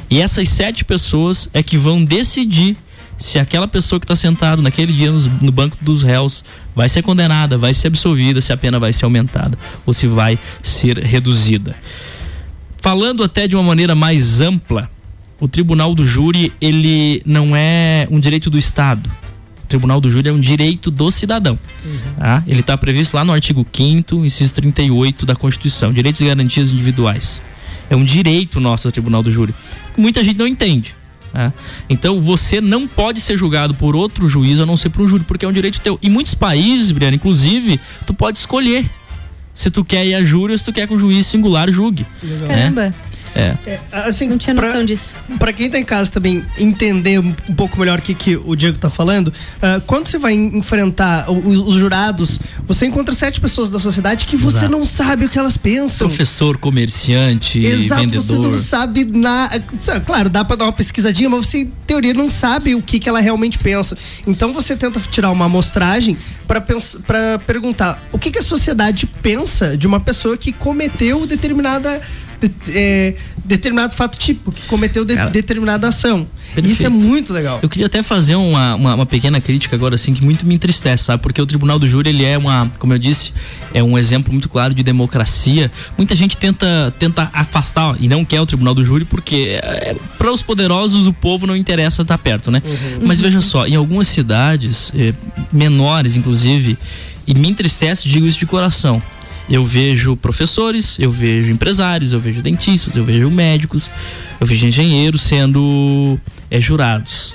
E 0.08 0.20
essas 0.20 0.48
sete 0.48 0.84
pessoas 0.84 1.50
é 1.52 1.60
que 1.60 1.76
vão 1.76 2.04
decidir 2.04 2.76
se 3.18 3.38
aquela 3.38 3.66
pessoa 3.66 3.98
que 3.98 4.04
está 4.04 4.14
sentado 4.14 4.62
naquele 4.62 4.92
dia 4.92 5.10
nos- 5.10 5.26
no, 5.26 5.50
banco 5.50 5.76
dos 5.82 6.02
réus 6.04 6.44
vai 6.74 6.88
ser 6.88 7.02
condenada, 7.02 7.58
vai 7.58 7.74
ser 7.74 7.88
absolvida, 7.88 8.40
se 8.40 8.52
a 8.52 8.56
pena 8.56 8.78
vai 8.78 8.92
ser 8.92 9.06
aumentada 9.06 9.58
ou 9.84 9.92
se 9.92 10.06
vai 10.06 10.38
ser 10.62 10.98
reduzida. 10.98 11.74
Falando 12.80 13.24
até 13.24 13.48
de 13.48 13.56
uma 13.56 13.64
maneira 13.64 13.94
mais 13.96 14.40
ampla, 14.40 14.88
o 15.40 15.48
Tribunal 15.48 15.94
do 15.94 16.06
Júri 16.06 16.52
ele 16.60 17.20
não 17.26 17.56
é 17.56 18.06
um 18.10 18.20
direito 18.20 18.48
do 18.48 18.56
Estado. 18.58 19.10
O 19.66 19.68
Tribunal 19.68 20.00
do 20.00 20.08
Júri 20.08 20.28
é 20.28 20.32
um 20.32 20.38
direito 20.40 20.92
do 20.92 21.10
cidadão. 21.10 21.58
tá? 22.16 22.42
Ele 22.46 22.60
está 22.60 22.78
previsto 22.78 23.14
lá 23.16 23.24
no 23.24 23.32
artigo 23.32 23.66
5 23.72 24.24
inciso 24.24 24.54
38 24.54 25.26
da 25.26 25.34
Constituição, 25.34 25.92
direitos 25.92 26.20
e 26.20 26.24
garantias 26.24 26.70
individuais. 26.70 27.42
É 27.90 27.96
um 27.96 28.04
direito 28.04 28.60
nosso 28.60 28.86
do 28.88 28.92
Tribunal 28.92 29.22
do 29.22 29.30
Júri. 29.30 29.52
Muita 29.96 30.22
gente 30.22 30.38
não 30.38 30.46
entende. 30.46 30.94
tá? 31.32 31.52
Então 31.90 32.20
você 32.20 32.60
não 32.60 32.86
pode 32.86 33.20
ser 33.20 33.36
julgado 33.36 33.74
por 33.74 33.96
outro 33.96 34.28
juiz 34.28 34.60
a 34.60 34.66
não 34.66 34.76
ser 34.76 34.90
por 34.90 35.04
um 35.04 35.08
júri, 35.08 35.24
porque 35.24 35.44
é 35.44 35.48
um 35.48 35.52
direito 35.52 35.80
teu. 35.80 35.98
Em 36.00 36.08
muitos 36.10 36.34
países, 36.34 36.92
Briana, 36.92 37.16
inclusive, 37.16 37.80
tu 38.06 38.14
pode 38.14 38.38
escolher 38.38 38.88
se 39.52 39.68
tu 39.70 39.84
quer 39.84 40.06
ir 40.06 40.14
a 40.14 40.22
júri 40.22 40.52
ou 40.52 40.58
se 40.58 40.64
tu 40.64 40.72
quer 40.72 40.86
que 40.86 40.94
o 40.94 40.98
juiz 40.98 41.26
singular 41.26 41.68
julgue. 41.72 42.06
né? 42.22 42.46
Caramba. 42.46 42.94
É. 43.36 43.78
Assim, 43.92 44.28
Não 44.28 44.38
tinha 44.38 44.54
pra- 44.54 44.66
noção 44.68 44.84
disso. 44.84 45.14
Pra 45.38 45.52
quem 45.52 45.68
tá 45.70 45.78
em 45.78 45.84
casa 45.84 46.10
também 46.10 46.44
entender 46.58 47.18
um 47.20 47.32
pouco 47.54 47.78
melhor 47.78 47.98
o 47.98 48.02
que, 48.02 48.14
que 48.14 48.36
o 48.36 48.56
Diego 48.56 48.78
tá 48.78 48.88
falando, 48.88 49.32
ah, 49.60 49.80
quando 49.86 50.08
você 50.08 50.18
vai 50.18 50.32
en- 50.34 50.56
enfrentar 50.58 51.30
os, 51.30 51.58
os 51.58 51.74
jurados, 51.74 52.38
você 52.66 52.86
encontra 52.86 53.14
sete 53.14 53.40
pessoas 53.40 53.68
da 53.70 53.78
sociedade 53.78 54.26
que 54.26 54.36
você 54.36 54.58
Exato. 54.58 54.72
não 54.72 54.86
sabe 54.86 55.26
o 55.26 55.28
que 55.28 55.38
elas 55.38 55.56
pensam. 55.56 56.08
Professor, 56.08 56.56
comerciante, 56.56 57.60
Exato, 57.64 58.02
você 58.08 58.16
vendedor. 58.32 58.50
não 58.52 58.58
sabe 58.58 59.04
na. 59.04 59.50
Claro, 60.04 60.28
dá 60.30 60.44
pra 60.44 60.56
dar 60.56 60.64
uma 60.64 60.72
pesquisadinha, 60.72 61.28
mas 61.28 61.46
você, 61.46 61.58
em 61.58 61.72
teoria, 61.86 62.14
não 62.14 62.30
sabe 62.30 62.74
o 62.74 62.82
que, 62.82 62.98
que 62.98 63.08
ela 63.08 63.20
realmente 63.20 63.58
pensa. 63.58 63.96
Então 64.26 64.52
você 64.52 64.74
tenta 64.76 64.98
tirar 65.10 65.30
uma 65.30 65.44
amostragem 65.44 66.16
pra 66.46 66.60
pra 67.06 67.38
perguntar 67.46 68.02
o 68.12 68.18
que, 68.18 68.30
que 68.30 68.38
a 68.38 68.42
sociedade 68.42 69.06
pensa 69.22 69.76
de 69.76 69.86
uma 69.86 70.00
pessoa 70.00 70.36
que 70.36 70.52
cometeu 70.52 71.26
determinada. 71.26 72.00
De- 72.40 72.52
é, 72.68 73.14
determinado 73.44 73.94
fato 73.94 74.18
típico, 74.18 74.50
que 74.52 74.64
cometeu 74.66 75.04
de- 75.04 75.14
Cara, 75.14 75.30
determinada 75.30 75.88
ação. 75.88 76.26
perfeito. 76.54 76.68
Isso 76.74 76.84
é 76.86 76.88
muito 76.88 77.32
legal. 77.32 77.58
Eu 77.62 77.68
queria 77.68 77.86
até 77.86 78.02
fazer 78.02 78.34
uma, 78.36 78.74
uma, 78.74 78.94
uma 78.94 79.06
pequena 79.06 79.40
crítica 79.40 79.74
agora, 79.76 79.94
assim, 79.94 80.12
que 80.14 80.24
muito 80.24 80.44
me 80.46 80.54
entristece, 80.54 81.04
sabe? 81.04 81.22
Porque 81.22 81.40
o 81.40 81.46
Tribunal 81.46 81.78
do 81.78 81.88
Júri, 81.88 82.10
ele 82.10 82.24
é 82.24 82.36
uma, 82.38 82.70
como 82.78 82.92
eu 82.92 82.98
disse, 82.98 83.32
é 83.74 83.82
um 83.82 83.96
exemplo 83.98 84.32
muito 84.32 84.48
claro 84.48 84.72
de 84.74 84.82
democracia. 84.82 85.70
Muita 85.96 86.14
gente 86.16 86.36
tenta, 86.36 86.92
tenta 86.98 87.30
afastar 87.32 87.90
ó, 87.90 87.96
e 87.98 88.08
não 88.08 88.24
quer 88.24 88.40
o 88.40 88.46
Tribunal 88.46 88.74
do 88.74 88.84
Júri 88.84 89.04
porque 89.04 89.58
é, 89.62 89.96
para 90.18 90.30
os 90.32 90.42
poderosos 90.42 91.06
o 91.06 91.12
povo 91.12 91.46
não 91.46 91.56
interessa 91.56 92.02
estar 92.02 92.18
perto, 92.18 92.50
né? 92.50 92.62
Mas 93.02 93.20
veja 93.20 93.40
só, 93.40 93.66
em 93.66 93.74
algumas 93.76 94.08
cidades, 94.08 94.92
eh, 94.96 95.12
menores 95.52 96.16
inclusive, 96.16 96.78
e 97.26 97.34
me 97.34 97.48
entristece, 97.48 98.08
digo 98.08 98.26
isso 98.26 98.38
de 98.38 98.46
coração. 98.46 99.02
Eu 99.48 99.64
vejo 99.64 100.16
professores, 100.16 100.96
eu 100.98 101.10
vejo 101.10 101.50
empresários, 101.52 102.12
eu 102.12 102.18
vejo 102.20 102.42
dentistas, 102.42 102.96
eu 102.96 103.04
vejo 103.04 103.30
médicos, 103.30 103.88
eu 104.40 104.46
vejo 104.46 104.66
engenheiros 104.66 105.22
sendo 105.22 106.18
eh, 106.50 106.60
jurados. 106.60 107.32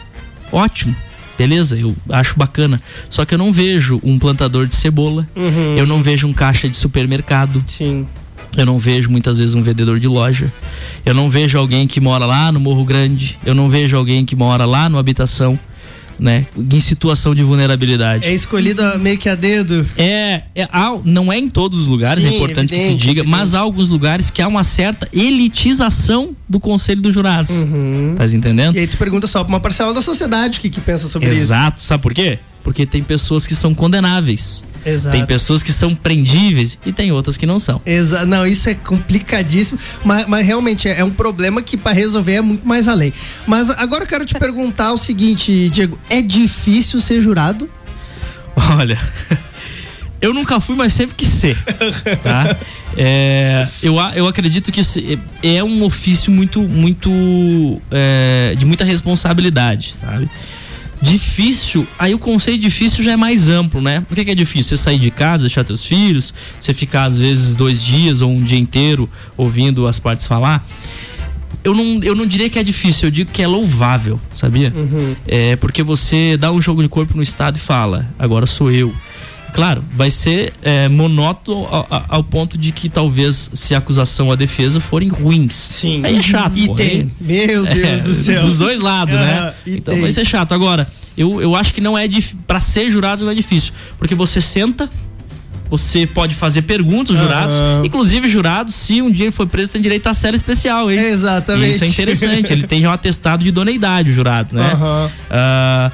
Ótimo, 0.51 0.93
beleza, 1.37 1.77
eu 1.77 1.95
acho 2.09 2.37
bacana. 2.37 2.81
Só 3.09 3.23
que 3.23 3.33
eu 3.33 3.37
não 3.37 3.53
vejo 3.53 3.97
um 4.03 4.19
plantador 4.19 4.67
de 4.67 4.75
cebola, 4.75 5.25
Uhum. 5.35 5.77
eu 5.77 5.85
não 5.87 6.01
vejo 6.01 6.27
um 6.27 6.33
caixa 6.33 6.67
de 6.67 6.75
supermercado. 6.75 7.63
Sim. 7.65 8.05
Eu 8.57 8.65
não 8.65 8.77
vejo 8.77 9.09
muitas 9.09 9.37
vezes 9.39 9.55
um 9.55 9.63
vendedor 9.63 9.97
de 9.97 10.09
loja. 10.09 10.51
Eu 11.05 11.13
não 11.13 11.29
vejo 11.29 11.57
alguém 11.57 11.87
que 11.87 12.01
mora 12.01 12.25
lá 12.25 12.51
no 12.51 12.59
Morro 12.59 12.83
Grande. 12.83 13.39
Eu 13.45 13.55
não 13.55 13.69
vejo 13.69 13.95
alguém 13.95 14.25
que 14.25 14.35
mora 14.35 14.65
lá 14.65 14.89
no 14.89 14.97
habitação, 14.97 15.57
né? 16.19 16.45
Em 16.57 16.79
situação 16.79 17.33
de 17.33 17.43
vulnerabilidade. 17.43 18.25
É 18.25 18.33
escolhido 18.33 18.83
meio 18.99 19.17
que 19.17 19.29
a 19.29 19.35
dedo. 19.35 19.85
É, 19.97 20.43
é, 20.55 20.67
não 21.03 21.31
é 21.31 21.37
em 21.37 21.49
todos 21.49 21.79
os 21.79 21.87
lugares, 21.87 22.23
Sim, 22.23 22.29
é 22.29 22.35
importante 22.35 22.69
que 22.69 22.75
se 22.75 22.81
evidente, 22.81 23.01
diga, 23.01 23.21
evidente. 23.21 23.29
mas 23.29 23.53
há 23.53 23.59
alguns 23.59 23.89
lugares 23.89 24.29
que 24.29 24.41
há 24.41 24.47
uma 24.47 24.63
certa 24.63 25.07
elitização 25.13 26.35
do 26.47 26.59
conselho 26.59 27.01
dos 27.01 27.13
jurados. 27.13 27.51
Tá 28.15 28.25
entendendo? 28.25 28.75
E 28.75 28.79
aí 28.79 28.87
tu 28.87 28.97
pergunta 28.97 29.27
só 29.27 29.43
pra 29.43 29.49
uma 29.53 29.59
parcela 29.59 29.93
da 29.93 30.01
sociedade 30.01 30.59
o 30.59 30.61
que, 30.61 30.69
que 30.69 30.81
pensa 30.81 31.07
sobre 31.07 31.29
isso. 31.29 31.41
Exato, 31.41 31.81
sabe 31.81 32.01
por 32.01 32.13
quê? 32.13 32.39
Porque 32.63 32.85
tem 32.85 33.01
pessoas 33.03 33.47
que 33.47 33.55
são 33.55 33.73
condenáveis. 33.73 34.63
Exato. 34.85 35.15
Tem 35.15 35.25
pessoas 35.25 35.61
que 35.61 35.71
são 35.71 35.93
prendíveis 35.93 36.77
e 36.85 36.91
tem 36.91 37.11
outras 37.11 37.37
que 37.37 37.45
não 37.45 37.59
são. 37.59 37.79
Exa 37.85 38.25
não, 38.25 38.47
isso 38.47 38.67
é 38.67 38.73
complicadíssimo, 38.73 39.79
mas, 40.03 40.25
mas 40.27 40.45
realmente 40.45 40.87
é, 40.87 40.99
é 40.99 41.03
um 41.03 41.11
problema 41.11 41.61
que 41.61 41.77
para 41.77 41.91
resolver 41.91 42.33
é 42.33 42.41
muito 42.41 42.67
mais 42.67 42.87
além. 42.87 43.13
Mas 43.45 43.69
agora 43.69 44.03
eu 44.03 44.07
quero 44.07 44.25
te 44.25 44.33
perguntar 44.33 44.91
o 44.91 44.97
seguinte, 44.97 45.69
Diego, 45.69 45.99
é 46.09 46.19
difícil 46.21 46.99
ser 46.99 47.21
jurado? 47.21 47.69
Olha, 48.75 48.99
eu 50.19 50.33
nunca 50.33 50.59
fui, 50.59 50.75
mas 50.75 50.93
sempre 50.93 51.15
quis 51.15 51.29
ser. 51.29 51.57
Tá? 52.23 52.55
É, 52.97 53.67
eu, 53.81 53.95
eu 54.15 54.27
acredito 54.27 54.69
que 54.71 54.83
se- 54.83 55.17
é 55.41 55.63
um 55.63 55.83
ofício 55.83 56.29
muito, 56.31 56.61
muito 56.61 57.09
é, 57.89 58.53
de 58.57 58.65
muita 58.65 58.83
responsabilidade, 58.83 59.93
sabe? 59.99 60.29
Difícil, 61.01 61.87
aí 61.97 62.13
o 62.13 62.19
conceito 62.19 62.61
difícil 62.61 63.03
já 63.03 63.13
é 63.13 63.15
mais 63.17 63.49
amplo, 63.49 63.81
né? 63.81 64.01
Por 64.01 64.15
que, 64.15 64.23
que 64.23 64.31
é 64.31 64.35
difícil? 64.35 64.77
Você 64.77 64.83
sair 64.83 64.99
de 64.99 65.09
casa, 65.09 65.43
deixar 65.43 65.63
teus 65.63 65.83
filhos, 65.83 66.33
você 66.59 66.73
ficar 66.73 67.05
às 67.05 67.17
vezes 67.17 67.55
dois 67.55 67.81
dias 67.81 68.21
ou 68.21 68.31
um 68.31 68.41
dia 68.43 68.59
inteiro 68.59 69.09
ouvindo 69.35 69.87
as 69.87 69.99
partes 69.99 70.27
falar. 70.27 70.67
Eu 71.63 71.73
não, 71.75 71.99
eu 72.03 72.15
não 72.15 72.25
diria 72.25 72.49
que 72.49 72.57
é 72.57 72.63
difícil, 72.63 73.07
eu 73.07 73.11
digo 73.11 73.31
que 73.31 73.41
é 73.41 73.47
louvável, 73.47 74.19
sabia? 74.35 74.71
É 75.27 75.55
porque 75.55 75.83
você 75.83 76.35
dá 76.37 76.51
um 76.51 76.61
jogo 76.61 76.81
de 76.81 76.89
corpo 76.89 77.15
no 77.15 77.21
estado 77.23 77.57
e 77.57 77.59
fala, 77.59 78.07
agora 78.17 78.45
sou 78.45 78.71
eu. 78.71 78.93
Claro, 79.53 79.83
vai 79.91 80.09
ser 80.09 80.53
é, 80.61 80.87
monótono 80.87 81.65
ao, 81.67 81.87
ao- 82.09 82.23
ponto 82.23 82.57
de 82.57 82.71
que 82.71 82.87
talvez 82.89 83.49
se 83.53 83.75
a 83.75 83.77
acusação 83.79 84.27
ou 84.27 84.33
a 84.33 84.35
defesa 84.35 84.79
forem 84.79 85.09
ruins. 85.09 85.53
Sim. 85.53 86.01
Aí 86.05 86.17
é 86.17 86.21
chato. 86.21 86.57
E 86.57 86.67
pô, 86.67 86.75
tem. 86.75 86.87
aí- 86.89 87.09
Meu 87.19 87.63
Deus 87.65 87.77
É, 87.87 87.97
do 87.97 88.13
céu. 88.13 88.41
Dos 88.43 88.57
dois 88.57 88.79
lados, 88.79 89.13
né? 89.15 89.39
Ah, 89.39 89.53
e 89.65 89.77
Então 89.77 89.93
tem. 89.93 90.01
vai 90.01 90.11
ser 90.11 90.25
chato. 90.25 90.53
Agora, 90.53 90.87
eu, 91.17 91.41
eu 91.41 91.55
acho 91.55 91.73
que 91.73 91.81
não 91.81 91.97
é 91.97 92.07
difícil. 92.07 92.37
Pra 92.47 92.59
ser 92.59 92.89
jurado 92.89 93.23
não 93.25 93.31
é 93.31 93.35
difícil. 93.35 93.73
Porque 93.97 94.15
você 94.15 94.39
senta, 94.39 94.89
você 95.69 96.05
pode 96.05 96.35
fazer 96.35 96.61
perguntas 96.63 97.15
aos 97.15 97.19
jurados. 97.25 97.55
Aham. 97.55 97.81
Inclusive, 97.85 98.27
jurados, 98.29 98.75
se 98.75 99.01
um 99.01 99.11
dia 99.11 99.25
ele 99.25 99.31
for 99.31 99.47
preso, 99.47 99.71
tem 99.71 99.81
direito 99.81 100.07
à 100.07 100.13
série 100.13 100.35
especial, 100.35 100.89
hein? 100.91 100.99
Exatamente. 100.99 101.75
Isso 101.75 101.83
é 101.83 101.87
interessante. 101.87 102.51
ele 102.53 102.67
tem 102.67 102.81
já 102.81 102.89
um 102.89 102.93
atestado 102.93 103.43
de 103.43 103.49
idoneidade, 103.49 104.09
o 104.11 104.13
jurado, 104.13 104.55
né? 104.55 104.71
Aham. 104.73 105.11
Ah, 105.29 105.91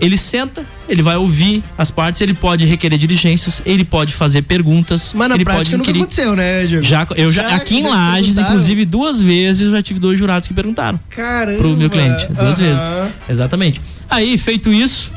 ele 0.00 0.16
senta, 0.16 0.64
ele 0.88 1.02
vai 1.02 1.16
ouvir 1.16 1.62
as 1.76 1.90
partes, 1.90 2.20
ele 2.20 2.34
pode 2.34 2.64
requerer 2.64 2.98
diligências, 2.98 3.60
ele 3.66 3.84
pode 3.84 4.14
fazer 4.14 4.42
perguntas. 4.42 5.12
Mas 5.14 5.28
na 5.28 5.34
ele 5.34 5.44
prática 5.44 5.76
pode 5.76 5.90
nunca 5.90 5.90
aconteceu, 6.04 6.36
né, 6.36 6.66
Diego? 6.66 6.84
Já, 6.84 7.06
eu 7.16 7.32
já, 7.32 7.42
Já- 7.50 7.56
aqui 7.56 7.76
em 7.78 7.86
Lages, 7.88 8.38
inclusive, 8.38 8.84
duas 8.84 9.20
vezes 9.20 9.62
eu 9.62 9.70
já 9.72 9.82
tive 9.82 9.98
dois 10.00 10.18
jurados 10.18 10.46
que 10.46 10.54
perguntaram 10.54 10.98
Caramba. 11.10 11.58
pro 11.58 11.76
meu 11.76 11.90
cliente. 11.90 12.26
Duas 12.32 12.58
vezes. 12.58 12.90
Exatamente. 13.28 13.80
Aí, 14.08 14.38
feito 14.38 14.72
isso, 14.72 15.10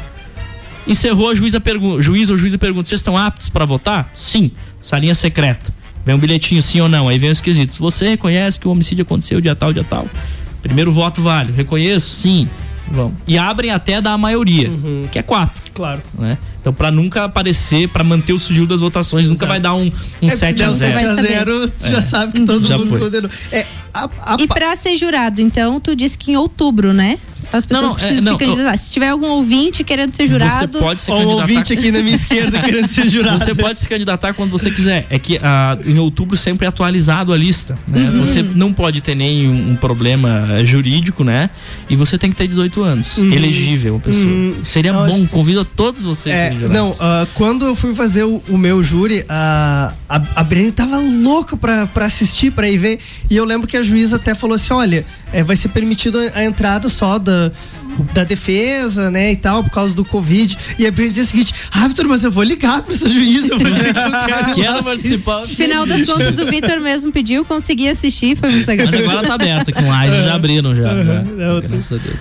encerrou 0.87 1.29
a 1.29 1.35
juíza 1.35 1.59
pergunta. 1.59 2.01
Juiz 2.01 2.29
ou 2.29 2.37
juíza 2.37 2.57
pergunta: 2.57 2.89
vocês 2.89 2.99
estão 3.01 3.17
aptos 3.17 3.49
para 3.49 3.65
votar? 3.65 4.11
Sim. 4.15 4.51
Salinha 4.81 5.13
secreta. 5.15 5.71
Vem 6.05 6.15
um 6.15 6.17
bilhetinho, 6.17 6.61
sim 6.63 6.81
ou 6.81 6.89
não. 6.89 7.07
Aí 7.07 7.19
vem 7.19 7.29
os 7.29 7.41
quesitos. 7.41 7.77
Você 7.77 8.07
reconhece 8.09 8.59
que 8.59 8.67
o 8.67 8.71
homicídio 8.71 9.03
aconteceu 9.03 9.39
dia 9.39 9.55
tal, 9.55 9.71
dia 9.71 9.83
tal? 9.83 10.07
Primeiro 10.63 10.91
voto 10.91 11.21
vale. 11.21 11.51
Reconheço? 11.51 12.09
Sim. 12.15 12.49
Vamos. 12.91 13.13
E 13.27 13.38
abrem 13.38 13.72
até 13.72 14.01
da 14.01 14.18
maioria, 14.18 14.69
que 15.11 15.18
é 15.19 15.23
quatro. 15.23 15.61
Claro. 15.73 16.01
Né? 16.18 16.38
Então, 16.59 16.72
para 16.73 16.91
nunca 16.91 17.23
aparecer, 17.23 17.88
para 17.89 18.03
manter 18.03 18.34
o 18.34 18.39
sigilo 18.39 18.68
das 18.68 18.80
votações, 18.81 19.27
nunca 19.27 19.45
vai 19.47 19.59
dar 19.59 19.73
um, 19.73 19.91
um 20.22 20.27
É, 20.27 20.31
se 20.31 20.38
7 20.38 20.57
der 20.57 20.65
a 20.65 20.69
um 20.69 20.73
0 20.73 20.99
7 20.99 21.09
a 21.09 21.15
0, 21.15 21.69
tu 21.69 21.89
já 21.89 22.01
sabe 22.01 22.34
que 22.34 22.45
todo 22.45 22.68
Já 22.68 22.77
mundo 22.77 22.89
foi. 22.89 22.99
condenou. 22.99 23.31
É, 23.51 23.65
a, 23.93 24.09
a 24.22 24.38
E 24.39 24.47
pra 24.47 24.76
ser 24.76 24.95
jurado, 24.95 25.41
então, 25.41 25.80
tu 25.80 25.95
disse 25.95 26.18
que 26.18 26.31
em 26.31 26.35
outubro, 26.35 26.93
né? 26.93 27.18
As 27.52 27.65
pessoas 27.65 27.88
Não, 27.88 27.94
não, 27.94 27.98
é, 27.98 28.07
precisam 28.07 28.23
não, 28.34 28.40
se 28.40 28.45
candidatar. 28.45 28.78
Se 28.78 28.91
tiver 28.91 29.10
algum 29.10 29.28
ouvinte 29.28 29.84
querendo 29.84 30.15
ser 30.15 30.28
jurado. 30.28 30.72
Você 30.73 30.80
pode 30.80 31.02
se 31.02 31.11
Ó, 31.11 31.15
o 31.15 31.18
candidatar. 31.18 31.41
ouvinte 31.41 31.73
aqui 31.73 31.91
na 31.91 31.99
minha 31.99 32.15
esquerda 32.15 32.60
querendo 32.61 32.88
ser 32.88 33.10
jurado. 33.10 33.40
Você 33.40 33.53
pode 33.56 33.80
se 33.80 33.88
candidatar 33.88 34.34
quando 34.34 34.52
você 34.52 34.72
quiser. 34.72 35.06
É 35.10 35.19
que 35.19 35.40
ah, 35.44 35.78
em 35.86 35.98
outubro 35.99 36.38
sempre 36.38 36.65
é 36.65 36.69
atualizado 36.69 37.34
a 37.34 37.38
lista. 37.38 37.78
Né? 37.88 38.10
Uhum. 38.10 38.19
Você 38.19 38.41
não 38.41 38.72
pode 38.73 39.02
ter 39.02 39.15
nenhum 39.15 39.72
um 39.72 39.76
problema 39.76 40.64
jurídico, 40.64 41.23
né? 41.23 41.49
E 41.90 41.95
você 41.95 42.18
tem 42.18 42.30
que 42.30 42.36
ter 42.36 42.48
18 42.48 42.84
anos. 42.84 43.18
Uhum. 43.18 43.32
Elegível, 43.34 43.99
pessoa. 44.03 44.26
Uhum. 44.26 44.56
Seria 44.64 44.94
Nossa. 44.94 45.18
bom, 45.18 45.28
convido 45.28 45.61
a 45.61 45.65
todos 45.65 46.03
vocês 46.03 46.34
a 46.36 46.38
É, 46.38 46.44
serem 46.44 46.60
jurados. 46.61 46.99
não, 46.99 47.06
ah, 47.06 47.28
quando 47.34 47.65
eu 47.65 47.76
fui 47.76 47.94
fazer 47.94 48.23
o, 48.23 48.41
o 48.48 48.57
meu 48.57 48.82
júri, 48.82 49.26
a, 49.28 49.94
a, 50.07 50.22
a 50.36 50.44
Brene 50.44 50.72
tava 50.72 50.98
louca 50.98 51.57
pra, 51.57 51.88
pra 51.88 52.06
assistir, 52.06 52.52
pra 52.52 52.69
ir 52.69 52.78
ver. 52.78 52.99
E 53.30 53.36
eu 53.36 53.45
lembro 53.45 53.68
que 53.68 53.76
a 53.78 53.82
juíza 53.84 54.15
até 54.18 54.34
falou 54.36 54.56
assim: 54.56 54.73
olha, 54.73 55.06
é, 55.34 55.44
vai 55.44 55.56
ser 55.56 55.69
permitido 55.69 56.19
a, 56.19 56.40
a 56.40 56.45
entrada 56.45 56.90
só 56.90 57.18
da. 57.18 57.40
Da 58.13 58.23
defesa, 58.23 59.11
né, 59.11 59.34
e 59.34 59.35
tal, 59.35 59.63
por 59.63 59.69
causa 59.69 59.93
do 59.93 60.05
Covid. 60.05 60.57
E 60.80 60.88
a 60.88 60.91
Brene 60.91 61.09
dizia 61.09 61.23
o 61.23 61.27
seguinte: 61.27 61.53
Ah, 61.72 61.88
Vitor, 61.88 62.07
mas 62.07 62.23
eu 62.23 62.31
vou 62.31 62.43
ligar 62.43 62.81
pra 62.84 62.95
essa 62.95 63.07
juíza, 63.07 63.53
eu 63.53 63.59
vou 63.59 63.69
dizer 63.69 63.93
que 63.93 63.99
eu 63.99 64.55
quero. 64.55 64.72
lá 64.73 64.84
participar. 64.84 65.39
assistir." 65.39 65.63
Final 65.63 65.85
das 65.85 66.05
contas, 66.05 66.39
o 66.39 66.45
Vitor 66.45 66.80
mesmo 66.80 67.11
pediu, 67.11 67.43
consegui 67.43 67.89
assistir, 67.89 68.38
foi 68.38 68.49
muito 68.49 68.68
legal. 68.68 68.88
Mas 68.89 69.01
agora 69.01 69.27
tá 69.27 69.34
aberto, 69.34 69.69
aqui 69.69 69.84
um 69.84 69.89
live 69.89 70.15
já 70.15 70.35
abriram 70.35 70.76
já. 70.76 70.93
Uhum. 70.93 71.38
já. 71.38 71.68
Graças 71.68 71.91
a 71.91 72.03
Deus. 72.03 72.19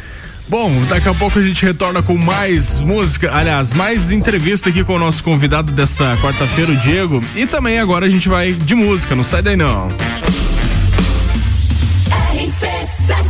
Bom, 0.48 0.84
daqui 0.88 1.09
a 1.09 1.14
pouco 1.14 1.38
a 1.38 1.42
gente 1.42 1.64
retorna 1.64 2.02
com 2.02 2.16
mais 2.16 2.80
música, 2.80 3.32
aliás, 3.32 3.72
mais 3.72 4.10
entrevista 4.10 4.68
aqui 4.68 4.82
com 4.82 4.94
o 4.94 4.98
nosso 4.98 5.22
convidado 5.22 5.70
dessa 5.70 6.16
quarta-feira, 6.16 6.72
o 6.72 6.76
Diego. 6.76 7.22
E 7.36 7.47
também 7.47 7.78
agora 7.78 8.06
a 8.06 8.10
gente 8.10 8.28
vai 8.28 8.52
de 8.52 8.74
música, 8.74 9.14
não 9.14 9.22
sai 9.22 9.42
daí 9.42 9.56
não. 9.56 9.92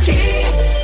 Tell 0.03 0.80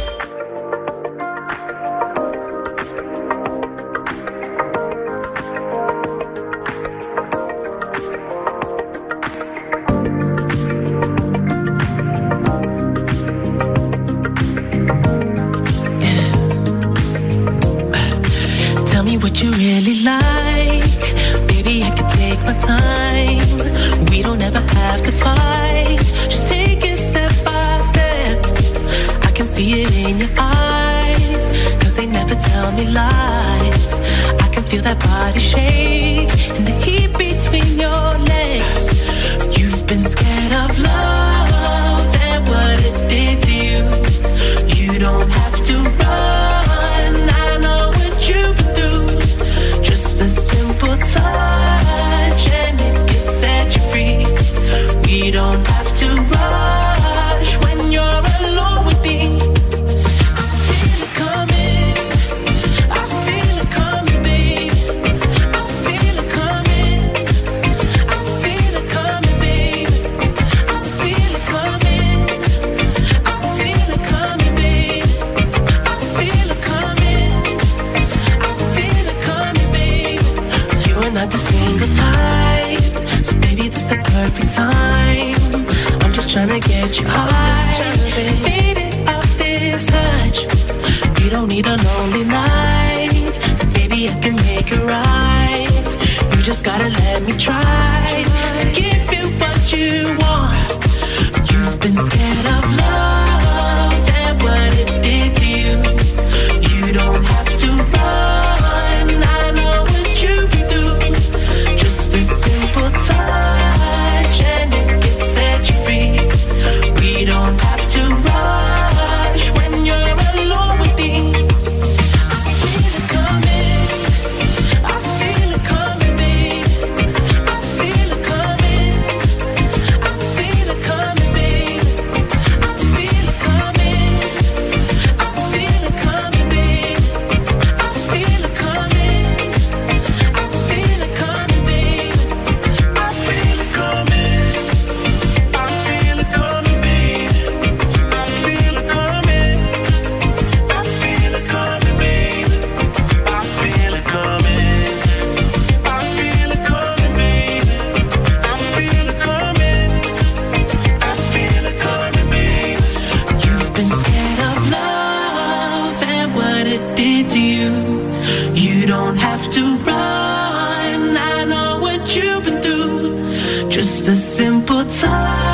a 174.07 174.15
simple 174.15 174.85
touch 174.85 175.46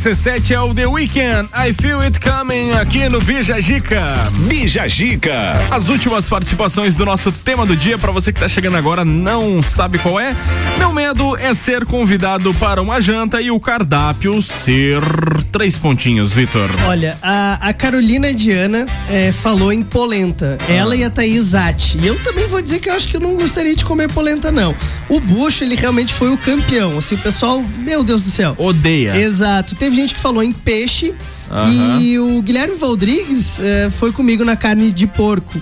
RC7 0.00 0.52
é 0.52 0.58
o 0.58 0.74
The 0.74 0.86
Weekend. 0.86 1.50
I 1.54 1.74
Feel 1.74 2.00
It 2.00 2.18
Coming 2.20 2.72
aqui 2.72 3.06
no 3.10 3.20
Bija 3.20 3.60
Gica. 3.60 4.06
Bija 4.48 4.88
Gica. 4.88 5.52
As 5.70 5.90
últimas 5.90 6.26
participações 6.26 6.96
do 6.96 7.04
nosso 7.04 7.30
tema 7.30 7.66
do 7.66 7.76
dia, 7.76 7.98
para 7.98 8.10
você 8.10 8.32
que 8.32 8.40
tá 8.40 8.48
chegando 8.48 8.78
agora, 8.78 9.04
não 9.04 9.62
sabe 9.62 9.98
qual 9.98 10.18
é? 10.18 10.34
Meu 10.78 10.90
medo 10.90 11.36
é 11.36 11.54
ser 11.54 11.84
convidado 11.84 12.54
para 12.54 12.80
uma 12.80 12.98
janta 12.98 13.42
e 13.42 13.50
o 13.50 13.60
cardápio 13.60 14.40
ser 14.40 15.02
três 15.52 15.76
pontinhos, 15.76 16.32
Vitor. 16.32 16.70
Olha, 16.86 17.18
a, 17.20 17.68
a 17.68 17.74
Carolina 17.74 18.32
Diana 18.32 18.86
é, 19.06 19.32
falou 19.32 19.70
em 19.70 19.82
polenta. 19.82 20.56
Ela 20.66 20.96
e 20.96 21.04
a 21.04 21.10
Thaís 21.10 21.48
Zatti. 21.48 21.98
E 22.00 22.06
eu 22.06 22.18
também 22.22 22.46
vou 22.46 22.62
dizer 22.62 22.78
que 22.78 22.88
eu 22.88 22.94
acho 22.94 23.06
que 23.06 23.16
eu 23.18 23.20
não 23.20 23.34
gostaria 23.34 23.76
de 23.76 23.84
comer 23.84 24.10
polenta, 24.10 24.50
não. 24.50 24.74
O 25.10 25.18
Bucho, 25.18 25.64
ele 25.64 25.74
realmente 25.74 26.14
foi 26.14 26.32
o 26.32 26.38
campeão. 26.38 26.96
Assim, 26.96 27.16
o 27.16 27.18
pessoal, 27.18 27.62
meu 27.78 28.04
Deus 28.04 28.22
do 28.22 28.30
céu. 28.30 28.54
Odeia. 28.56 29.16
Exato. 29.16 29.74
Teve 29.74 29.96
gente 29.96 30.14
que 30.14 30.20
falou 30.20 30.42
em 30.42 30.52
peixe. 30.52 31.12
Aham. 31.50 32.00
E 32.00 32.18
o 32.18 32.40
Guilherme 32.40 32.76
Valdrigues 32.76 33.58
é, 33.58 33.90
foi 33.90 34.12
comigo 34.12 34.44
na 34.44 34.54
carne 34.54 34.92
de 34.92 35.08
porco. 35.08 35.60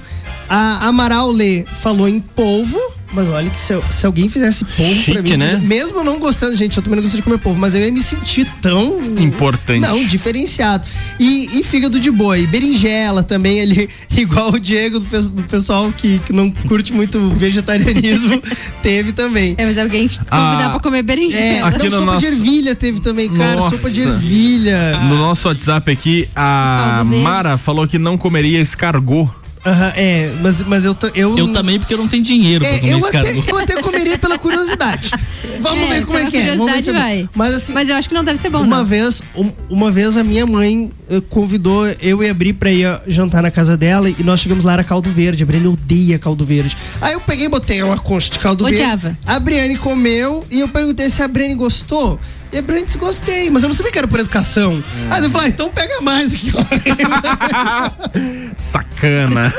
A 0.48 0.86
Amaral 0.86 1.30
Lê 1.30 1.64
falou 1.80 2.06
em 2.06 2.20
polvo. 2.20 2.78
Mas 3.10 3.26
olha 3.28 3.48
que 3.48 3.58
se, 3.58 3.72
eu- 3.72 3.82
se 3.90 4.04
alguém 4.04 4.28
fizesse 4.28 4.64
polvo 4.66 5.04
pra 5.12 5.22
mim, 5.22 5.36
né? 5.36 5.58
mesmo 5.64 5.98
eu 6.00 6.04
não 6.04 6.18
gostando, 6.18 6.54
gente, 6.56 6.76
eu 6.76 6.82
também 6.82 6.96
não 6.96 7.02
gosto 7.02 7.16
de 7.16 7.22
comer 7.22 7.38
polvo, 7.38 7.58
mas 7.58 7.74
eu 7.74 7.80
ia 7.80 7.90
me 7.90 8.02
sentir 8.02 8.46
tão 8.60 9.00
Importante. 9.18 9.80
não, 9.80 10.04
diferenciado. 10.04 10.84
E, 11.18 11.58
e 11.58 11.64
fígado 11.64 11.98
de 11.98 12.10
boi. 12.10 12.46
Berinjela 12.46 13.22
também, 13.22 13.60
ali, 13.62 13.88
igual 14.16 14.52
o 14.52 14.60
Diego 14.60 15.00
do, 15.00 15.22
do 15.30 15.42
pessoal 15.44 15.90
que, 15.96 16.18
que 16.20 16.32
não 16.34 16.50
curte 16.50 16.92
muito 16.92 17.30
vegetarianismo, 17.30 18.42
teve 18.82 19.12
também. 19.12 19.54
É, 19.56 19.64
mas 19.64 19.78
alguém 19.78 20.06
convidar 20.08 20.66
Ah, 20.66 20.70
pra 20.70 20.80
comer 20.80 20.98
É, 20.98 21.02
berinjela. 21.02 21.68
Aqui 21.68 21.88
não, 21.88 22.00
no 22.02 22.06
sopa 22.06 22.18
de 22.18 22.26
nosso- 22.26 22.26
ervilha 22.26 22.74
teve 22.74 23.00
também, 23.00 23.28
cara. 23.34 23.56
Nossa. 23.60 23.76
Sopa 23.78 23.90
de 23.90 24.02
ervilha. 24.02 24.98
No 25.00 25.16
nosso 25.16 25.48
WhatsApp 25.48 25.90
aqui, 25.90 26.28
a. 26.36 27.02
Mara 27.04 27.56
falou 27.56 27.88
que 27.88 27.98
não 27.98 28.18
comeria 28.18 28.60
escargot. 28.60 29.30
Aham, 29.66 29.92
é, 29.96 30.32
mas, 30.40 30.62
mas 30.64 30.84
eu, 30.84 30.96
eu. 31.14 31.36
Eu 31.38 31.52
também, 31.52 31.78
porque 31.78 31.92
eu 31.94 31.98
não 31.98 32.08
tenho 32.08 32.22
dinheiro 32.22 32.64
pra 32.64 32.74
É, 32.74 32.78
comer 32.78 32.92
eu, 32.92 32.98
esse 32.98 33.16
até, 33.16 33.50
eu 33.50 33.58
até 33.58 33.82
comeria 33.82 34.18
pela 34.18 34.38
curiosidade. 34.38 35.10
Vamos 35.60 35.80
É, 35.90 35.94
ver 35.94 36.06
como 36.06 36.18
é 36.18 36.30
que 36.30 36.36
é. 36.36 36.56
Vamos 36.56 36.72
ver 36.72 36.82
se 36.82 36.90
é. 36.90 37.28
Mas 37.34 37.54
assim, 37.54 37.72
Mas 37.72 37.88
eu 37.88 37.96
acho 37.96 38.08
que 38.08 38.14
não 38.14 38.22
deve 38.22 38.38
ser 38.38 38.48
bom, 38.50 38.60
uma 38.62 38.78
não. 38.78 38.84
vez, 38.84 39.22
um- 39.34 39.50
uma 39.68 39.90
vez 39.90 40.16
a 40.16 40.22
minha 40.22 40.46
mãe 40.46 40.90
eh, 41.10 41.20
convidou 41.28 41.86
eu 42.00 42.22
e 42.22 42.28
a 42.28 42.34
Bri 42.34 42.52
pra 42.52 42.70
ir 42.70 42.86
jantar 43.08 43.42
na 43.42 43.50
casa 43.50 43.76
dela 43.76 44.08
e 44.08 44.16
nós 44.22 44.40
chegamos 44.40 44.64
lá 44.64 44.74
era 44.74 44.84
caldo 44.84 45.10
verde. 45.10 45.42
A 45.42 45.46
Briane 45.46 45.66
odeia 45.66 46.18
caldo 46.18 46.44
verde. 46.44 46.76
Aí 47.00 47.14
eu 47.14 47.20
peguei 47.20 47.46
e 47.46 47.48
botei 47.48 47.82
uma 47.82 47.98
concha 47.98 48.30
de 48.30 48.38
caldo 48.38 48.64
Odiava. 48.64 48.96
verde. 49.08 49.18
A 49.26 49.38
Briane 49.40 49.76
comeu 49.76 50.46
e 50.50 50.60
eu 50.60 50.68
perguntei 50.68 51.10
se 51.10 51.22
a 51.22 51.28
Briane 51.28 51.54
gostou. 51.54 52.18
E 52.52 52.58
a 52.58 52.62
Briane 52.62 52.86
disse 52.86 52.98
gostei, 52.98 53.50
mas 53.50 53.62
eu 53.62 53.68
não 53.68 53.76
sabia 53.76 53.92
que 53.92 53.98
era 53.98 54.08
por 54.08 54.18
educação. 54.20 54.82
Aí 55.10 55.22
eu 55.22 55.30
falei, 55.30 55.48
ah, 55.48 55.50
então 55.50 55.70
pega 55.70 56.00
mais 56.00 56.32
aqui, 56.32 56.52
ó. 56.54 56.64
Sacana. 58.56 59.52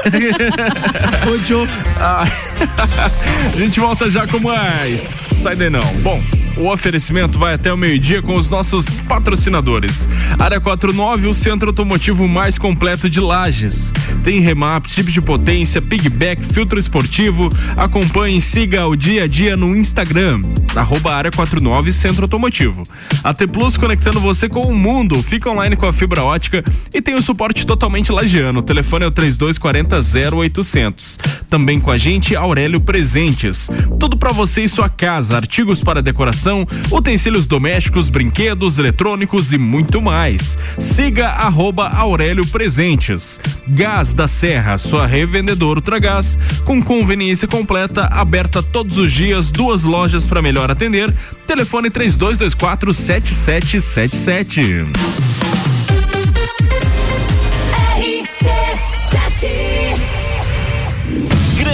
Ô, 1.31 1.37
Joe. 1.45 1.67
Ah, 1.97 2.25
a 3.53 3.57
gente 3.57 3.79
volta 3.79 4.09
já 4.09 4.25
com 4.25 4.39
mais. 4.39 5.27
Sai 5.35 5.55
daí 5.55 5.69
não. 5.69 5.81
Bom, 6.01 6.21
o 6.59 6.71
oferecimento 6.71 7.39
vai 7.39 7.53
até 7.53 7.71
o 7.71 7.77
meio-dia 7.77 8.21
com 8.21 8.35
os 8.35 8.49
nossos 8.49 8.99
patrocinadores. 9.01 10.09
Área 10.37 10.59
49, 10.59 11.27
o 11.27 11.33
centro 11.33 11.69
automotivo 11.69 12.27
mais 12.27 12.57
completo 12.57 13.09
de 13.09 13.19
Lages. 13.19 13.93
Tem 14.23 14.41
remap, 14.41 14.87
chip 14.87 15.11
de 15.11 15.21
potência, 15.21 15.81
pigback, 15.81 16.43
filtro 16.53 16.77
esportivo. 16.77 17.49
Acompanhe 17.77 18.37
e 18.37 18.41
siga 18.41 18.85
o 18.87 18.95
dia 18.95 19.23
a 19.23 19.27
dia 19.27 19.55
no 19.55 19.75
Instagram, 19.75 20.41
arroba 20.75 21.13
área 21.13 21.31
49 21.31 21.91
Centro 21.93 22.23
Automotivo. 22.23 22.83
A 23.23 23.33
T 23.33 23.47
Plus 23.47 23.77
conectando 23.77 24.19
você 24.19 24.49
com 24.49 24.61
o 24.61 24.75
mundo. 24.75 25.21
Fica 25.23 25.49
online 25.49 25.75
com 25.75 25.85
a 25.85 25.93
fibra 25.93 26.23
ótica 26.23 26.63
e 26.93 27.01
tem 27.01 27.15
o 27.15 27.21
suporte 27.21 27.65
totalmente 27.65 28.11
lagiano. 28.11 28.59
O 28.59 28.63
telefone 28.63 29.05
é 29.05 29.07
o 29.07 29.11
3240 29.11 29.97
0800. 30.35 31.19
Também 31.47 31.79
com 31.79 31.89
a 31.89 31.97
gente, 31.97 32.35
Aurélio 32.35 32.81
Presentes. 32.81 33.69
Tudo 33.99 34.17
pra 34.17 34.31
você 34.31 34.63
e 34.63 34.69
sua 34.69 34.89
casa, 34.89 35.37
artigos 35.37 35.81
para 35.81 36.01
decoração 36.01 36.48
decoração, 36.49 36.67
utensílios 36.91 37.45
domésticos, 37.45 38.09
brinquedos, 38.09 38.79
eletrônicos 38.79 39.53
e 39.53 39.57
muito 39.57 40.01
mais. 40.01 40.57
Siga 40.77 41.29
arroba 41.29 41.89
Aurélio 41.89 42.45
Presentes. 42.47 43.39
Gás 43.67 44.13
da 44.13 44.27
Serra, 44.27 44.77
sua 44.77 45.05
revendedora 45.05 45.79
Ultragás, 45.79 46.37
com 46.65 46.81
conveniência 46.81 47.47
completa, 47.47 48.05
aberta 48.05 48.63
todos 48.63 48.97
os 48.97 49.11
dias, 49.11 49.51
duas 49.51 49.83
lojas 49.83 50.25
para 50.25 50.41
melhor 50.41 50.71
atender. 50.71 51.13
Telefone 51.45 51.89
3224 51.89 52.93
7777. 52.93 55.09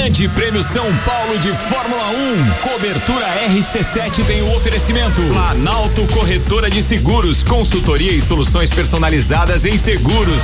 Grande 0.06 0.30
Prêmio 0.30 0.64
São 0.64 0.95
Paulo 0.98 1.40
de 1.40 1.52
Fórmula 1.52 2.10
1. 2.10 2.69
Cobertura 2.69 3.26
RC7 3.49 4.23
tem 4.23 4.40
o 4.44 4.56
oferecimento. 4.56 5.19
Planalto 5.34 6.06
Corretora 6.14 6.69
de 6.69 6.84
Seguros, 6.84 7.41
consultoria 7.41 8.11
e 8.11 8.22
soluções 8.22 8.72
personalizadas 8.72 9.65
em 9.65 9.80
seguros. 9.80 10.44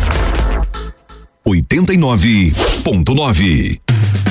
89.9. 1.45 4.30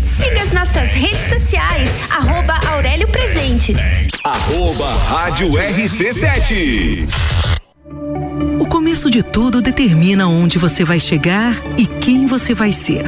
Siga 0.21 0.43
as 0.43 0.53
nossas 0.53 0.91
redes 0.91 1.29
sociais, 1.29 1.89
arroba 2.11 2.59
Aurélio 2.67 3.07
Presentes. 3.07 3.75
Arroba 4.23 4.87
Rádio 5.09 5.53
RC7. 5.53 7.09
O 8.59 8.67
começo 8.67 9.09
de 9.09 9.23
tudo 9.23 9.63
determina 9.63 10.27
onde 10.27 10.59
você 10.59 10.83
vai 10.85 10.99
chegar 10.99 11.55
e 11.75 11.87
quem 11.87 12.27
você 12.27 12.53
vai 12.53 12.71
ser. 12.71 13.03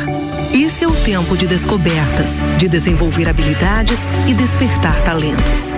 Esse 0.51 0.85
é 0.85 0.87
o 0.87 0.95
tempo 1.03 1.37
de 1.37 1.45
descobertas, 1.45 2.39
de 2.57 2.67
desenvolver 2.67 3.29
habilidades 3.29 3.99
e 4.27 4.33
despertar 4.33 4.99
talentos. 5.03 5.77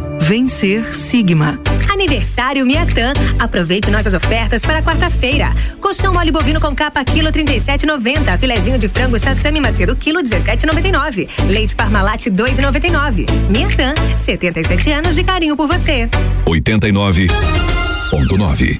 Vencer 0.21 0.95
Sigma. 0.95 1.59
Aniversário 1.91 2.65
Miatã. 2.65 3.11
Aproveite 3.39 3.91
nossas 3.91 4.13
ofertas 4.13 4.61
para 4.61 4.81
quarta-feira. 4.81 5.53
Colchão 5.79 6.13
mole 6.13 6.31
bovino 6.31 6.61
com 6.61 6.73
capa 6.75 7.03
quilo 7.03 7.31
37,90. 7.31 8.37
Filezinho 8.37 8.77
de 8.77 8.87
frango 8.87 9.17
sassami 9.19 9.59
macedo 9.59 9.95
quilo 9.95 10.21
17,99. 10.21 11.27
Leite 11.47 11.75
Parmalat 11.75 12.27
2,99. 12.27 13.25
Miatã, 13.49 13.95
77 14.15 14.91
anos 14.91 15.15
de 15.15 15.23
carinho 15.23 15.57
por 15.57 15.67
você. 15.67 16.07
89.9. 16.45 18.79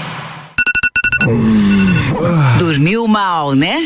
Dormiu 2.59 3.07
mal, 3.07 3.53
né? 3.53 3.85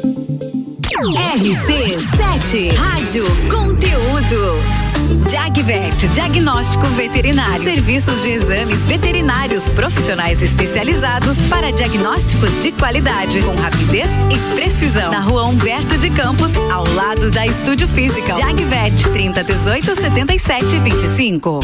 RC7 1.09 2.77
Rádio 2.77 3.25
Conteúdo. 3.49 4.80
Jagvet, 5.29 6.07
diagnóstico 6.09 6.85
veterinário. 6.87 7.63
Serviços 7.63 8.21
de 8.21 8.29
exames 8.29 8.87
veterinários 8.87 9.67
profissionais 9.67 10.41
especializados 10.41 11.39
para 11.49 11.71
diagnósticos 11.71 12.49
de 12.61 12.71
qualidade, 12.71 13.41
com 13.41 13.53
rapidez 13.55 14.09
e 14.29 14.55
precisão. 14.55 15.11
Na 15.11 15.19
rua 15.19 15.43
Humberto 15.43 15.97
de 15.97 16.09
Campos, 16.09 16.51
ao 16.71 16.87
lado 16.93 17.29
da 17.29 17.45
Estúdio 17.45 17.87
Física. 17.89 18.33
Jagvet, 18.33 19.09
30 19.11 19.43
18 19.43 19.95
77 19.95 20.79
25. 20.79 21.59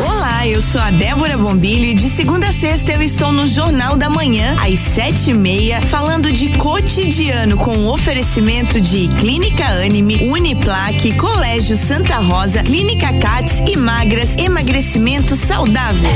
Olá, 0.00 0.46
eu 0.46 0.60
sou 0.60 0.80
a 0.80 0.90
Débora 0.90 1.38
Bombilho 1.38 1.86
e 1.86 1.94
de 1.94 2.10
segunda 2.10 2.48
a 2.48 2.52
sexta 2.52 2.92
eu 2.92 3.00
estou 3.00 3.32
no 3.32 3.48
Jornal 3.48 3.96
da 3.96 4.10
Manhã, 4.10 4.54
às 4.60 4.78
sete 4.78 5.30
e 5.30 5.34
meia, 5.34 5.80
falando 5.80 6.30
de 6.30 6.50
cotidiano 6.58 7.56
com 7.56 7.86
oferecimento 7.86 8.78
de 8.78 9.08
Clínica 9.08 9.64
Anime, 9.64 10.28
Uniplaque, 10.28 11.16
Colégio 11.16 11.76
Santa 11.76 12.16
Rosa, 12.16 12.62
Clínica 12.66 13.12
Cats 13.20 13.62
e 13.64 13.76
Magras, 13.76 14.36
emagrecimento 14.36 15.36
saudável. 15.36 16.10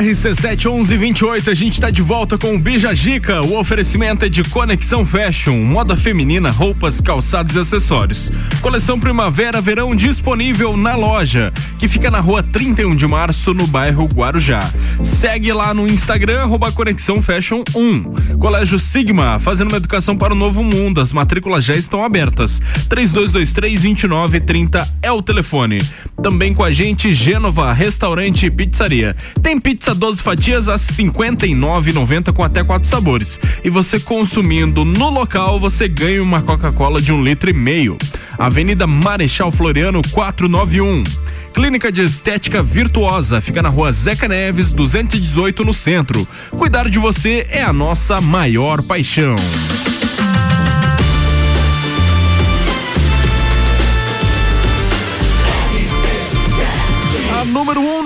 RC71128, 0.00 1.48
a 1.48 1.54
gente 1.54 1.74
está 1.74 1.90
de 1.90 2.00
volta 2.00 2.38
com 2.38 2.54
o 2.54 2.58
Bija 2.58 2.94
Gica. 2.94 3.42
O 3.42 3.58
oferecimento 3.58 4.24
é 4.24 4.30
de 4.30 4.42
Conexão 4.44 5.04
Fashion, 5.04 5.58
moda 5.58 5.94
feminina, 5.94 6.50
roupas, 6.50 7.02
calçados 7.02 7.54
e 7.54 7.58
acessórios. 7.58 8.32
Coleção 8.62 8.98
Primavera 8.98 9.60
Verão 9.60 9.94
disponível 9.94 10.74
na 10.74 10.96
loja, 10.96 11.52
que 11.78 11.86
fica 11.86 12.10
na 12.10 12.18
rua 12.18 12.42
31 12.42 12.96
de 12.96 13.06
março, 13.06 13.52
no 13.52 13.66
bairro 13.66 14.06
Guarujá. 14.06 14.60
Segue 15.02 15.52
lá 15.52 15.74
no 15.74 15.86
Instagram, 15.86 16.40
arroba 16.40 16.72
Conexão 16.72 17.20
Fashion 17.20 17.62
1. 17.74 18.38
Colégio 18.38 18.78
Sigma, 18.78 19.38
fazendo 19.38 19.68
uma 19.68 19.76
educação 19.76 20.16
para 20.16 20.32
o 20.32 20.36
novo 20.36 20.64
mundo. 20.64 21.02
As 21.02 21.12
matrículas 21.12 21.62
já 21.62 21.74
estão 21.74 22.02
abertas. 22.02 22.62
3223-2930 22.88 24.88
é 25.02 25.12
o 25.12 25.20
telefone. 25.20 25.78
Também 26.22 26.54
com 26.54 26.64
a 26.64 26.70
gente, 26.70 27.12
Gênova, 27.12 27.70
restaurante 27.72 28.46
e 28.46 28.50
pizzaria. 28.70 29.14
Tem 29.42 29.58
pizza 29.58 29.94
12 29.94 30.22
fatias 30.22 30.68
a 30.68 30.76
59,90 30.76 32.32
com 32.32 32.44
até 32.44 32.64
quatro 32.64 32.88
sabores. 32.88 33.38
E 33.64 33.68
você 33.68 33.98
consumindo 33.98 34.84
no 34.84 35.10
local, 35.10 35.58
você 35.58 35.88
ganha 35.88 36.22
uma 36.22 36.40
Coca-Cola 36.40 37.00
de 37.00 37.12
um 37.12 37.22
litro 37.22 37.50
e 37.50 37.52
meio. 37.52 37.98
Avenida 38.38 38.86
Marechal 38.86 39.50
Floriano 39.52 40.00
491. 40.12 41.04
Clínica 41.52 41.90
de 41.90 42.02
Estética 42.02 42.62
Virtuosa 42.62 43.40
fica 43.40 43.60
na 43.60 43.68
rua 43.68 43.90
Zeca 43.90 44.28
Neves 44.28 44.72
218 44.72 45.64
no 45.64 45.74
centro. 45.74 46.26
Cuidar 46.50 46.88
de 46.88 46.98
você 46.98 47.46
é 47.50 47.62
a 47.62 47.72
nossa 47.72 48.20
maior 48.20 48.82
paixão. 48.82 49.36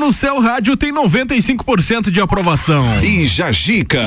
No 0.05 0.13
seu 0.13 0.39
rádio 0.39 0.77
tem 0.77 0.93
95% 0.93 2.11
de 2.11 2.21
aprovação. 2.21 2.85
E 3.03 3.25
Jajica. 3.27 4.03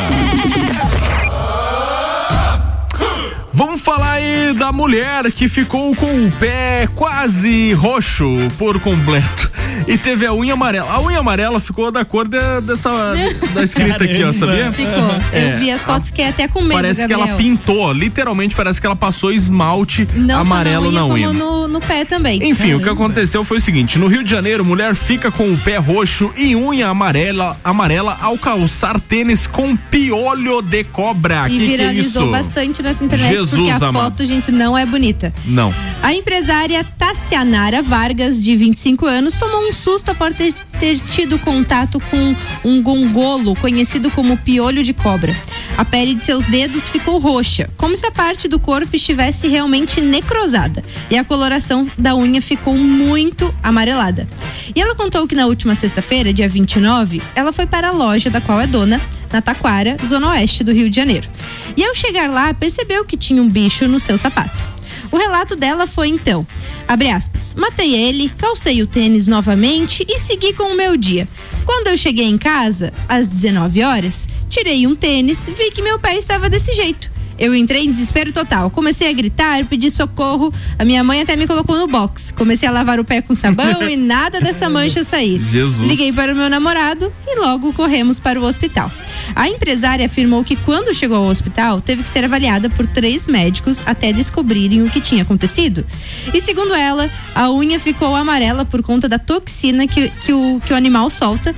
Vamos 3.58 3.82
falar 3.82 4.12
aí 4.14 4.54
da 4.54 4.72
mulher 4.72 5.32
que 5.32 5.50
ficou 5.50 5.96
com 5.96 6.28
o 6.28 6.32
pé 6.34 6.88
quase 6.94 7.74
roxo 7.74 8.28
por 8.56 8.80
completo 8.80 9.50
e 9.88 9.98
teve 9.98 10.28
a 10.28 10.34
unha 10.34 10.54
amarela. 10.54 10.92
A 10.92 11.02
unha 11.02 11.18
amarela 11.18 11.60
ficou 11.60 11.92
da 11.92 12.06
cor 12.06 12.28
de- 12.28 12.62
dessa 12.62 13.14
da 13.56 13.64
escrita 13.64 14.04
aqui, 14.04 14.24
ó, 14.24 14.32
sabia? 14.32 14.72
Ficou. 14.72 14.94
É, 15.34 15.54
eu 15.54 15.58
vi 15.58 15.72
as 15.72 15.82
fotos 15.82 16.12
que 16.12 16.22
é 16.22 16.28
até 16.30 16.48
com 16.48 16.62
medo, 16.62 16.74
Parece 16.74 17.02
que 17.02 17.08
Gabriel. 17.08 17.30
ela 17.30 17.38
pintou, 17.38 17.92
literalmente 17.94 18.56
parece 18.56 18.80
que 18.80 18.86
ela 18.86 18.96
passou 18.96 19.32
esmalte 19.32 20.08
Não 20.14 20.42
amarelo 20.42 20.92
na 20.92 21.00
na 21.00 21.06
unha, 21.08 21.28
unha. 21.30 21.40
como 21.40 21.40
no, 21.40 21.68
no 21.68 21.80
pé 21.82 22.06
também. 22.06 22.44
Enfim, 22.48 22.76
o 22.76 22.80
que 22.80 22.90
aconteceu 22.90 23.44
foi 23.44 23.58
o 23.58 23.62
seguinte: 23.62 23.98
no 23.98 24.06
Rio 24.08 24.24
de 24.24 24.30
Janeiro, 24.30 24.64
mulher 24.64 24.94
fica 24.94 25.32
com 25.32 25.52
o 25.52 25.58
pé 25.58 25.78
roxo 25.78 26.32
e 26.38 26.56
unha 26.56 26.90
amarela, 26.90 27.58
amarela 27.64 28.18
ao 28.22 28.38
calçar 28.38 29.00
tênis 29.00 29.48
com 29.48 29.76
piolho 29.76 30.62
de 30.62 30.84
cobra. 30.84 31.48
E 31.50 31.58
que 31.58 31.58
que 31.58 31.74
é 31.74 31.78
viralizou 31.78 32.30
bastante 32.30 32.84
nessa 32.84 33.04
internet 33.04 33.47
Jesus 33.50 33.70
porque 33.70 33.84
a 33.84 33.88
amado. 33.88 34.04
foto, 34.04 34.26
gente, 34.26 34.52
não 34.52 34.78
é 34.78 34.86
bonita. 34.86 35.34
Não. 35.46 35.74
A 36.02 36.14
empresária 36.14 36.84
Tassianara 36.98 37.82
Vargas, 37.82 38.44
de 38.44 38.56
25 38.56 39.06
anos, 39.06 39.34
tomou 39.36 39.68
um 39.68 39.74
susto 39.74 40.12
após 40.12 40.36
ter, 40.36 40.54
ter 40.80 41.00
tido 41.00 41.38
contato 41.40 42.00
com 42.00 42.36
um 42.64 42.82
gongolo, 42.82 43.56
conhecido 43.56 44.10
como 44.12 44.38
piolho 44.38 44.84
de 44.84 44.94
cobra. 44.94 45.36
A 45.78 45.86
pele 45.86 46.16
de 46.16 46.24
seus 46.24 46.46
dedos 46.46 46.90
ficou 46.90 47.20
roxa, 47.20 47.70
como 47.78 47.96
se 47.96 48.06
a 48.06 48.12
parte 48.12 48.48
do 48.48 48.60
corpo 48.60 48.96
estivesse 48.96 49.48
realmente 49.48 50.02
necrosada. 50.02 50.84
E 51.10 51.18
a 51.18 51.24
coloração 51.24 51.90
da 51.98 52.16
unha 52.16 52.42
ficou 52.42 52.78
muito 52.78 53.54
amarelada. 53.62 54.28
E 54.76 54.82
ela 54.82 54.96
contou 54.96 55.28
que 55.28 55.36
na 55.36 55.46
última 55.46 55.76
sexta-feira, 55.76 56.34
dia 56.34 56.48
29, 56.48 57.22
ela 57.36 57.52
foi 57.52 57.66
para 57.66 57.90
a 57.90 57.92
loja 57.92 58.30
da 58.30 58.42
qual 58.42 58.60
é 58.60 58.68
dona, 58.68 59.02
na 59.32 59.42
Taquara, 59.42 59.98
zona 60.06 60.30
oeste 60.30 60.64
do 60.64 60.72
Rio 60.72 60.90
de 60.90 60.96
Janeiro. 60.96 61.30
E 61.76 61.84
ao 61.84 61.94
chegar 61.94 62.30
lá, 62.30 62.54
percebeu 62.54 63.04
que 63.06 63.18
tinha 63.18 63.42
um 63.42 63.50
bicho 63.50 63.88
no 63.88 64.00
seu 64.00 64.18
sapato. 64.18 64.77
O 65.12 65.18
relato 65.18 65.56
dela 65.56 65.88
foi 65.88 66.10
então, 66.10 66.46
abre 66.88 67.10
aspas, 67.10 67.56
matei 67.56 67.96
ele, 67.96 68.30
calcei 68.30 68.82
o 68.82 68.88
tênis 68.88 69.28
novamente 69.28 70.06
e 70.08 70.20
segui 70.20 70.54
com 70.54 70.72
o 70.72 70.76
meu 70.76 70.98
dia. 70.98 71.28
Quando 71.66 71.88
eu 71.88 71.98
cheguei 71.98 72.26
em 72.26 72.38
casa, 72.38 72.94
às 73.08 73.28
19 73.28 73.84
horas, 73.84 74.28
tirei 74.50 74.86
um 74.88 74.96
tênis, 74.96 75.48
vi 75.48 75.72
que 75.72 75.82
meu 75.82 76.00
pé 76.00 76.18
estava 76.18 76.50
desse 76.50 76.74
jeito. 76.74 77.17
Eu 77.38 77.54
entrei 77.56 77.86
em 77.86 77.92
desespero 77.92 78.32
total. 78.32 78.70
Comecei 78.70 79.10
a 79.10 79.14
gritar, 79.14 79.66
pedi 79.66 79.90
socorro. 79.92 80.52
A 80.78 80.86
minha 80.86 81.04
mãe 81.04 81.22
até 81.22 81.36
me 81.36 81.48
colocou 81.48 81.78
no 81.78 81.88
box. 81.88 82.32
Comecei 82.32 82.68
a 82.68 82.72
lavar 82.72 83.00
o 83.00 83.06
pé 83.06 83.22
com 83.22 83.36
sabão 83.36 83.88
e 83.88 83.96
nada 83.96 84.40
dessa 84.40 84.70
mancha 84.70 85.04
sair. 85.04 85.44
Jesus. 85.46 85.88
Liguei 85.88 86.12
para 86.14 86.34
o 86.34 86.36
meu 86.36 86.50
namorado 86.50 87.12
e 87.26 87.40
logo 87.40 87.74
corremos 87.74 88.20
para 88.20 88.40
o 88.40 88.44
hospital. 88.44 88.92
A 89.36 89.48
empresária 89.50 90.06
afirmou 90.06 90.44
que 90.44 90.56
quando 90.56 90.94
chegou 90.94 91.18
ao 91.18 91.28
hospital, 91.28 91.82
teve 91.82 92.04
que 92.04 92.10
ser 92.10 92.24
avaliada 92.24 92.70
por 92.70 92.88
três 92.88 93.28
médicos 93.28 93.82
até 93.86 94.12
descobrirem 94.12 94.84
o 94.84 94.90
que 94.90 95.02
tinha 95.02 95.24
acontecido. 95.24 95.86
E 96.34 96.42
segundo 96.42 96.74
ela, 96.74 97.10
a 97.36 97.52
unha 97.52 97.80
ficou 97.80 98.16
amarela 98.16 98.66
por 98.66 98.82
conta 98.82 99.08
da 99.08 99.20
toxina 99.20 99.88
que, 99.88 100.10
que, 100.10 100.34
o, 100.34 100.62
que 100.66 100.74
o 100.74 100.76
animal 100.76 101.10
solta. 101.10 101.56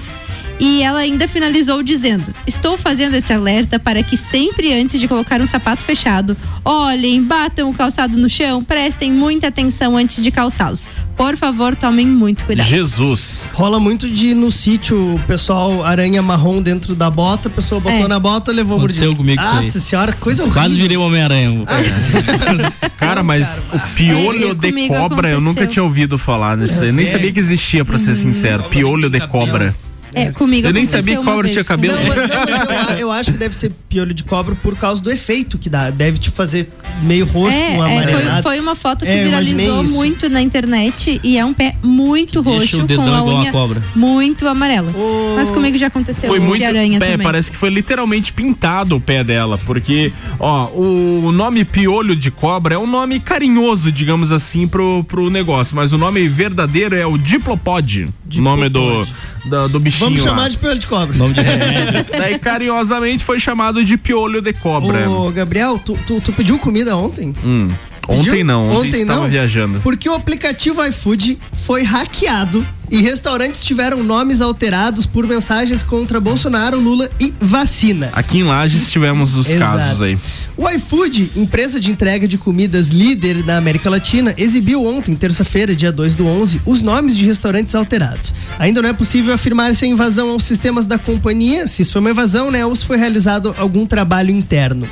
E 0.60 0.84
ela 0.84 1.00
ainda 1.00 1.28
finalizou 1.28 1.82
dizendo: 1.82 2.26
Estou 2.46 2.78
fazendo 2.78 3.16
esse 3.16 3.32
alerta 3.32 3.80
para 3.80 4.04
que 4.04 4.18
sempre 4.18 4.74
antes 4.74 5.00
de 5.00 5.08
colocar 5.08 5.40
um 5.42 5.46
sapato 5.46 5.82
fechado, 5.82 6.36
olhem, 6.66 7.24
batam 7.24 7.70
o 7.70 7.74
calçado 7.74 8.18
no 8.18 8.30
chão, 8.30 8.64
prestem 8.64 9.12
muita 9.12 9.48
atenção 9.48 9.96
antes 9.96 10.22
de 10.22 10.30
calçá-los. 10.32 10.90
Por 11.16 11.36
favor, 11.38 11.76
tomem 11.76 12.06
muito 12.08 12.44
cuidado. 12.46 12.68
Jesus. 12.68 13.52
Rola 13.54 13.80
muito 13.80 14.10
de 14.10 14.28
ir 14.28 14.34
no 14.36 14.52
sítio, 14.52 15.16
o 15.16 15.20
pessoal 15.28 15.84
aranha 15.86 16.22
marrom 16.22 16.62
dentro 16.62 16.94
da 16.96 17.10
bota, 17.10 17.48
a 17.48 17.52
pessoa 17.52 17.80
botou 17.82 18.06
É. 18.06 18.08
na 18.08 18.20
bota, 18.20 18.52
levou 18.52 18.78
Aconteceu 18.78 19.14
mordida. 19.14 19.18
comigo 19.18 19.42
isso 19.42 19.50
aí. 19.60 19.66
Nossa 19.66 19.80
senhora, 19.80 20.14
coisa 20.14 20.44
Quase 20.44 20.60
horrível. 20.76 20.82
virei 20.82 20.98
o 20.98 21.02
Homem-Aranha. 21.02 21.66
Cara, 22.98 23.24
mas 23.24 23.66
o 23.74 23.80
piolho 23.96 24.52
É, 24.52 24.54
de 24.54 24.88
cobra 24.88 25.30
eu 25.30 25.40
nunca 25.40 25.62
aconteceu. 25.62 25.68
tinha 25.68 25.84
ouvido 25.84 26.18
falar 26.18 26.58
nisso. 26.58 26.82
aí. 26.82 26.92
Nem 26.92 27.06
sério? 27.06 27.12
sabia 27.12 27.32
que 27.32 27.40
existia, 27.40 27.84
pra 27.86 27.98
ser 27.98 28.16
sincero. 28.16 28.64
Piolho 28.66 29.10
de 29.10 29.26
cobra. 29.28 29.76
É, 30.14 30.32
comigo 30.32 30.68
Eu 30.68 30.74
nem 30.74 30.86
sabia 30.86 31.18
que 31.18 31.24
cobra 31.24 31.44
vez 31.44 31.54
tinha 31.54 31.64
cabelo. 31.64 31.96
Não, 31.96 32.04
mas, 32.08 32.18
não, 32.18 32.28
mas 32.28 32.92
eu, 32.92 32.98
eu 33.08 33.12
acho 33.12 33.32
que 33.32 33.38
deve 33.38 33.56
ser 33.56 33.72
piolho 33.88 34.14
de 34.14 34.24
cobra 34.24 34.56
por 34.56 34.76
causa 34.76 35.02
do 35.02 35.12
efeito 35.12 35.58
que 35.58 35.70
dá. 35.70 35.90
Deve 35.90 36.18
te 36.18 36.30
fazer 36.32 36.68
meio 37.02 37.26
roxo 37.26 37.58
É, 37.58 37.76
com 37.76 37.86
é, 37.86 37.98
amarelado. 37.98 38.32
foi, 38.44 38.52
foi 38.54 38.60
uma 38.60 38.76
foto 38.76 39.06
que 39.06 39.12
É, 39.12 39.24
viralizou 39.24 39.84
muito 39.84 40.30
na 40.30 40.42
internet 40.42 41.20
e 41.24 41.38
é 41.38 41.46
um 41.46 41.54
pé 41.54 41.76
muito 41.84 42.42
roxo 42.42 42.82
o 42.82 42.88
dedão 42.88 43.06
com 43.06 43.14
a 43.14 43.24
unha 43.40 43.52
cobra. 43.52 43.84
muito 43.96 44.48
amarela. 44.48 44.92
Mas 45.36 45.50
comigo 45.52 45.78
já 45.78 45.88
aconteceu 45.88 46.28
Foi 46.30 46.40
de 46.40 46.46
muito. 46.46 46.64
aranha 46.66 46.98
é, 46.98 47.00
também. 47.00 47.18
parece 47.20 47.52
que 47.52 47.58
foi 47.58 47.70
literalmente 47.70 48.34
pintado 48.34 48.96
o 48.96 49.02
pé 49.02 49.24
dela. 49.24 49.58
Porque, 49.66 50.12
ó, 50.40 50.68
o 50.74 51.32
nome 51.32 51.64
piolho 51.66 52.16
de 52.16 52.32
cobra 52.32 52.76
é 52.76 52.78
um 52.78 52.88
nome 52.88 53.20
carinhoso, 53.20 53.92
digamos 53.92 54.32
assim, 54.32 54.68
pro, 54.68 55.04
pro 55.04 55.30
negócio. 55.30 55.76
Mas 55.76 55.94
o 55.94 55.98
nome 55.98 56.28
verdadeiro 56.28 56.96
é 56.96 57.06
o 57.06 57.18
diplopod. 57.18 58.08
O 58.38 58.42
nome 58.42 58.70
do, 58.70 59.08
da- 59.46 59.68
do 59.68 59.80
bichinho. 59.80 59.99
Vamos 60.00 60.22
lá. 60.22 60.30
chamar 60.30 60.50
de 60.50 60.58
piolho 60.58 60.80
de 60.80 60.88
cobra. 60.88 61.18
Nome 61.18 61.34
de 61.34 61.42
remédio. 61.42 62.06
Daí, 62.18 62.40
carinhosamente, 62.40 63.24
foi 63.24 63.40
chamado 63.40 63.84
de 63.84 63.98
piolho 63.98 64.42
de 64.42 64.54
cobra. 64.54 65.10
Ô, 65.10 65.30
Gabriel, 65.32 65.80
tu, 65.84 65.98
tu, 66.08 66.20
tu 66.22 66.32
pediu 66.34 66.58
comida 66.60 66.96
ontem? 66.96 67.36
Hum. 67.44 67.68
Ontem 68.08 68.24
Pediu? 68.32 68.46
não, 68.46 68.70
ontem, 68.70 68.88
Ontem 68.88 69.02
estava 69.02 69.22
não? 69.22 69.30
viajando. 69.30 69.80
Porque 69.82 70.10
o 70.10 70.14
aplicativo 70.16 70.84
iFood 70.84 71.38
foi 71.66 71.84
hackeado 71.84 72.66
E 72.92 73.02
restaurantes 73.02 73.64
tiveram 73.64 74.04
nomes 74.04 74.42
alterados 74.42 75.06
por 75.06 75.28
mensagens 75.28 75.84
contra 75.84 76.20
Bolsonaro, 76.20 76.80
Lula 76.80 77.10
e 77.20 77.34
vacina. 77.40 78.10
Aqui 78.14 78.40
em 78.40 78.44
Lages 78.44 78.92
tivemos 78.92 79.36
os 79.36 79.48
Exato. 79.48 79.78
casos 79.78 80.02
aí. 80.02 80.18
O 80.58 80.68
iFood, 80.70 81.32
empresa 81.36 81.80
de 81.80 81.92
entrega 81.92 82.28
de 82.28 82.38
comidas 82.38 82.90
líder 82.90 83.44
da 83.44 83.58
América 83.58 83.90
Latina, 83.90 84.34
exibiu 84.38 84.86
ontem, 84.86 85.16
terça-feira, 85.16 85.76
dia 85.76 85.92
2 85.92 86.16
do 86.16 86.26
11, 86.26 86.62
os 86.66 86.82
nomes 86.82 87.16
de 87.16 87.26
restaurantes 87.26 87.76
alterados. 87.76 88.34
Ainda 88.58 88.82
não 88.82 88.90
é 88.90 88.94
possível 88.94 89.34
afirmar 89.34 89.74
se 89.76 89.86
é 89.86 89.88
invasão 89.88 90.32
aos 90.32 90.44
sistemas 90.44 90.86
da 90.86 90.98
companhia, 90.98 91.68
se 91.68 91.84
isso 91.84 91.94
foi 91.94 92.02
uma 92.02 92.10
invasão, 92.10 92.52
né, 92.52 92.66
ou 92.66 92.76
se 92.76 92.86
foi 92.86 92.98
realizado 92.98 93.56
algum 93.58 93.86
trabalho 93.86 94.32
interno. 94.32 94.86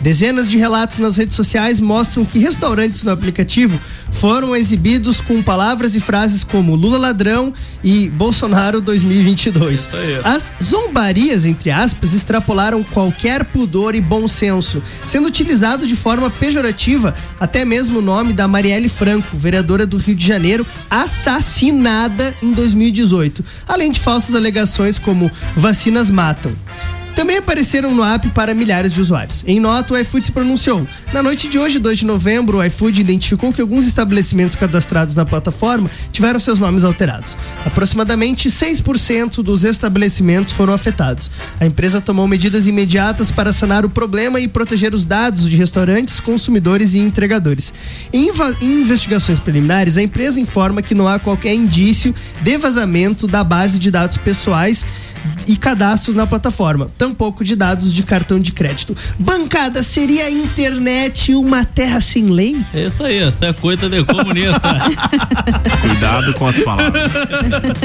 Dezenas 0.00 0.50
de 0.50 0.58
relatos 0.58 0.98
nas 0.98 1.16
redes 1.16 1.34
sociais 1.34 1.80
mostram 1.80 2.24
que 2.24 2.38
restaurantes 2.38 3.02
no 3.02 3.10
aplicativo 3.10 3.80
foram 4.20 4.56
exibidos 4.56 5.20
com 5.20 5.42
palavras 5.42 5.94
e 5.94 6.00
frases 6.00 6.42
como 6.42 6.74
Lula 6.74 6.98
ladrão 6.98 7.52
e 7.84 8.08
Bolsonaro 8.10 8.80
2022. 8.80 9.88
As 10.24 10.52
zombarias, 10.62 11.44
entre 11.44 11.70
aspas, 11.70 12.14
extrapolaram 12.14 12.82
qualquer 12.82 13.44
pudor 13.44 13.94
e 13.94 14.00
bom 14.00 14.26
senso, 14.26 14.82
sendo 15.06 15.28
utilizado 15.28 15.86
de 15.86 15.94
forma 15.94 16.30
pejorativa 16.30 17.14
até 17.38 17.64
mesmo 17.64 17.98
o 17.98 18.02
nome 18.02 18.32
da 18.32 18.48
Marielle 18.48 18.88
Franco, 18.88 19.36
vereadora 19.36 19.86
do 19.86 19.98
Rio 19.98 20.14
de 20.14 20.26
Janeiro, 20.26 20.66
assassinada 20.90 22.34
em 22.42 22.52
2018, 22.52 23.44
além 23.68 23.90
de 23.90 24.00
falsas 24.00 24.34
alegações 24.34 24.98
como 24.98 25.30
vacinas 25.54 26.10
matam. 26.10 26.52
Também 27.16 27.38
apareceram 27.38 27.94
no 27.94 28.04
app 28.04 28.28
para 28.32 28.54
milhares 28.54 28.92
de 28.92 29.00
usuários. 29.00 29.42
Em 29.46 29.58
nota, 29.58 29.94
o 29.94 29.96
iFood 29.96 30.26
se 30.26 30.32
pronunciou. 30.32 30.86
Na 31.14 31.22
noite 31.22 31.48
de 31.48 31.58
hoje, 31.58 31.78
2 31.78 32.00
de 32.00 32.04
novembro, 32.04 32.58
o 32.58 32.64
iFood 32.64 33.00
identificou 33.00 33.54
que 33.54 33.62
alguns 33.62 33.86
estabelecimentos 33.86 34.54
cadastrados 34.54 35.14
na 35.16 35.24
plataforma 35.24 35.90
tiveram 36.12 36.38
seus 36.38 36.60
nomes 36.60 36.84
alterados. 36.84 37.38
Aproximadamente 37.64 38.50
6% 38.50 39.42
dos 39.42 39.64
estabelecimentos 39.64 40.52
foram 40.52 40.74
afetados. 40.74 41.30
A 41.58 41.64
empresa 41.64 42.02
tomou 42.02 42.28
medidas 42.28 42.66
imediatas 42.66 43.30
para 43.30 43.50
sanar 43.50 43.86
o 43.86 43.88
problema 43.88 44.38
e 44.38 44.46
proteger 44.46 44.94
os 44.94 45.06
dados 45.06 45.48
de 45.48 45.56
restaurantes, 45.56 46.20
consumidores 46.20 46.92
e 46.92 46.98
entregadores. 46.98 47.72
Em, 48.12 48.30
em 48.60 48.82
investigações 48.82 49.38
preliminares, 49.38 49.96
a 49.96 50.02
empresa 50.02 50.38
informa 50.38 50.82
que 50.82 50.94
não 50.94 51.08
há 51.08 51.18
qualquer 51.18 51.54
indício 51.54 52.14
de 52.42 52.58
vazamento 52.58 53.26
da 53.26 53.42
base 53.42 53.78
de 53.78 53.90
dados 53.90 54.18
pessoais 54.18 54.84
e 55.46 55.56
cadastros 55.56 56.14
na 56.16 56.26
plataforma, 56.26 56.90
tampouco 56.98 57.44
de 57.44 57.54
dados 57.54 57.92
de 57.92 58.02
cartão 58.02 58.38
de 58.40 58.52
crédito. 58.52 58.96
Bancada, 59.18 59.82
seria 59.82 60.24
a 60.24 60.30
internet 60.30 61.34
uma 61.34 61.64
terra 61.64 62.00
sem 62.00 62.26
lei? 62.26 62.56
É 62.74 62.84
isso 62.86 63.02
aí, 63.02 63.18
essa 63.18 63.46
é 63.46 63.52
coisa 63.52 63.88
de 63.88 64.04
comunista. 64.04 64.60
Cuidado 65.80 66.34
com 66.34 66.46
as 66.46 66.56
palavras. 66.60 67.12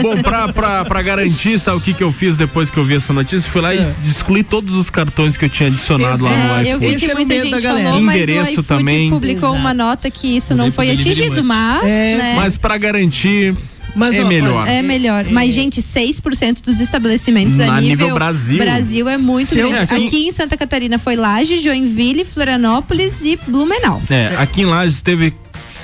Bom, 0.02 0.22
pra, 0.22 0.48
pra, 0.52 0.86
pra 0.86 1.02
garantir, 1.02 1.60
sabe 1.60 1.78
o 1.78 1.82
que, 1.82 1.94
que 1.94 2.04
eu 2.04 2.12
fiz 2.12 2.38
depois 2.38 2.72
que 2.72 2.78
eu 2.78 2.86
vi 2.86 2.96
essa 2.96 3.14
notícia? 3.14 3.50
Fui 3.50 3.62
lá 3.62 3.74
e 3.74 3.94
excluí 4.04 4.44
todos 4.44 4.74
os 4.76 4.90
cartões 4.90 5.38
que 5.38 5.46
eu 5.46 5.50
tinha 5.50 5.70
adicionado 5.70 6.24
lá 6.24 6.30
no 6.30 6.68
É, 6.68 6.74
eu 6.74 6.80
vi 6.80 6.96
que 6.96 7.14
muita 7.14 7.40
gente 7.40 7.62
falou, 7.62 8.02
mas 8.02 8.16
o 8.16 8.24
Endereço 8.24 8.52
iFood 8.52 8.68
também. 8.68 9.10
publicou 9.10 9.54
uma 9.54 9.74
nota 9.74 10.10
que 10.10 10.36
isso 10.36 10.56
não 10.56 10.72
foi 10.72 10.92
atingido, 10.92 11.44
mas, 11.44 11.84
né, 11.84 12.36
Mas 12.36 12.58
pra 12.58 12.78
garantir, 12.78 13.56
é 13.96 14.24
ó, 14.24 14.28
melhor. 14.28 14.68
É 14.68 14.82
melhor. 14.82 15.26
Mas, 15.30 15.54
gente, 15.54 15.82
6% 15.82 16.62
dos 16.62 16.80
estabelecimentos 16.80 17.58
Na 17.58 17.76
a 17.78 17.82
nível, 17.82 18.06
nível 18.08 18.16
Brasil. 18.16 18.58
Brasil 18.58 19.10
é 19.10 19.18
muito 19.18 19.50
Se 19.50 19.60
eu- 19.60 19.70
grande. 19.70 19.84
aqui- 19.94 20.06
Aqui... 20.08 20.28
em 20.28 20.32
Santa 20.32 20.58
Catarina 20.58 20.98
foi 20.98 21.16
Laje, 21.16 21.58
Joinville, 21.60 22.24
Florianópolis 22.26 23.22
e 23.24 23.38
Blumenau. 23.48 24.02
É, 24.10 24.36
aqui 24.38 24.62
em 24.62 24.66
Lages 24.66 25.02
teve 25.02 25.34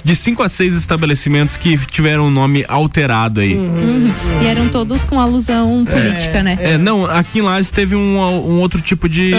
de 0.06 0.16
5 0.16 0.42
a 0.44 0.48
6 0.50 0.74
estabelecimentos 0.76 1.58
que 1.58 1.78
tiveram 1.88 2.28
o 2.28 2.32
nome 2.32 2.64
alterado 2.68 3.42
aí. 3.42 3.54
Uhum. 3.56 4.10
E 4.42 4.48
eram 4.48 4.70
todos 4.70 5.04
com 5.04 5.20
alusão 5.20 5.86
política, 5.86 6.42
né? 6.42 6.58
É, 6.62 6.78
não, 6.78 7.06
aqui 7.06 7.40
em 7.40 7.42
Lages 7.42 7.70
teve 7.72 7.94
um, 7.96 8.18
um 8.18 8.60
outro 8.62 8.80
tipo 8.82 9.10
de, 9.10 9.32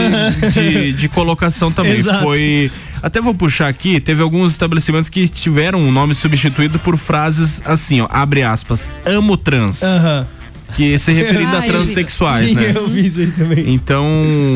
de, 0.52 0.92
de 0.92 1.08
colocação 1.08 1.72
também. 1.72 1.94
Exato. 1.98 2.22
Foi. 2.22 2.70
Até 3.02 3.20
vou 3.20 3.34
puxar 3.34 3.68
aqui, 3.68 4.00
teve 4.00 4.22
alguns 4.22 4.52
estabelecimentos 4.52 5.08
que 5.08 5.28
tiveram 5.28 5.86
o 5.86 5.92
nome 5.92 6.14
substituído 6.14 6.78
por 6.78 6.96
frases 6.96 7.62
assim, 7.64 8.00
ó, 8.00 8.08
abre 8.10 8.42
aspas, 8.42 8.92
amo 9.04 9.36
trans. 9.36 9.82
Que 10.78 10.96
se 10.96 11.10
referindo 11.10 11.56
a 11.56 11.58
Ah, 11.58 11.60
vi. 11.60 11.68
transexuais, 11.70 12.50
Sim, 12.50 12.54
né? 12.54 12.72
eu 12.72 12.86
vi 12.88 13.04
isso 13.04 13.18
aí 13.18 13.26
também. 13.32 13.64
Então, 13.66 14.06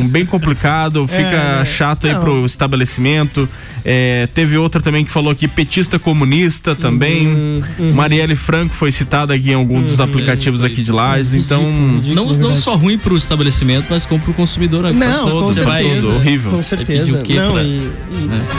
bem 0.09 0.24
complicado, 0.24 1.05
fica 1.09 1.61
É, 1.62 1.65
chato 1.65 2.07
aí 2.07 2.12
não. 2.12 2.20
pro 2.20 2.47
estabelecimento. 2.47 3.49
É, 3.85 4.28
teve 4.32 4.57
outra 4.57 4.81
também 4.81 5.05
que 5.05 5.11
falou 5.11 5.32
aqui, 5.32 5.49
petista 5.49 5.99
comunista 5.99 6.77
também. 6.77 7.27
Uhum, 7.27 7.93
Marielle 7.93 8.36
Franco 8.36 8.73
foi 8.73 8.93
citada 8.93 9.35
aqui 9.35 9.51
em 9.51 9.55
algum 9.55 9.82
dos 9.82 9.99
aplicativos 9.99 10.62
aqui 10.62 10.81
de 10.85 10.93
Lages, 10.93 11.35
então. 11.35 11.61
Não, 12.15 12.32
não 12.35 12.55
só 12.55 12.77
ruim 12.77 12.97
pro 12.97 13.16
estabelecimento, 13.16 13.86
mas 13.90 14.07
como 14.07 14.20
pro 14.20 14.32
consumidor. 14.32 14.85
né? 14.85 14.93
Não, 14.93 15.24
Passou, 15.24 15.40
com 15.43 15.49
você 15.49 15.65
vai- 15.65 15.82
certeza. 15.82 16.07
horrível. 16.12 16.51
Com 16.53 16.62
certeza. 16.62 17.19
o 17.19 17.23
quê 17.23 17.35
Não, 17.35 17.53
pra- 17.55 17.62
e, 17.65 17.78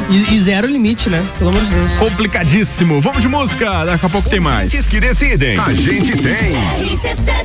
É. 0.09 0.13
e- 0.13 0.35
e 0.35 0.41
zero 0.41 0.67
limite, 0.67 1.09
né? 1.09 1.23
Pelo 1.39 1.51
amor 1.51 1.63
de 1.63 1.69
Deus. 1.73 1.93
Complicadíssimo. 1.93 2.99
Vamos 2.99 3.21
de 3.21 3.29
música, 3.29 3.85
daqui 3.85 4.05
a 4.05 4.09
pouco 4.09 4.29
tem 4.29 4.41
mais. 4.41 4.73
que 4.89 4.99
decidem. 4.99 5.57
A 5.57 5.73
gente 5.73 6.11
tem. 6.17 6.57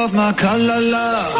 off 0.00 0.12
my 0.14 0.32
color, 0.32 0.80
love. 0.80 1.39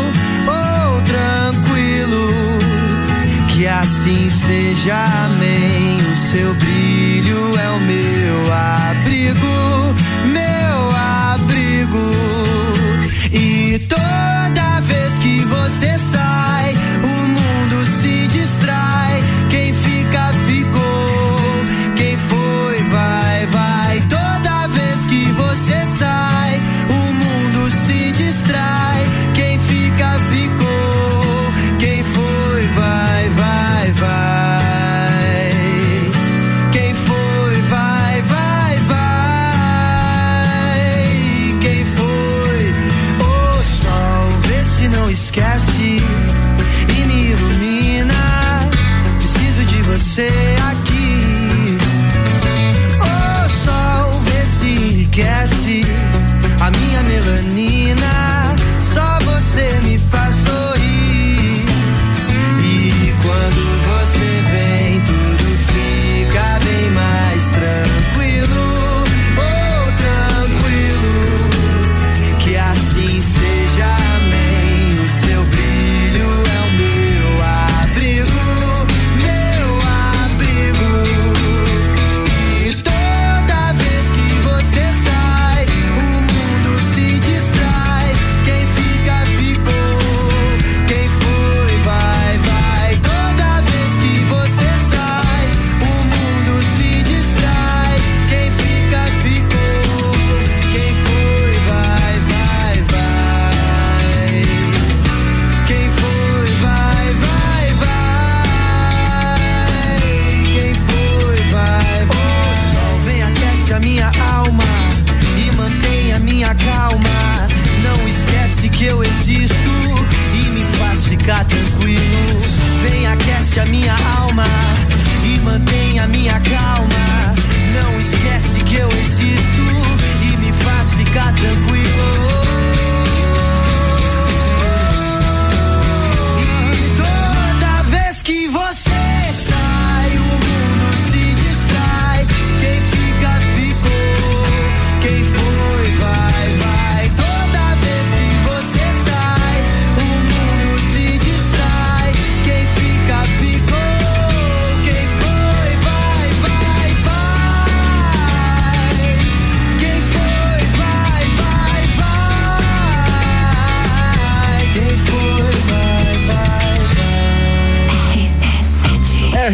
Que 3.61 3.67
assim 3.67 4.27
seja, 4.27 5.05
amém. 5.25 5.97
O 5.97 6.15
seu 6.15 6.51
brilho 6.55 7.59
é 7.59 7.69
o 7.69 7.79
meu 7.81 8.51
abrigo, 8.51 9.93
meu 10.25 10.95
abrigo. 11.31 12.11
E 13.31 13.77
toda 13.87 14.81
vez 14.81 15.19
que 15.19 15.45
você 15.45 15.95
sai, 15.95 16.50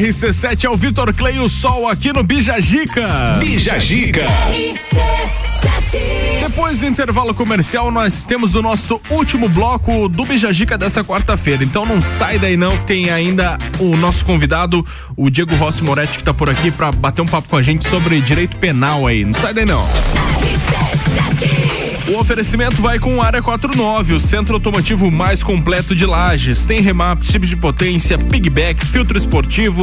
RC7 0.07 0.63
é 0.63 0.69
o 0.69 0.77
Vitor 0.77 1.13
Clay, 1.13 1.37
o 1.37 1.49
Sol 1.49 1.85
aqui 1.85 2.13
no 2.13 2.23
Bijagica. 2.23 3.35
Bijagica. 3.39 4.25
Depois 6.39 6.79
do 6.79 6.85
intervalo 6.85 7.33
comercial, 7.33 7.91
nós 7.91 8.23
temos 8.23 8.55
o 8.55 8.61
nosso 8.61 9.01
último 9.09 9.49
bloco 9.49 10.07
do 10.07 10.23
Bijagica 10.23 10.77
dessa 10.77 11.03
quarta-feira. 11.03 11.61
Então 11.61 11.85
não 11.85 12.01
sai 12.01 12.39
daí 12.39 12.55
não, 12.55 12.77
tem 12.77 13.09
ainda 13.09 13.57
o 13.79 13.97
nosso 13.97 14.23
convidado, 14.23 14.85
o 15.17 15.29
Diego 15.29 15.53
Rossi 15.55 15.83
Moretti, 15.83 16.19
que 16.19 16.23
tá 16.23 16.33
por 16.33 16.49
aqui 16.49 16.71
pra 16.71 16.89
bater 16.89 17.21
um 17.21 17.27
papo 17.27 17.49
com 17.49 17.57
a 17.57 17.61
gente 17.61 17.85
sobre 17.89 18.21
direito 18.21 18.55
penal 18.57 19.05
aí. 19.07 19.25
Não 19.25 19.33
sai 19.33 19.53
daí 19.53 19.65
não. 19.65 19.85
O 22.09 22.19
oferecimento 22.19 22.81
vai 22.81 22.99
com 22.99 23.21
Área 23.21 23.41
49, 23.41 24.13
o 24.13 24.19
centro 24.19 24.53
automotivo 24.53 25.11
mais 25.11 25.43
completo 25.43 25.93
de 25.93 26.05
Lages. 26.05 26.65
Tem 26.65 26.79
remap, 26.79 27.21
chips 27.21 27.49
de 27.49 27.57
potência, 27.57 28.17
pigback, 28.17 28.85
filtro 28.85 29.17
esportivo. 29.17 29.81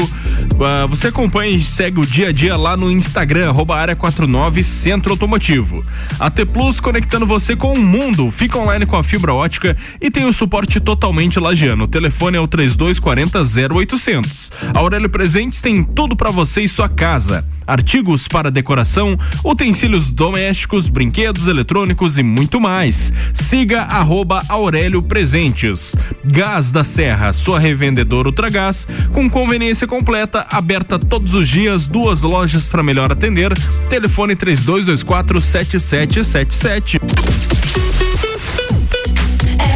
Ah, 0.59 0.87
você 0.87 1.09
acompanha 1.09 1.55
e 1.55 1.63
segue 1.63 2.01
o 2.01 2.07
dia 2.07 2.29
a 2.29 2.33
dia 2.33 2.57
lá 2.57 2.79
no 2.79 2.91
Instagram, 2.91 3.51
arroba 3.51 3.77
Área 3.77 3.95
49 3.95 4.63
Centro 4.63 5.13
Automotivo. 5.13 5.83
A 6.19 6.31
T 6.31 6.47
Plus 6.47 6.81
conectando 6.81 7.27
você 7.27 7.55
com 7.55 7.75
o 7.75 7.79
mundo. 7.79 8.31
Fica 8.31 8.59
online 8.59 8.87
com 8.87 8.97
a 8.97 9.05
fibra 9.05 9.35
ótica 9.35 9.77
e 10.01 10.11
tem 10.11 10.25
o 10.25 10.33
suporte 10.33 10.81
totalmente 10.81 11.39
lagiano. 11.39 11.85
O 11.85 11.89
telefone 11.89 12.39
é 12.39 12.41
o 12.41 12.49
3240 12.49 13.75
0800. 13.75 14.51
A 14.75 14.79
Aurélio 14.79 15.11
Presentes 15.11 15.61
tem 15.61 15.83
tudo 15.83 16.17
para 16.17 16.31
você 16.31 16.63
e 16.63 16.69
sua 16.69 16.89
casa. 16.89 17.47
Artigos 17.67 18.29
para 18.29 18.51
decoração, 18.51 19.19
utensílios 19.45 20.11
domésticos, 20.11 20.89
brinquedos 20.89 21.47
eletrônicos 21.47 22.14
e 22.19 22.23
muito 22.23 22.61
mais. 22.61 23.13
Siga 23.33 23.83
arroba 23.83 24.43
Aurélio 24.49 25.03
Presentes. 25.03 25.95
Gás 26.25 26.71
da 26.73 26.85
Serra, 26.85 27.33
sua 27.33 27.59
revendedora 27.59 28.29
Ultragás, 28.29 28.87
com 29.13 29.29
conveniência 29.29 29.87
completa, 29.87 30.47
aberta 30.51 30.99
todos 30.99 31.35
os 31.35 31.49
dias, 31.49 31.87
duas 31.87 32.23
lojas 32.23 32.69
para 32.69 32.83
melhor 32.83 33.13
atender. 33.13 33.53
Telefone 33.89 34.37
3224 34.37 35.41
7777. 35.41 36.99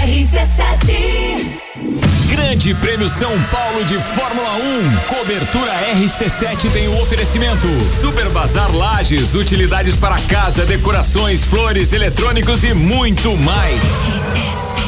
RC7 0.09 1.08
Grande 2.59 2.75
Prêmio 2.75 3.09
São 3.09 3.41
Paulo 3.45 3.85
de 3.85 3.97
Fórmula 4.01 4.57
1. 4.57 4.97
Cobertura 5.07 5.71
RC7 5.95 6.69
tem 6.73 6.89
o 6.89 7.01
oferecimento. 7.01 7.69
Super 7.85 8.29
Bazar 8.31 8.75
Lages, 8.75 9.37
utilidades 9.37 9.95
para 9.95 10.19
casa, 10.23 10.65
decorações, 10.67 11.45
flores, 11.45 11.93
eletrônicos 11.93 12.65
e 12.65 12.75
muito 12.75 13.37
mais. 13.37 13.81
Agora 13.81 14.88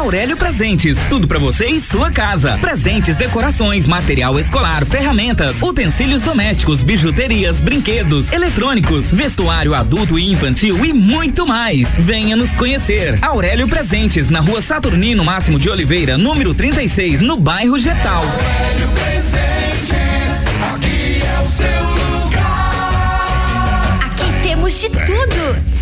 Aurélio 0.00 0.36
Presentes, 0.36 0.96
tudo 1.08 1.28
pra 1.28 1.38
você 1.38 1.66
e 1.66 1.78
sua 1.78 2.10
casa. 2.10 2.56
Presentes, 2.58 3.14
decorações, 3.14 3.86
material 3.86 4.40
escolar, 4.40 4.84
ferramentas, 4.86 5.62
utensílios 5.62 6.22
domésticos, 6.22 6.82
bijuterias, 6.82 7.60
brinquedos, 7.60 8.32
eletrônicos, 8.32 9.12
vestuário 9.12 9.74
adulto 9.74 10.18
e 10.18 10.32
infantil 10.32 10.84
e 10.84 10.92
muito 10.92 11.46
mais. 11.46 11.96
Venha 11.98 12.34
nos 12.34 12.54
conhecer. 12.54 13.18
Aurélio 13.22 13.68
Presentes, 13.68 14.30
na 14.30 14.40
rua 14.40 14.62
Saturnino 14.62 15.22
Máximo 15.22 15.58
de 15.58 15.68
Oliveira, 15.68 16.16
número 16.16 16.54
36, 16.54 17.20
no 17.20 17.36
bairro 17.36 17.78
Getal. 17.78 18.24
Aurélio 18.24 18.88
Presentes, 18.88 20.44
aqui 20.74 21.20
é 21.22 21.42
o 21.42 21.48
seu 21.48 22.24
lugar. 22.24 24.00
Aqui 24.06 24.24
temos 24.42 24.80
de 24.80 24.88
tudo. 24.88 25.79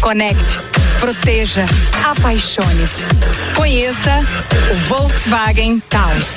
conecte, 0.00 0.58
proteja, 1.00 1.66
apaixone-se. 2.04 3.54
Conheça 3.54 4.20
o 4.70 4.74
Volkswagen 4.88 5.82
Taos. 5.88 6.36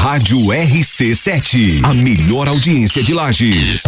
Rádio 0.00 0.38
RC7, 0.46 1.84
a 1.84 1.92
melhor 1.92 2.48
audiência 2.48 3.02
de 3.02 3.12
Lages. 3.12 3.82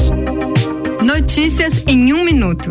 Notícias 1.02 1.82
em 1.86 2.12
um 2.12 2.22
minuto. 2.22 2.70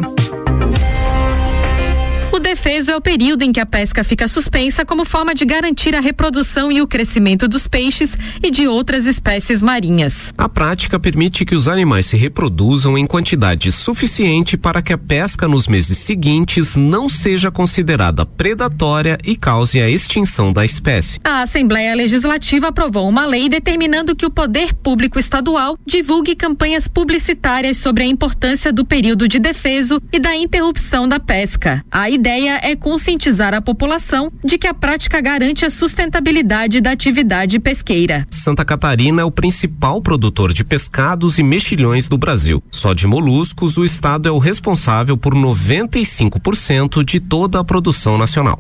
O 2.52 2.54
defeso 2.54 2.92
é 2.92 2.98
o 2.98 3.00
período 3.00 3.44
em 3.44 3.54
que 3.54 3.62
a 3.62 3.66
pesca 3.66 4.04
fica 4.04 4.28
suspensa 4.28 4.84
como 4.84 5.06
forma 5.06 5.34
de 5.34 5.46
garantir 5.46 5.96
a 5.96 6.02
reprodução 6.02 6.70
e 6.70 6.82
o 6.82 6.88
crescimento 6.88 7.48
dos 7.48 7.66
peixes 7.66 8.12
e 8.44 8.52
de 8.52 8.68
outras 8.68 9.06
espécies 9.06 9.62
marinhas. 9.62 10.34
A 10.38 10.50
prática 10.50 11.00
permite 11.00 11.46
que 11.46 11.56
os 11.56 11.70
animais 11.70 12.08
se 12.08 12.18
reproduzam 12.18 12.98
em 12.98 13.08
quantidade 13.08 13.72
suficiente 13.72 14.58
para 14.58 14.82
que 14.82 14.92
a 14.92 14.98
pesca 14.98 15.48
nos 15.48 15.66
meses 15.66 15.98
seguintes 16.00 16.76
não 16.76 17.08
seja 17.08 17.50
considerada 17.50 18.26
predatória 18.26 19.18
e 19.24 19.38
cause 19.38 19.82
a 19.82 19.90
extinção 19.90 20.52
da 20.52 20.66
espécie. 20.66 21.22
A 21.24 21.44
Assembleia 21.44 21.96
Legislativa 21.96 22.68
aprovou 22.68 23.08
uma 23.08 23.26
lei 23.26 23.48
determinando 23.48 24.14
que 24.14 24.26
o 24.26 24.30
poder 24.30 24.74
público 24.74 25.18
estadual 25.18 25.78
divulgue 25.86 26.36
campanhas 26.36 26.86
publicitárias 26.86 27.78
sobre 27.78 28.04
a 28.04 28.08
importância 28.08 28.74
do 28.74 28.84
período 28.84 29.26
de 29.26 29.40
defeso 29.40 30.02
e 30.12 30.20
da 30.20 30.36
interrupção 30.36 31.08
da 31.08 31.18
pesca. 31.18 31.82
A 31.90 32.10
ideia 32.10 32.41
é 32.48 32.76
conscientizar 32.76 33.54
a 33.54 33.62
população 33.62 34.32
de 34.44 34.58
que 34.58 34.68
a 34.68 34.74
prática 34.74 35.22
garante 35.22 35.66
a 35.66 35.70
sustentabilidade 35.70 36.82
da 36.82 36.92
atividade 36.92 37.60
pesqueira. 37.60 38.26
Santa 38.30 38.64
Catarina 38.66 39.22
é 39.22 39.26
o 39.26 39.32
principal 39.32 40.02
produtor 40.02 40.54
de 40.54 40.64
pescados 40.64 41.38
e 41.38 41.44
mexilhões 41.44 42.08
do 42.08 42.18
Brasil. 42.18 42.64
Só 42.72 42.94
de 42.94 43.08
moluscos, 43.08 43.78
o 43.78 43.86
estado 43.86 44.28
é 44.28 44.32
o 44.32 44.40
responsável 44.40 45.18
por 45.18 45.34
95% 45.34 47.04
de 47.04 47.20
toda 47.20 47.60
a 47.60 47.64
produção 47.64 48.18
nacional. 48.18 48.60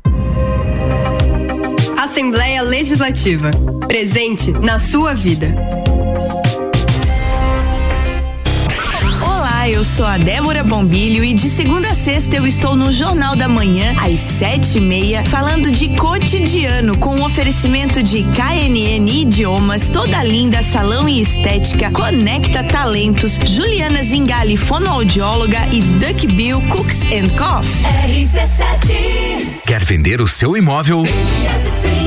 Assembleia 1.98 2.62
Legislativa. 2.62 3.52
Presente 3.88 4.52
na 4.52 4.80
sua 4.80 5.14
vida. 5.14 5.56
Eu 9.72 9.84
sou 9.86 10.06
a 10.06 10.18
Débora 10.18 10.64
Bombilho 10.64 11.24
e 11.24 11.34
de 11.34 11.48
segunda 11.48 11.92
a 11.92 11.96
sexta 11.96 12.36
eu 12.36 12.46
estou 12.46 12.76
no 12.76 12.92
Jornal 12.92 13.38
da 13.38 13.48
Manhã, 13.48 13.96
às 13.98 14.20
sete 14.20 14.78
e 14.78 14.82
meia, 14.82 15.24
falando 15.24 15.72
de 15.72 15.96
cotidiano, 15.96 16.98
com 16.98 17.16
um 17.16 17.24
oferecimento 17.24 18.04
de 18.04 18.24
KNN 18.24 19.08
Idiomas, 19.08 19.88
Toda 19.88 20.22
Linda 20.24 20.62
Salão 20.62 21.08
e 21.08 21.22
Estética, 21.22 21.90
Conecta 21.90 22.64
Talentos, 22.64 23.36
Juliana 23.46 24.04
Zingali, 24.04 24.58
fonoaudióloga 24.58 25.60
e 25.72 25.80
Duck 25.82 26.28
Bill 26.28 26.62
Cooks 26.64 27.02
and 27.04 27.30
Coffee. 27.38 27.72
RC7 28.10 29.62
Quer 29.66 29.86
vender 29.86 30.22
o 30.22 30.28
seu 30.28 30.58
imóvel? 30.58 31.04
RC7, 31.04 32.01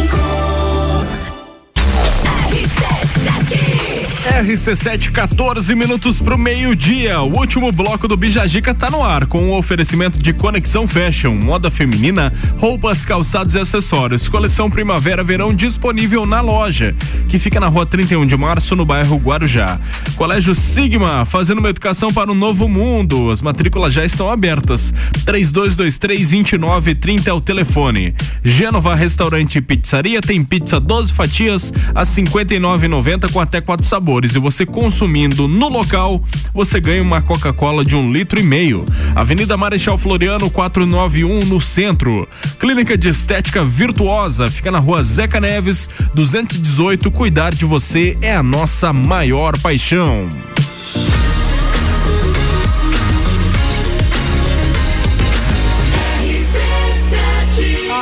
14 5.12 5.74
minutos 5.74 6.18
pro 6.18 6.38
meio-dia. 6.38 7.20
O 7.20 7.36
último 7.36 7.70
bloco 7.70 8.08
do 8.08 8.16
Bijagica 8.16 8.74
tá 8.74 8.90
no 8.90 9.02
ar 9.02 9.26
com 9.26 9.50
o 9.50 9.56
oferecimento 9.56 10.18
de 10.18 10.32
Conexão 10.32 10.88
Fashion, 10.88 11.34
moda 11.34 11.70
feminina, 11.70 12.32
roupas, 12.58 13.04
calçados 13.04 13.54
e 13.54 13.58
acessórios. 13.58 14.26
Coleção 14.26 14.70
Primavera-Verão 14.70 15.52
disponível 15.52 16.24
na 16.24 16.40
loja, 16.40 16.96
que 17.28 17.38
fica 17.38 17.60
na 17.60 17.68
rua 17.68 17.84
31 17.84 18.24
de 18.24 18.36
março, 18.36 18.74
no 18.74 18.84
bairro 18.84 19.18
Guarujá. 19.18 19.78
Colégio 20.16 20.54
Sigma, 20.54 21.26
fazendo 21.26 21.58
uma 21.58 21.68
educação 21.68 22.10
para 22.10 22.32
o 22.32 22.34
novo 22.34 22.66
mundo. 22.66 23.30
As 23.30 23.42
matrículas 23.42 23.92
já 23.92 24.04
estão 24.04 24.30
abertas. 24.30 24.94
3223-2930 25.26 27.26
é 27.26 27.32
o 27.32 27.40
telefone. 27.40 28.14
Gênova 28.42 28.94
Restaurante 28.94 29.58
e 29.58 29.60
Pizzaria 29.60 30.20
tem 30.20 30.42
pizza 30.42 30.80
12 30.80 31.12
fatias 31.12 31.72
a 31.94 32.04
59,90 32.04 33.30
com 33.30 33.40
até 33.40 33.60
quatro 33.60 33.86
sabores. 33.86 34.13
E 34.22 34.38
você 34.38 34.64
consumindo 34.64 35.48
no 35.48 35.68
local, 35.68 36.22
você 36.52 36.80
ganha 36.80 37.02
uma 37.02 37.20
Coca-Cola 37.20 37.84
de 37.84 37.96
um 37.96 38.08
litro 38.08 38.38
e 38.38 38.42
meio. 38.42 38.84
Avenida 39.16 39.56
Marechal 39.56 39.98
Floriano 39.98 40.48
491 40.48 41.40
no 41.46 41.60
centro. 41.60 42.28
Clínica 42.60 42.96
de 42.96 43.08
Estética 43.08 43.64
Virtuosa 43.64 44.48
fica 44.48 44.70
na 44.70 44.78
rua 44.78 45.02
Zeca 45.02 45.40
Neves 45.40 45.90
218. 46.14 47.10
Cuidar 47.10 47.52
de 47.52 47.64
você 47.64 48.16
é 48.20 48.36
a 48.36 48.42
nossa 48.42 48.92
maior 48.92 49.58
paixão. 49.58 50.28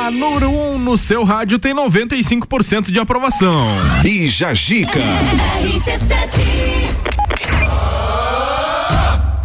A 0.05 0.11
número 0.11 0.49
1 0.49 0.72
um 0.72 0.72
no 0.83 0.97
seu 0.97 1.23
rádio 1.23 1.57
tem 1.57 1.73
95% 1.73 2.91
de 2.91 2.99
aprovação. 2.99 3.67
Bija 4.01 4.53
Gica. 4.53 4.99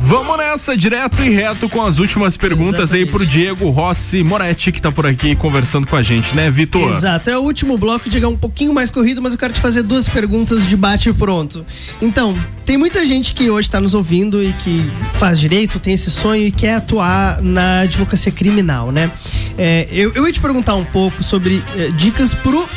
Vamos 0.00 0.37
nessa, 0.58 0.76
direto 0.76 1.22
e 1.22 1.30
reto 1.30 1.68
com 1.68 1.80
as 1.84 2.00
últimas 2.00 2.36
perguntas 2.36 2.92
aí 2.92 3.06
pro 3.06 3.24
Diego 3.24 3.70
Rossi 3.70 4.24
Moretti, 4.24 4.72
que 4.72 4.82
tá 4.82 4.90
por 4.90 5.06
aqui 5.06 5.36
conversando 5.36 5.86
com 5.86 5.94
a 5.94 6.02
gente, 6.02 6.34
né, 6.34 6.50
Vitor? 6.50 6.96
Exato, 6.96 7.30
é 7.30 7.38
o 7.38 7.42
último 7.42 7.78
bloco, 7.78 8.10
Diego, 8.10 8.26
um 8.26 8.36
pouquinho 8.36 8.74
mais 8.74 8.90
corrido, 8.90 9.22
mas 9.22 9.32
eu 9.32 9.38
quero 9.38 9.52
te 9.52 9.60
fazer 9.60 9.84
duas 9.84 10.08
perguntas 10.08 10.66
de 10.66 10.76
bate 10.76 11.10
e 11.10 11.12
pronto. 11.12 11.64
Então, 12.02 12.36
tem 12.66 12.76
muita 12.76 13.06
gente 13.06 13.34
que 13.34 13.48
hoje 13.48 13.68
está 13.68 13.80
nos 13.80 13.94
ouvindo 13.94 14.42
e 14.42 14.52
que 14.54 14.78
faz 15.14 15.38
direito, 15.38 15.78
tem 15.78 15.94
esse 15.94 16.10
sonho 16.10 16.48
e 16.48 16.50
quer 16.50 16.74
atuar 16.74 17.40
na 17.40 17.82
advocacia 17.82 18.32
criminal, 18.32 18.90
né? 18.90 19.08
É, 19.56 19.86
eu, 19.92 20.12
eu 20.12 20.26
ia 20.26 20.32
te 20.32 20.40
perguntar 20.40 20.74
um 20.74 20.84
pouco 20.84 21.22
sobre 21.22 21.62
eh, 21.76 21.90
dicas 21.96 22.34
pro 22.34 22.68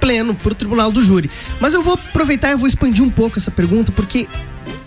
pleno, 0.00 0.34
pro 0.34 0.56
tribunal 0.56 0.90
do 0.90 1.00
júri. 1.00 1.30
Mas 1.60 1.72
eu 1.72 1.82
vou 1.82 1.94
aproveitar 1.94 2.50
e 2.50 2.56
vou 2.56 2.66
expandir 2.66 3.04
um 3.04 3.10
pouco 3.10 3.38
essa 3.38 3.50
pergunta, 3.50 3.92
porque 3.92 4.26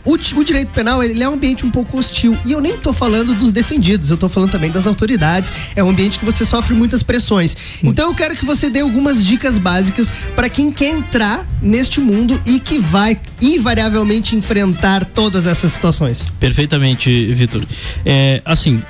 o, 0.09 0.39
o 0.39 0.43
direito 0.43 0.71
penal 0.71 1.03
ele 1.03 1.21
é 1.21 1.29
um 1.29 1.33
ambiente 1.33 1.65
um 1.65 1.69
pouco 1.69 1.97
hostil 1.97 2.37
e 2.43 2.51
eu 2.51 2.59
nem 2.59 2.77
tô 2.77 2.91
falando 2.91 3.35
dos 3.35 3.51
defendidos, 3.51 4.09
eu 4.09 4.17
tô 4.17 4.27
falando 4.27 4.51
também 4.51 4.71
das 4.71 4.87
autoridades. 4.87 5.51
É 5.75 5.83
um 5.83 5.89
ambiente 5.89 6.17
que 6.17 6.25
você 6.25 6.43
sofre 6.45 6.73
muitas 6.73 7.03
pressões. 7.03 7.55
Então 7.83 8.09
eu 8.09 8.15
quero 8.15 8.35
que 8.35 8.45
você 8.45 8.69
dê 8.69 8.79
algumas 8.79 9.23
dicas 9.23 9.57
básicas 9.57 10.11
para 10.35 10.49
quem 10.49 10.71
quer 10.71 10.89
entrar 10.89 11.45
neste 11.61 11.99
mundo 11.99 12.39
e 12.45 12.59
que 12.59 12.79
vai 12.79 13.19
invariavelmente 13.41 14.35
enfrentar 14.35 15.05
todas 15.05 15.45
essas 15.45 15.71
situações. 15.71 16.25
Perfeitamente, 16.39 17.33
Vitor. 17.33 17.61
É, 18.05 18.41
assim, 18.43 18.81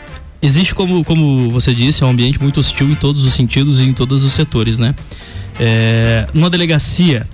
existe 0.42 0.74
como, 0.74 1.04
como 1.04 1.50
você 1.50 1.74
disse, 1.74 2.04
é 2.04 2.06
um 2.06 2.12
ambiente 2.12 2.42
muito 2.42 2.60
hostil 2.60 2.90
em 2.90 2.96
todos 2.96 3.24
os 3.24 3.34
sentidos 3.34 3.80
e 3.80 3.84
em 3.84 3.94
todos 3.94 4.24
os 4.24 4.34
setores, 4.34 4.80
né? 4.80 4.96
É, 5.60 6.26
numa 6.34 6.50
delegacia, 6.50 7.28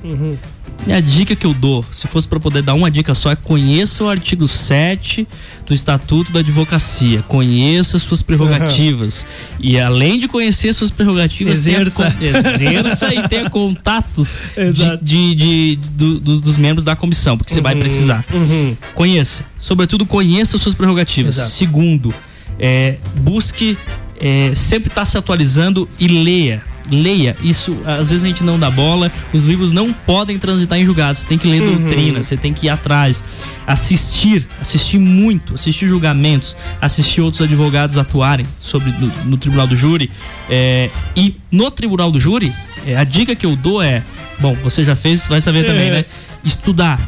e 0.88 0.92
a 0.92 1.00
dica 1.00 1.36
que 1.36 1.46
eu 1.46 1.54
dou, 1.54 1.86
se 1.92 2.08
fosse 2.08 2.28
para 2.28 2.40
poder 2.40 2.62
dar 2.64 2.74
uma 2.74 2.90
dica 2.90 3.14
só, 3.14 3.32
é 3.32 3.36
conheça 3.36 4.04
o 4.04 4.10
artigo 4.10 4.48
7 4.48 5.28
do 5.66 5.74
Estatuto 5.74 6.32
da 6.34 6.40
Advocacia. 6.40 7.22
Conheça 7.28 7.98
suas 8.00 8.22
prerrogativas. 8.24 9.26
E 9.60 9.80
além 9.80 10.20
de 10.20 10.28
conhecer 10.28 10.74
suas 10.74 10.90
prerrogativas, 10.92 11.62
tenha 11.64 11.78
Exerça. 11.78 12.12
con- 12.12 12.24
exerça 12.26 13.14
e 13.14 13.28
tenha 13.28 13.50
contatos 13.50 14.40
de, 14.74 14.98
de- 15.02 15.36
de- 15.36 15.80
do- 15.92 16.20
dos, 16.20 16.42
dos 16.42 16.58
membros 16.58 16.84
da 16.84 16.96
comissão, 16.96 17.38
porque 17.38 17.54
você 17.54 17.62
vai 17.62 17.74
Uhum, 17.76 17.80
precisar. 17.80 18.26
uhum. 18.34 18.76
Conheça. 18.96 19.46
Sobretudo, 19.60 20.06
conheça 20.06 20.58
suas 20.58 20.74
prerrogativas. 20.76 21.36
Exato. 21.38 21.52
Segundo, 21.52 22.14
é, 22.60 22.96
busque 23.22 23.78
é, 24.20 24.52
sempre 24.56 24.90
estar 24.90 25.06
se 25.06 25.18
atualizando 25.18 25.88
e 26.00 26.08
leia. 26.08 26.62
Leia, 26.92 27.36
isso 27.42 27.76
às 27.86 28.10
vezes 28.10 28.24
a 28.24 28.28
gente 28.28 28.44
não 28.44 28.60
dá 28.60 28.70
bola, 28.70 29.12
os 29.34 29.46
livros 29.46 29.72
não 29.72 29.92
podem 29.92 30.38
transitar 30.38 30.78
em 30.80 30.86
julgados, 30.86 31.22
você 31.22 31.28
tem 31.28 31.38
que 31.38 31.48
ler 31.48 31.62
Uhum. 31.62 31.78
doutrina, 31.78 32.22
você 32.22 32.38
tem 32.38 32.54
que 32.54 32.68
ir 32.68 32.70
atrás, 32.70 33.24
assistir, 33.66 34.48
assistir 34.62 35.00
muito, 35.00 35.56
assistir 35.56 35.88
julgamentos, 35.88 36.56
assistir 36.82 37.22
outros 37.22 37.42
advogados 37.42 37.98
atuarem 37.98 38.46
sobre 38.62 38.92
no, 38.92 39.08
no 39.26 39.38
tribunal 39.38 39.68
do 39.68 39.76
júri. 39.76 40.10
é, 40.50 40.90
e 41.16 41.36
no 41.52 41.72
tribunal 41.72 42.12
do 42.12 42.20
júri, 42.20 42.54
é, 42.86 42.96
a 42.96 43.04
dica 43.04 43.36
que 43.36 43.46
eu 43.46 43.56
dou 43.56 43.82
é: 43.82 44.04
bom, 44.40 44.56
você 44.64 44.86
já 44.86 44.96
fez, 44.96 45.28
vai 45.28 45.42
saber 45.42 45.66
também, 45.66 45.88
É. 45.88 45.92
né? 45.92 46.06
Estudar 46.44 47.00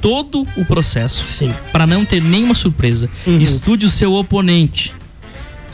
todo 0.00 0.46
o 0.56 0.64
processo 0.66 1.24
Sim. 1.24 1.50
para 1.72 1.86
não 1.86 2.04
ter 2.04 2.22
nenhuma 2.22 2.54
surpresa. 2.54 3.08
Uhum. 3.26 3.40
Estude 3.40 3.86
o 3.86 3.90
seu 3.90 4.12
oponente. 4.12 4.92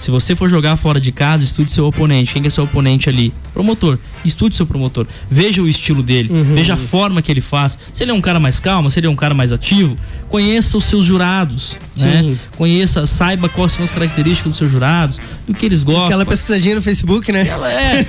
Se 0.01 0.11
você 0.11 0.35
for 0.35 0.49
jogar 0.49 0.77
fora 0.77 0.99
de 0.99 1.13
casa, 1.13 1.45
estude 1.45 1.71
seu 1.71 1.87
oponente. 1.87 2.33
Quem 2.33 2.41
que 2.41 2.49
é 2.49 2.51
seu 2.51 2.65
oponente 2.65 3.07
ali? 3.11 3.35
Promotor. 3.53 3.99
Estude 4.25 4.57
seu 4.57 4.65
promotor. 4.65 5.07
Veja 5.31 5.61
o 5.61 5.69
estilo 5.69 6.03
dele. 6.03 6.31
Uhum. 6.33 6.55
Veja 6.55 6.73
a 6.73 6.77
forma 6.79 7.21
que 7.21 7.31
ele 7.31 7.43
faz. 7.43 7.79
Se 7.93 8.03
ele 8.03 8.11
é 8.11 8.15
um 8.15 8.21
cara 8.23 8.41
mais 8.41 8.59
calmo, 8.59 8.91
se 8.91 8.99
ele 8.99 9.07
é 9.07 9.11
um 9.11 9.15
cara 9.15 9.35
mais 9.35 9.53
ativo, 9.53 9.99
conheça 10.31 10.79
os 10.79 10.87
seus 10.87 11.05
jurados. 11.05 11.77
Né? 11.99 12.23
Sim. 12.23 12.39
Conheça, 12.57 13.05
saiba 13.05 13.47
quais 13.47 13.73
são 13.73 13.85
as 13.85 13.91
características 13.91 14.53
dos 14.53 14.57
seus 14.57 14.73
jurados, 14.73 15.21
do 15.47 15.53
que 15.53 15.67
eles 15.67 15.83
gostam. 15.83 16.07
Aquela 16.07 16.25
pesquisadinha 16.25 16.77
no 16.77 16.83
Facebook, 16.83 17.31
né? 17.31 17.47
ela 17.47 17.71
é 17.71 18.03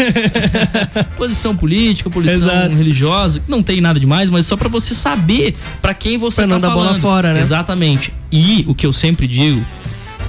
posição 1.18 1.54
política, 1.58 2.10
posição 2.10 2.48
Exato. 2.50 2.74
religiosa, 2.74 3.44
não 3.50 3.62
tem 3.62 3.82
nada 3.82 4.00
demais, 4.00 4.30
mas 4.30 4.46
só 4.46 4.56
pra 4.56 4.70
você 4.70 4.96
saber 4.96 5.56
pra 5.82 5.94
quem 5.94 6.18
você 6.18 6.44
Pra 6.44 6.48
tá 6.48 6.54
não 6.54 6.62
dar 6.62 6.70
bola 6.70 6.86
falando. 6.86 7.02
fora, 7.02 7.34
né? 7.34 7.42
Exatamente. 7.42 8.14
E 8.32 8.64
o 8.66 8.74
que 8.74 8.86
eu 8.86 8.94
sempre 8.94 9.28
digo, 9.28 9.62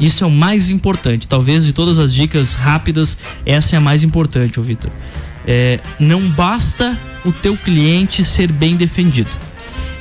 isso 0.02 0.24
é 0.24 0.26
o 0.26 0.30
mais 0.30 0.68
importante. 0.68 1.28
Talvez 1.28 1.64
de 1.64 1.72
todas 1.72 1.98
as 1.98 2.12
dicas 2.12 2.54
rápidas, 2.54 3.16
essa 3.46 3.76
é 3.76 3.78
a 3.78 3.80
mais 3.80 4.02
importante, 4.02 4.58
ô 4.58 4.62
Vitor. 4.62 4.90
É, 5.46 5.78
não 5.98 6.28
basta 6.28 6.98
o 7.24 7.32
teu 7.32 7.56
cliente 7.56 8.24
ser 8.24 8.50
bem 8.50 8.76
defendido. 8.76 9.30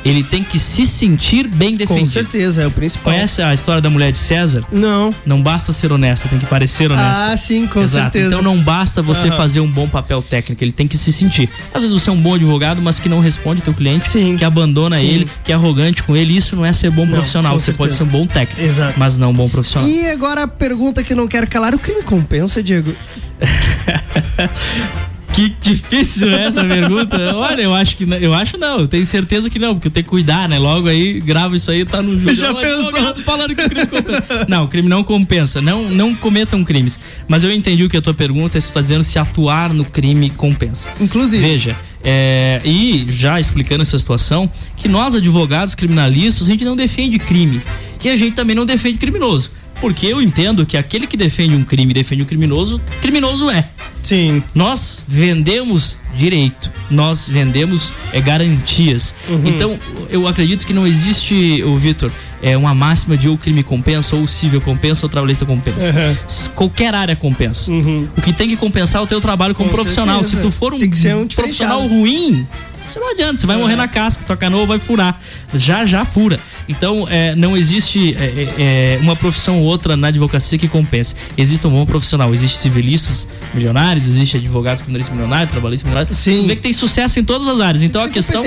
Ele 0.04 0.24
tem 0.24 0.44
que 0.44 0.58
se 0.58 0.88
sentir 0.88 1.48
bem 1.48 1.76
defendido. 1.76 2.06
Com 2.06 2.12
certeza, 2.12 2.64
é 2.64 2.68
o 2.68 2.72
principal. 2.72 3.14
Conhece 3.14 3.42
a 3.42 3.54
história 3.54 3.82
da 3.82 3.90
mulher 3.90 4.12
de 4.12 4.18
César? 4.18 4.64
Não. 4.72 5.14
Não 5.26 5.42
basta 5.42 5.72
ser 5.72 5.92
honesta, 5.92 6.28
tem 6.28 6.40
que 6.40 6.46
parecer 6.48 6.92
honesta. 6.92 7.32
Ah, 7.32 7.38
sim, 7.38 7.68
com 7.68 7.82
Exato. 7.82 8.04
certeza. 8.14 8.28
Então 8.28 8.42
não 8.42 8.62
basta 8.62 9.02
você 9.02 9.28
Aham. 9.28 9.38
fazer 9.38 9.60
um 9.60 9.70
bom 9.70 9.88
papel 9.88 10.22
técnico, 10.22 10.64
ele 10.64 10.72
tem 10.72 10.88
que 10.88 10.98
se 10.98 11.14
sentir. 11.14 11.50
Às 11.74 11.84
vezes 11.84 11.94
você 11.94 12.10
é 12.10 12.14
um 12.14 12.22
bom 12.22 12.34
advogado, 12.36 12.82
mas 12.82 13.00
que 13.00 13.08
não 13.08 13.20
responde 13.20 13.62
teu 13.62 13.74
cliente, 13.74 14.10
que 14.38 14.44
abandona 14.44 14.98
Sim. 14.98 15.08
ele, 15.08 15.30
que 15.44 15.52
é 15.52 15.56
arrogante 15.56 16.02
com 16.04 16.16
ele. 16.18 16.36
Isso 16.36 16.56
não 16.56 16.66
é 16.66 16.74
ser 16.74 16.90
bom 16.90 17.06
Não, 17.06 17.12
profissional. 17.14 17.58
Você 17.60 17.72
pode 17.72 17.94
ser 17.94 18.00
certeza. 18.00 18.18
um 18.18 18.22
bom 18.22 18.28
técnico, 18.28 18.62
Exato. 18.62 19.00
mas 19.00 19.18
não 19.18 19.30
um 19.30 19.34
bom 19.34 19.48
profissional. 19.50 19.88
E 19.88 20.10
agora 20.10 20.44
a 20.44 20.48
pergunta 20.48 21.04
que 21.04 21.14
não 21.14 21.28
quero 21.28 21.46
calar: 21.48 21.76
o 21.76 21.80
crime 21.80 22.02
compensa, 22.02 22.64
Diego? 22.64 22.94
Que 25.34 25.50
difícil 25.62 26.30
é 26.30 26.44
essa 26.46 26.64
pergunta. 26.64 27.36
Olha, 27.36 27.62
eu 27.62 27.74
acho 27.74 27.96
que 27.96 28.06
não, 28.06 28.18
eu 28.18 28.34
acho 28.34 28.58
não, 28.58 28.82
eu 28.82 28.88
tenho 28.88 29.06
certeza 29.06 29.50
que 29.50 29.58
não, 29.58 29.74
porque 29.74 29.88
eu 29.88 29.92
tenho 29.92 30.04
que 30.04 30.10
cuidar, 30.10 30.50
né? 30.50 30.60
Logo 30.60 30.88
aí, 30.88 31.20
grava 31.22 31.56
isso 31.56 31.72
aí, 31.72 31.86
tá 31.86 32.02
no 32.02 32.18
jogo. 32.20 32.36
Já 32.36 32.54
pensou? 32.54 33.16
falando 33.24 33.56
que 33.56 33.62
o 33.62 33.70
crime 33.70 33.88
compensa. 33.88 34.46
Não, 34.48 34.66
o 34.66 34.68
crime 34.68 34.90
não 34.90 35.04
compensa. 35.04 35.62
Não, 35.62 35.90
não 35.90 36.14
cometam 36.14 36.64
crimes. 36.64 37.00
Mas 37.28 37.44
eu 37.44 37.52
entendi 37.52 37.84
o 37.84 37.90
que 37.90 37.98
a 37.98 38.02
tua 38.02 38.14
pergunta 38.14 38.58
é 38.58 38.62
se 38.62 38.70
tu 38.70 38.74
tá 38.74 38.82
dizendo 38.82 39.04
se 39.04 39.18
atuar 39.18 39.74
no 39.74 39.86
crime 39.86 40.30
compensa. 40.32 40.90
Inclusive. 41.00 41.42
Veja, 41.42 41.78
é, 42.04 42.60
e 42.66 43.06
já 43.10 43.40
explicando 43.40 43.84
essa 43.84 43.98
situação, 43.98 44.50
que 44.76 44.88
nós 44.88 45.16
advogados 45.16 45.76
criminalistas, 45.76 46.48
a 46.48 46.52
gente 46.52 46.66
não 46.66 46.76
defende 46.76 47.18
crime. 47.20 47.62
E 48.04 48.10
a 48.10 48.16
gente 48.16 48.36
também 48.36 48.56
não 48.56 48.66
defende 48.66 48.98
criminoso. 48.98 49.52
Porque 49.82 50.06
eu 50.06 50.22
entendo 50.22 50.66
que 50.66 50.78
aquele 50.78 51.08
que 51.08 51.18
defende 51.18 51.56
um 51.56 51.64
crime 51.64 51.92
e 51.92 51.94
defende 51.96 52.22
um 52.22 52.26
criminoso, 52.26 52.80
criminoso 53.02 53.50
é. 53.50 53.68
Sim. 54.04 54.44
Nós 54.54 55.04
vendemos 55.08 55.98
direito, 56.16 56.72
nós 56.90 57.28
vendemos 57.28 57.94
é, 58.14 58.22
garantias. 58.22 59.14
Uhum. 59.28 59.42
Então, 59.46 59.80
eu 60.10 60.28
acredito 60.28 60.66
que 60.66 60.74
não 60.74 60.86
existe, 60.86 61.64
o 61.64 61.76
Vitor, 61.76 62.12
é 62.42 62.58
uma 62.58 62.74
máxima 62.74 63.16
de 63.16 63.30
ou 63.30 63.38
crime 63.38 63.64
compensa, 63.64 64.16
ou 64.16 64.28
civil 64.28 64.62
compensa, 64.62 65.06
ou 65.06 65.10
trabalhista 65.10 65.46
compensa. 65.46 65.88
Uhum. 65.92 66.52
Qualquer 66.56 66.94
área 66.94 67.16
compensa. 67.16 67.72
O 68.18 68.22
que 68.22 68.34
tem 68.34 68.50
que 68.50 68.58
compensar 68.58 69.02
é 69.02 69.04
o 69.04 69.08
teu 69.08 69.22
trabalho 69.22 69.56
como 69.56 69.70
Com 69.70 69.76
profissional. 69.76 70.24
certeza. 70.24 70.42
Se 70.42 70.48
tu 70.48 70.52
for 70.52 70.74
um, 70.74 70.78
um 70.78 71.28
profissional 71.28 71.86
ruim, 71.88 72.46
Você 72.86 73.00
não 73.00 73.12
adianta, 73.12 73.38
você 73.38 73.48
vai 73.48 73.58
morrer 73.58 73.76
na 73.76 73.88
casca, 73.88 74.24
tua 74.26 74.38
canoa 74.38 74.66
vai 74.66 74.80
furar. 74.80 75.18
Já, 75.54 75.86
já 75.86 76.04
fura. 76.06 76.40
Então, 76.68 77.08
é, 77.10 77.36
não 77.36 77.56
existe 77.58 78.16
é, 78.16 78.26
é, 78.26 78.96
é, 78.96 79.00
uma 79.02 79.16
profissão 79.16 79.60
ou 79.60 79.66
outra 79.66 79.98
na 79.98 80.08
advocacia 80.08 80.58
que 80.58 80.68
compense. 80.68 81.16
Existe 81.38 81.66
um 81.68 81.72
bom 81.72 81.86
profissional, 81.86 82.34
existe 82.34 82.58
civilistas 82.58 83.28
milionários, 83.54 84.08
existe 84.08 84.38
advogados 84.38 84.82
criminalistas 84.82 85.14
milionários, 85.14 85.52
trabalhistas 85.52 85.84
milionários. 85.84 86.18
Sim. 86.18 86.48
Vê 86.48 86.56
que 86.56 86.62
tem 86.62 86.74
sucesso 86.74 87.20
em 87.20 87.24
todas 87.24 87.48
as 87.48 87.60
áreas. 87.60 87.84
Então 87.84 88.02
a 88.02 88.10
questão. 88.10 88.42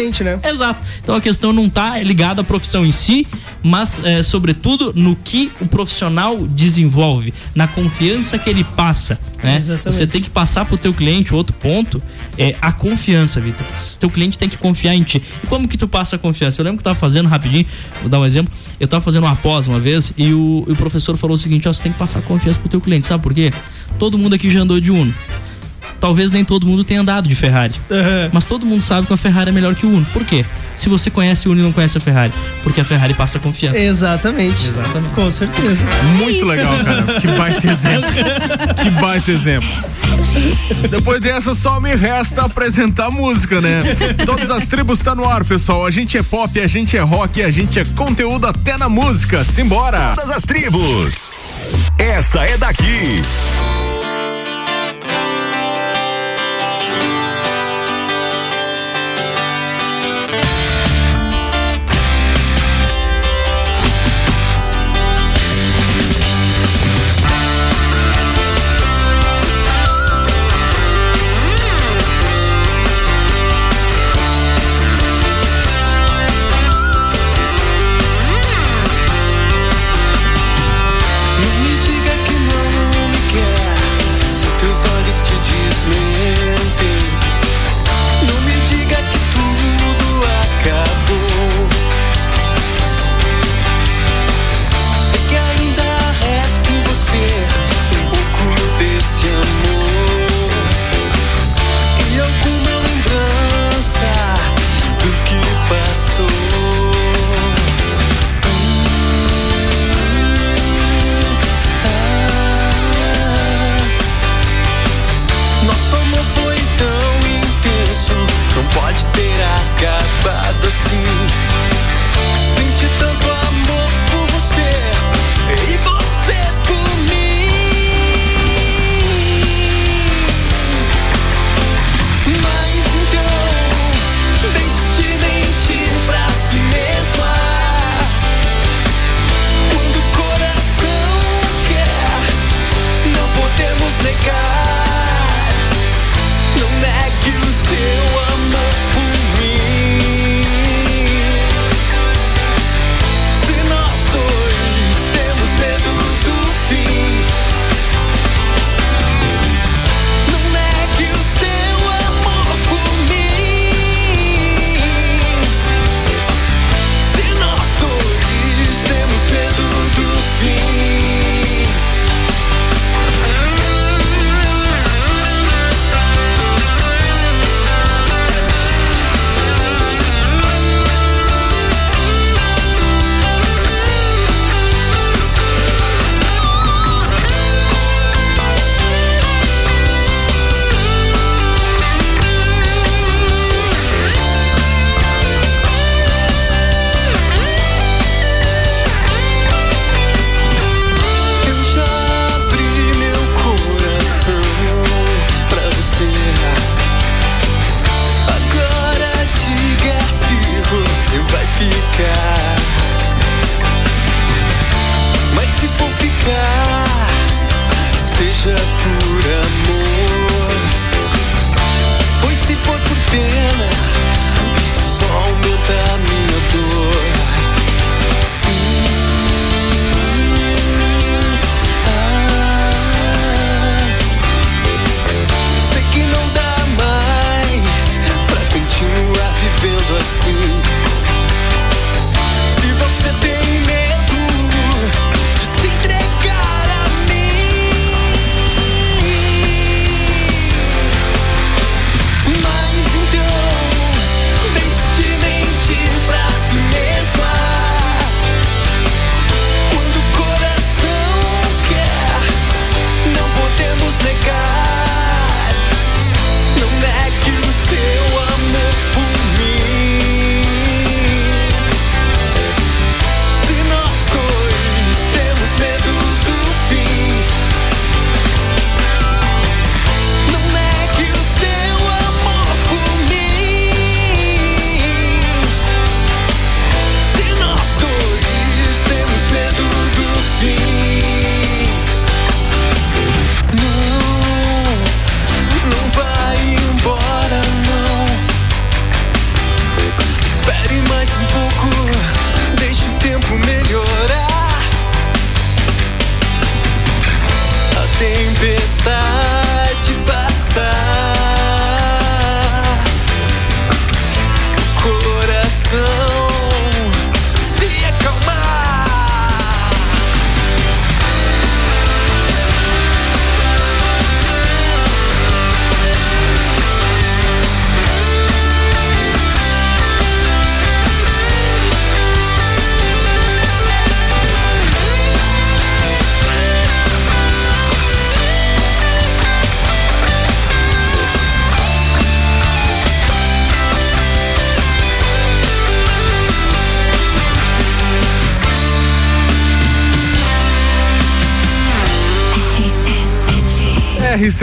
Né? 0.44 0.50
Exato. 0.50 0.82
Então 1.02 1.14
a 1.14 1.20
questão 1.20 1.52
não 1.52 1.66
está 1.66 1.98
ligada 2.02 2.40
à 2.40 2.44
profissão 2.44 2.84
em 2.84 2.92
si, 2.92 3.26
mas, 3.62 4.02
é, 4.04 4.22
sobretudo, 4.22 4.92
no 4.94 5.16
que 5.16 5.52
o 5.60 5.66
profissional 5.66 6.46
desenvolve, 6.46 7.32
na 7.54 7.66
confiança 7.66 8.38
que 8.38 8.48
ele 8.48 8.64
passa. 8.64 9.18
Né? 9.42 9.60
Você 9.84 10.06
tem 10.06 10.22
que 10.22 10.30
passar 10.30 10.64
pro 10.64 10.78
teu 10.78 10.92
cliente, 10.92 11.34
outro 11.34 11.54
ponto, 11.56 12.02
é 12.38 12.56
a 12.62 12.72
confiança, 12.72 13.40
Vitor. 13.40 13.66
Teu 14.00 14.08
cliente 14.08 14.23
tem 14.30 14.48
que 14.48 14.58
confiar 14.58 14.94
em 14.94 15.02
ti. 15.02 15.22
E 15.42 15.46
como 15.46 15.68
que 15.68 15.76
tu 15.76 15.86
passa 15.86 16.16
a 16.16 16.18
confiança? 16.18 16.60
Eu 16.60 16.64
lembro 16.64 16.78
que 16.78 16.82
eu 16.82 16.92
tava 16.92 16.98
fazendo 16.98 17.28
rapidinho, 17.28 17.66
vou 18.00 18.08
dar 18.08 18.20
um 18.20 18.26
exemplo. 18.26 18.52
Eu 18.78 18.88
tava 18.88 19.02
fazendo 19.02 19.24
uma 19.24 19.36
pós 19.36 19.66
uma 19.66 19.78
vez 19.78 20.12
e 20.16 20.32
o, 20.32 20.64
o 20.68 20.76
professor 20.76 21.16
falou 21.16 21.34
o 21.34 21.38
seguinte: 21.38 21.68
ó, 21.68 21.72
você 21.72 21.82
tem 21.82 21.92
que 21.92 21.98
passar 21.98 22.22
confiança 22.22 22.58
pro 22.58 22.68
teu 22.68 22.80
cliente. 22.80 23.06
Sabe 23.06 23.22
por 23.22 23.34
quê? 23.34 23.52
Todo 23.98 24.18
mundo 24.18 24.34
aqui 24.34 24.50
já 24.50 24.60
andou 24.60 24.80
de 24.80 24.90
Uno 24.90 25.14
talvez 26.00 26.30
nem 26.30 26.44
todo 26.44 26.66
mundo 26.66 26.84
tenha 26.84 27.00
andado 27.00 27.28
de 27.28 27.34
Ferrari. 27.34 27.74
Uhum. 27.90 28.30
Mas 28.32 28.46
todo 28.46 28.66
mundo 28.66 28.82
sabe 28.82 29.06
que 29.06 29.12
a 29.12 29.16
Ferrari 29.16 29.50
é 29.50 29.52
melhor 29.52 29.74
que 29.74 29.86
o 29.86 29.88
Uno. 29.88 30.06
Por 30.12 30.24
quê? 30.24 30.44
Se 30.76 30.88
você 30.88 31.10
conhece 31.10 31.48
o 31.48 31.52
Uno 31.52 31.60
e 31.60 31.64
não 31.64 31.72
conhece 31.72 31.96
a 31.98 32.00
Ferrari. 32.00 32.32
Porque 32.62 32.80
a 32.80 32.84
Ferrari 32.84 33.14
passa 33.14 33.38
confiança. 33.38 33.78
Exatamente. 33.78 34.68
Exatamente. 34.68 35.14
Com 35.14 35.30
certeza. 35.30 35.86
Muito 36.16 36.44
legal, 36.44 36.74
cara. 36.84 37.20
Que 37.20 37.28
baita 37.28 37.70
exemplo. 37.70 38.10
que 38.82 38.90
baita 38.90 39.30
exemplo. 39.30 39.68
Depois 40.90 41.20
dessa, 41.20 41.54
só 41.54 41.80
me 41.80 41.94
resta 41.94 42.42
apresentar 42.42 43.10
música, 43.10 43.60
né? 43.60 43.82
Todas 44.24 44.50
as 44.50 44.66
tribos 44.66 44.98
tá 45.00 45.14
no 45.14 45.28
ar, 45.28 45.44
pessoal. 45.44 45.86
A 45.86 45.90
gente 45.90 46.16
é 46.18 46.22
pop, 46.22 46.60
a 46.60 46.66
gente 46.66 46.96
é 46.96 47.00
rock, 47.00 47.42
a 47.42 47.50
gente 47.50 47.78
é 47.78 47.84
conteúdo 47.84 48.46
até 48.46 48.76
na 48.76 48.88
música. 48.88 49.44
Simbora! 49.44 50.14
Todas 50.14 50.30
as 50.30 50.44
tribos. 50.44 51.52
Essa 51.98 52.44
é 52.44 52.58
daqui. 52.58 53.22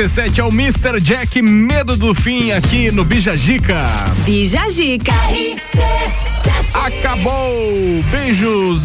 RC7 0.02 0.40
é 0.40 0.44
o 0.44 0.48
Mr. 0.48 1.00
Jack 1.00 1.44
Medo 1.44 1.96
do 1.96 2.16
Fim 2.16 2.52
aqui 2.52 2.92
no 2.92 3.06
Bijagica. 3.06 3.78
Bijagica. 4.26 5.14
Acabou! 6.74 8.02
Beijos, 8.10 8.84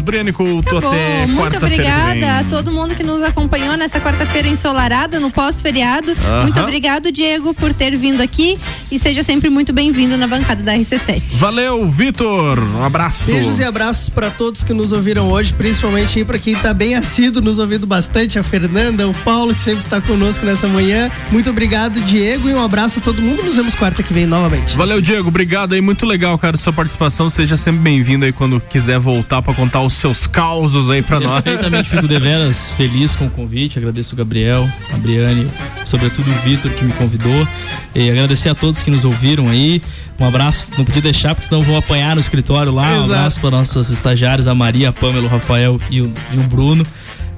Bom, 0.79 0.89
até 0.89 1.25
muito 1.25 1.57
obrigada 1.57 2.39
a 2.39 2.43
todo 2.43 2.71
mundo 2.71 2.93
que 2.93 3.01
nos 3.01 3.23
acompanhou 3.37 3.77
nessa 3.77 3.99
quarta-feira 4.01 4.47
ensolarada, 4.47 5.19
no 5.19 5.29
pós-feriado. 5.29 6.11
Muito 6.41 6.59
obrigado, 6.59 7.11
Diego, 7.11 7.53
por 7.53 7.71
ter 7.71 7.95
vindo 7.95 8.21
aqui 8.21 8.57
e 8.91 8.97
seja 8.97 9.21
sempre 9.21 9.47
muito 9.47 9.71
bem-vindo 9.71 10.17
na 10.17 10.25
bancada 10.25 10.63
da 10.63 10.73
RC7. 10.73 11.21
Valeu, 11.33 11.87
Vitor. 11.87 12.57
Um 12.57 12.83
abraço. 12.83 13.25
Beijos 13.25 13.59
e 13.59 13.63
abraços 13.63 14.09
para 14.09 14.31
todos 14.31 14.63
que 14.63 14.73
nos 14.73 14.91
ouviram 14.91 15.31
hoje, 15.31 15.53
principalmente 15.53 16.17
aí 16.17 16.25
para 16.25 16.39
quem 16.39 16.55
tá 16.55 16.73
bem 16.73 16.95
assíduo, 16.95 17.39
nos 17.39 17.59
ouvindo 17.59 17.85
bastante, 17.85 18.39
a 18.39 18.43
Fernanda, 18.43 19.07
o 19.07 19.13
Paulo, 19.13 19.53
que 19.53 19.61
sempre 19.61 19.85
tá 19.85 20.01
conosco 20.01 20.43
nessa 20.43 20.67
manhã. 20.67 21.11
Muito 21.31 21.51
obrigado, 21.51 22.01
Diego, 22.01 22.49
e 22.49 22.55
um 22.55 22.63
abraço 22.63 22.97
a 22.97 23.01
todo 23.03 23.21
mundo. 23.21 23.43
Nos 23.43 23.55
vemos 23.55 23.75
quarta 23.75 24.01
que 24.01 24.13
vem 24.13 24.25
novamente. 24.25 24.75
Valeu, 24.75 24.99
Diego. 24.99 25.27
Obrigado 25.27 25.73
aí. 25.73 25.81
Muito 25.81 26.07
legal, 26.07 26.39
cara, 26.39 26.57
sua 26.57 26.73
participação. 26.73 27.29
Seja 27.29 27.55
sempre 27.55 27.81
bem-vindo 27.81 28.25
aí 28.25 28.31
quando 28.31 28.59
quiser 28.59 28.97
voltar 28.97 29.43
pra 29.43 29.53
contar 29.53 29.81
os 29.81 29.93
seus 29.93 30.25
causos 30.25 30.89
aí 30.89 31.03
pra 31.03 31.19
nós. 31.21 31.43
Perfeitamente 31.43 31.87
fico 31.87 32.07
deveras 32.07 32.71
feliz 32.71 33.13
com 33.13 33.26
o 33.27 33.31
convite. 33.31 33.77
Agradeço 33.77 34.13
o 34.13 34.17
Gabriel, 34.17 34.67
a 34.93 34.97
Briane, 34.97 35.49
sobretudo 35.85 36.29
o 36.29 36.33
Vitor 36.41 36.71
que 36.71 36.83
me 36.83 36.93
convidou. 36.93 37.47
E 37.95 38.09
agradecer 38.09 38.49
a 38.49 38.55
todos 38.55 38.81
que 38.81 38.91
nos 38.91 39.05
ouviram 39.05 39.47
aí. 39.47 39.81
Um 40.19 40.25
abraço, 40.25 40.65
não 40.77 40.83
podia 40.83 41.01
deixar, 41.01 41.35
porque 41.35 41.47
senão 41.47 41.61
vou 41.63 41.77
apanhar 41.77 42.15
no 42.15 42.21
escritório 42.21 42.71
lá. 42.71 42.87
Um 42.87 42.95
Exato. 42.95 43.13
abraço 43.13 43.39
para 43.39 43.51
nossos 43.51 43.89
estagiários, 43.89 44.47
a 44.47 44.55
Maria, 44.55 44.89
a 44.89 44.93
Pamela, 44.93 45.25
o 45.25 45.29
Rafael 45.29 45.79
e 45.91 46.01
o, 46.01 46.11
e 46.31 46.39
o 46.39 46.43
Bruno. 46.43 46.83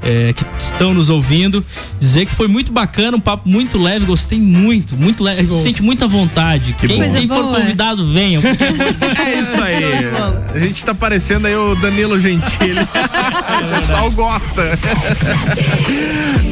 É, 0.01 0.33
que 0.33 0.45
estão 0.57 0.93
nos 0.93 1.09
ouvindo, 1.09 1.65
dizer 1.99 2.25
que 2.25 2.33
foi 2.33 2.47
muito 2.47 2.71
bacana, 2.71 3.17
um 3.17 3.19
papo 3.19 3.47
muito 3.49 3.77
leve, 3.77 4.05
gostei 4.05 4.39
muito, 4.39 4.95
muito 4.95 5.23
leve, 5.23 5.41
a 5.41 5.43
gente 5.43 5.61
sente 5.61 5.81
muita 5.81 6.07
vontade. 6.07 6.73
Que 6.73 6.87
quem 6.87 7.27
for 7.27 7.43
convidado, 7.43 8.11
venham. 8.11 8.41
É 8.43 9.39
isso 9.39 9.61
aí. 9.61 9.83
A 10.53 10.59
gente 10.59 10.83
tá 10.83 10.93
parecendo 10.93 11.47
aí 11.47 11.55
o 11.55 11.75
Danilo 11.75 12.19
Gentili. 12.19 12.79
o 12.81 13.75
pessoal 13.75 14.11
gosta. 14.11 14.63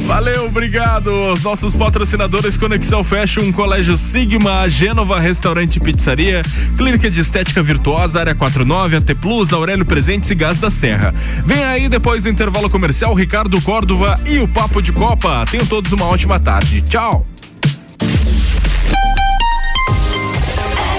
Valeu, 0.06 0.46
obrigado. 0.46 1.08
Os 1.34 1.44
nossos 1.44 1.76
patrocinadores 1.76 2.58
Conexão 2.58 3.04
Fashion, 3.04 3.52
Colégio 3.52 3.98
Sigma, 3.98 4.70
Gênova 4.70 5.20
Restaurante 5.20 5.78
e 5.78 5.80
Pizzaria, 5.80 6.42
Clínica 6.78 7.10
de 7.10 7.20
Estética 7.20 7.62
Virtuosa, 7.62 8.20
Área 8.20 8.36
49, 8.36 8.98
AT 8.98 9.16
Plus, 9.16 9.52
Aurélio 9.52 9.86
Presentes 9.86 10.32
e 10.32 10.36
Gás 10.36 10.60
da 10.60 10.70
Serra. 10.70 11.14
Vem 11.46 11.64
aí 11.64 11.90
depois 11.90 12.24
do 12.24 12.30
intervalo 12.30 12.70
comercial, 12.70 13.14
Ricardo 13.38 13.62
Córdova 13.62 14.20
e 14.26 14.40
o 14.40 14.48
Papo 14.48 14.82
de 14.82 14.92
Copa. 14.92 15.46
Tenham 15.46 15.64
todos 15.68 15.92
uma 15.92 16.08
ótima 16.08 16.40
tarde. 16.40 16.82
Tchau. 16.82 17.24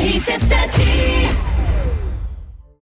RC7 0.00 0.97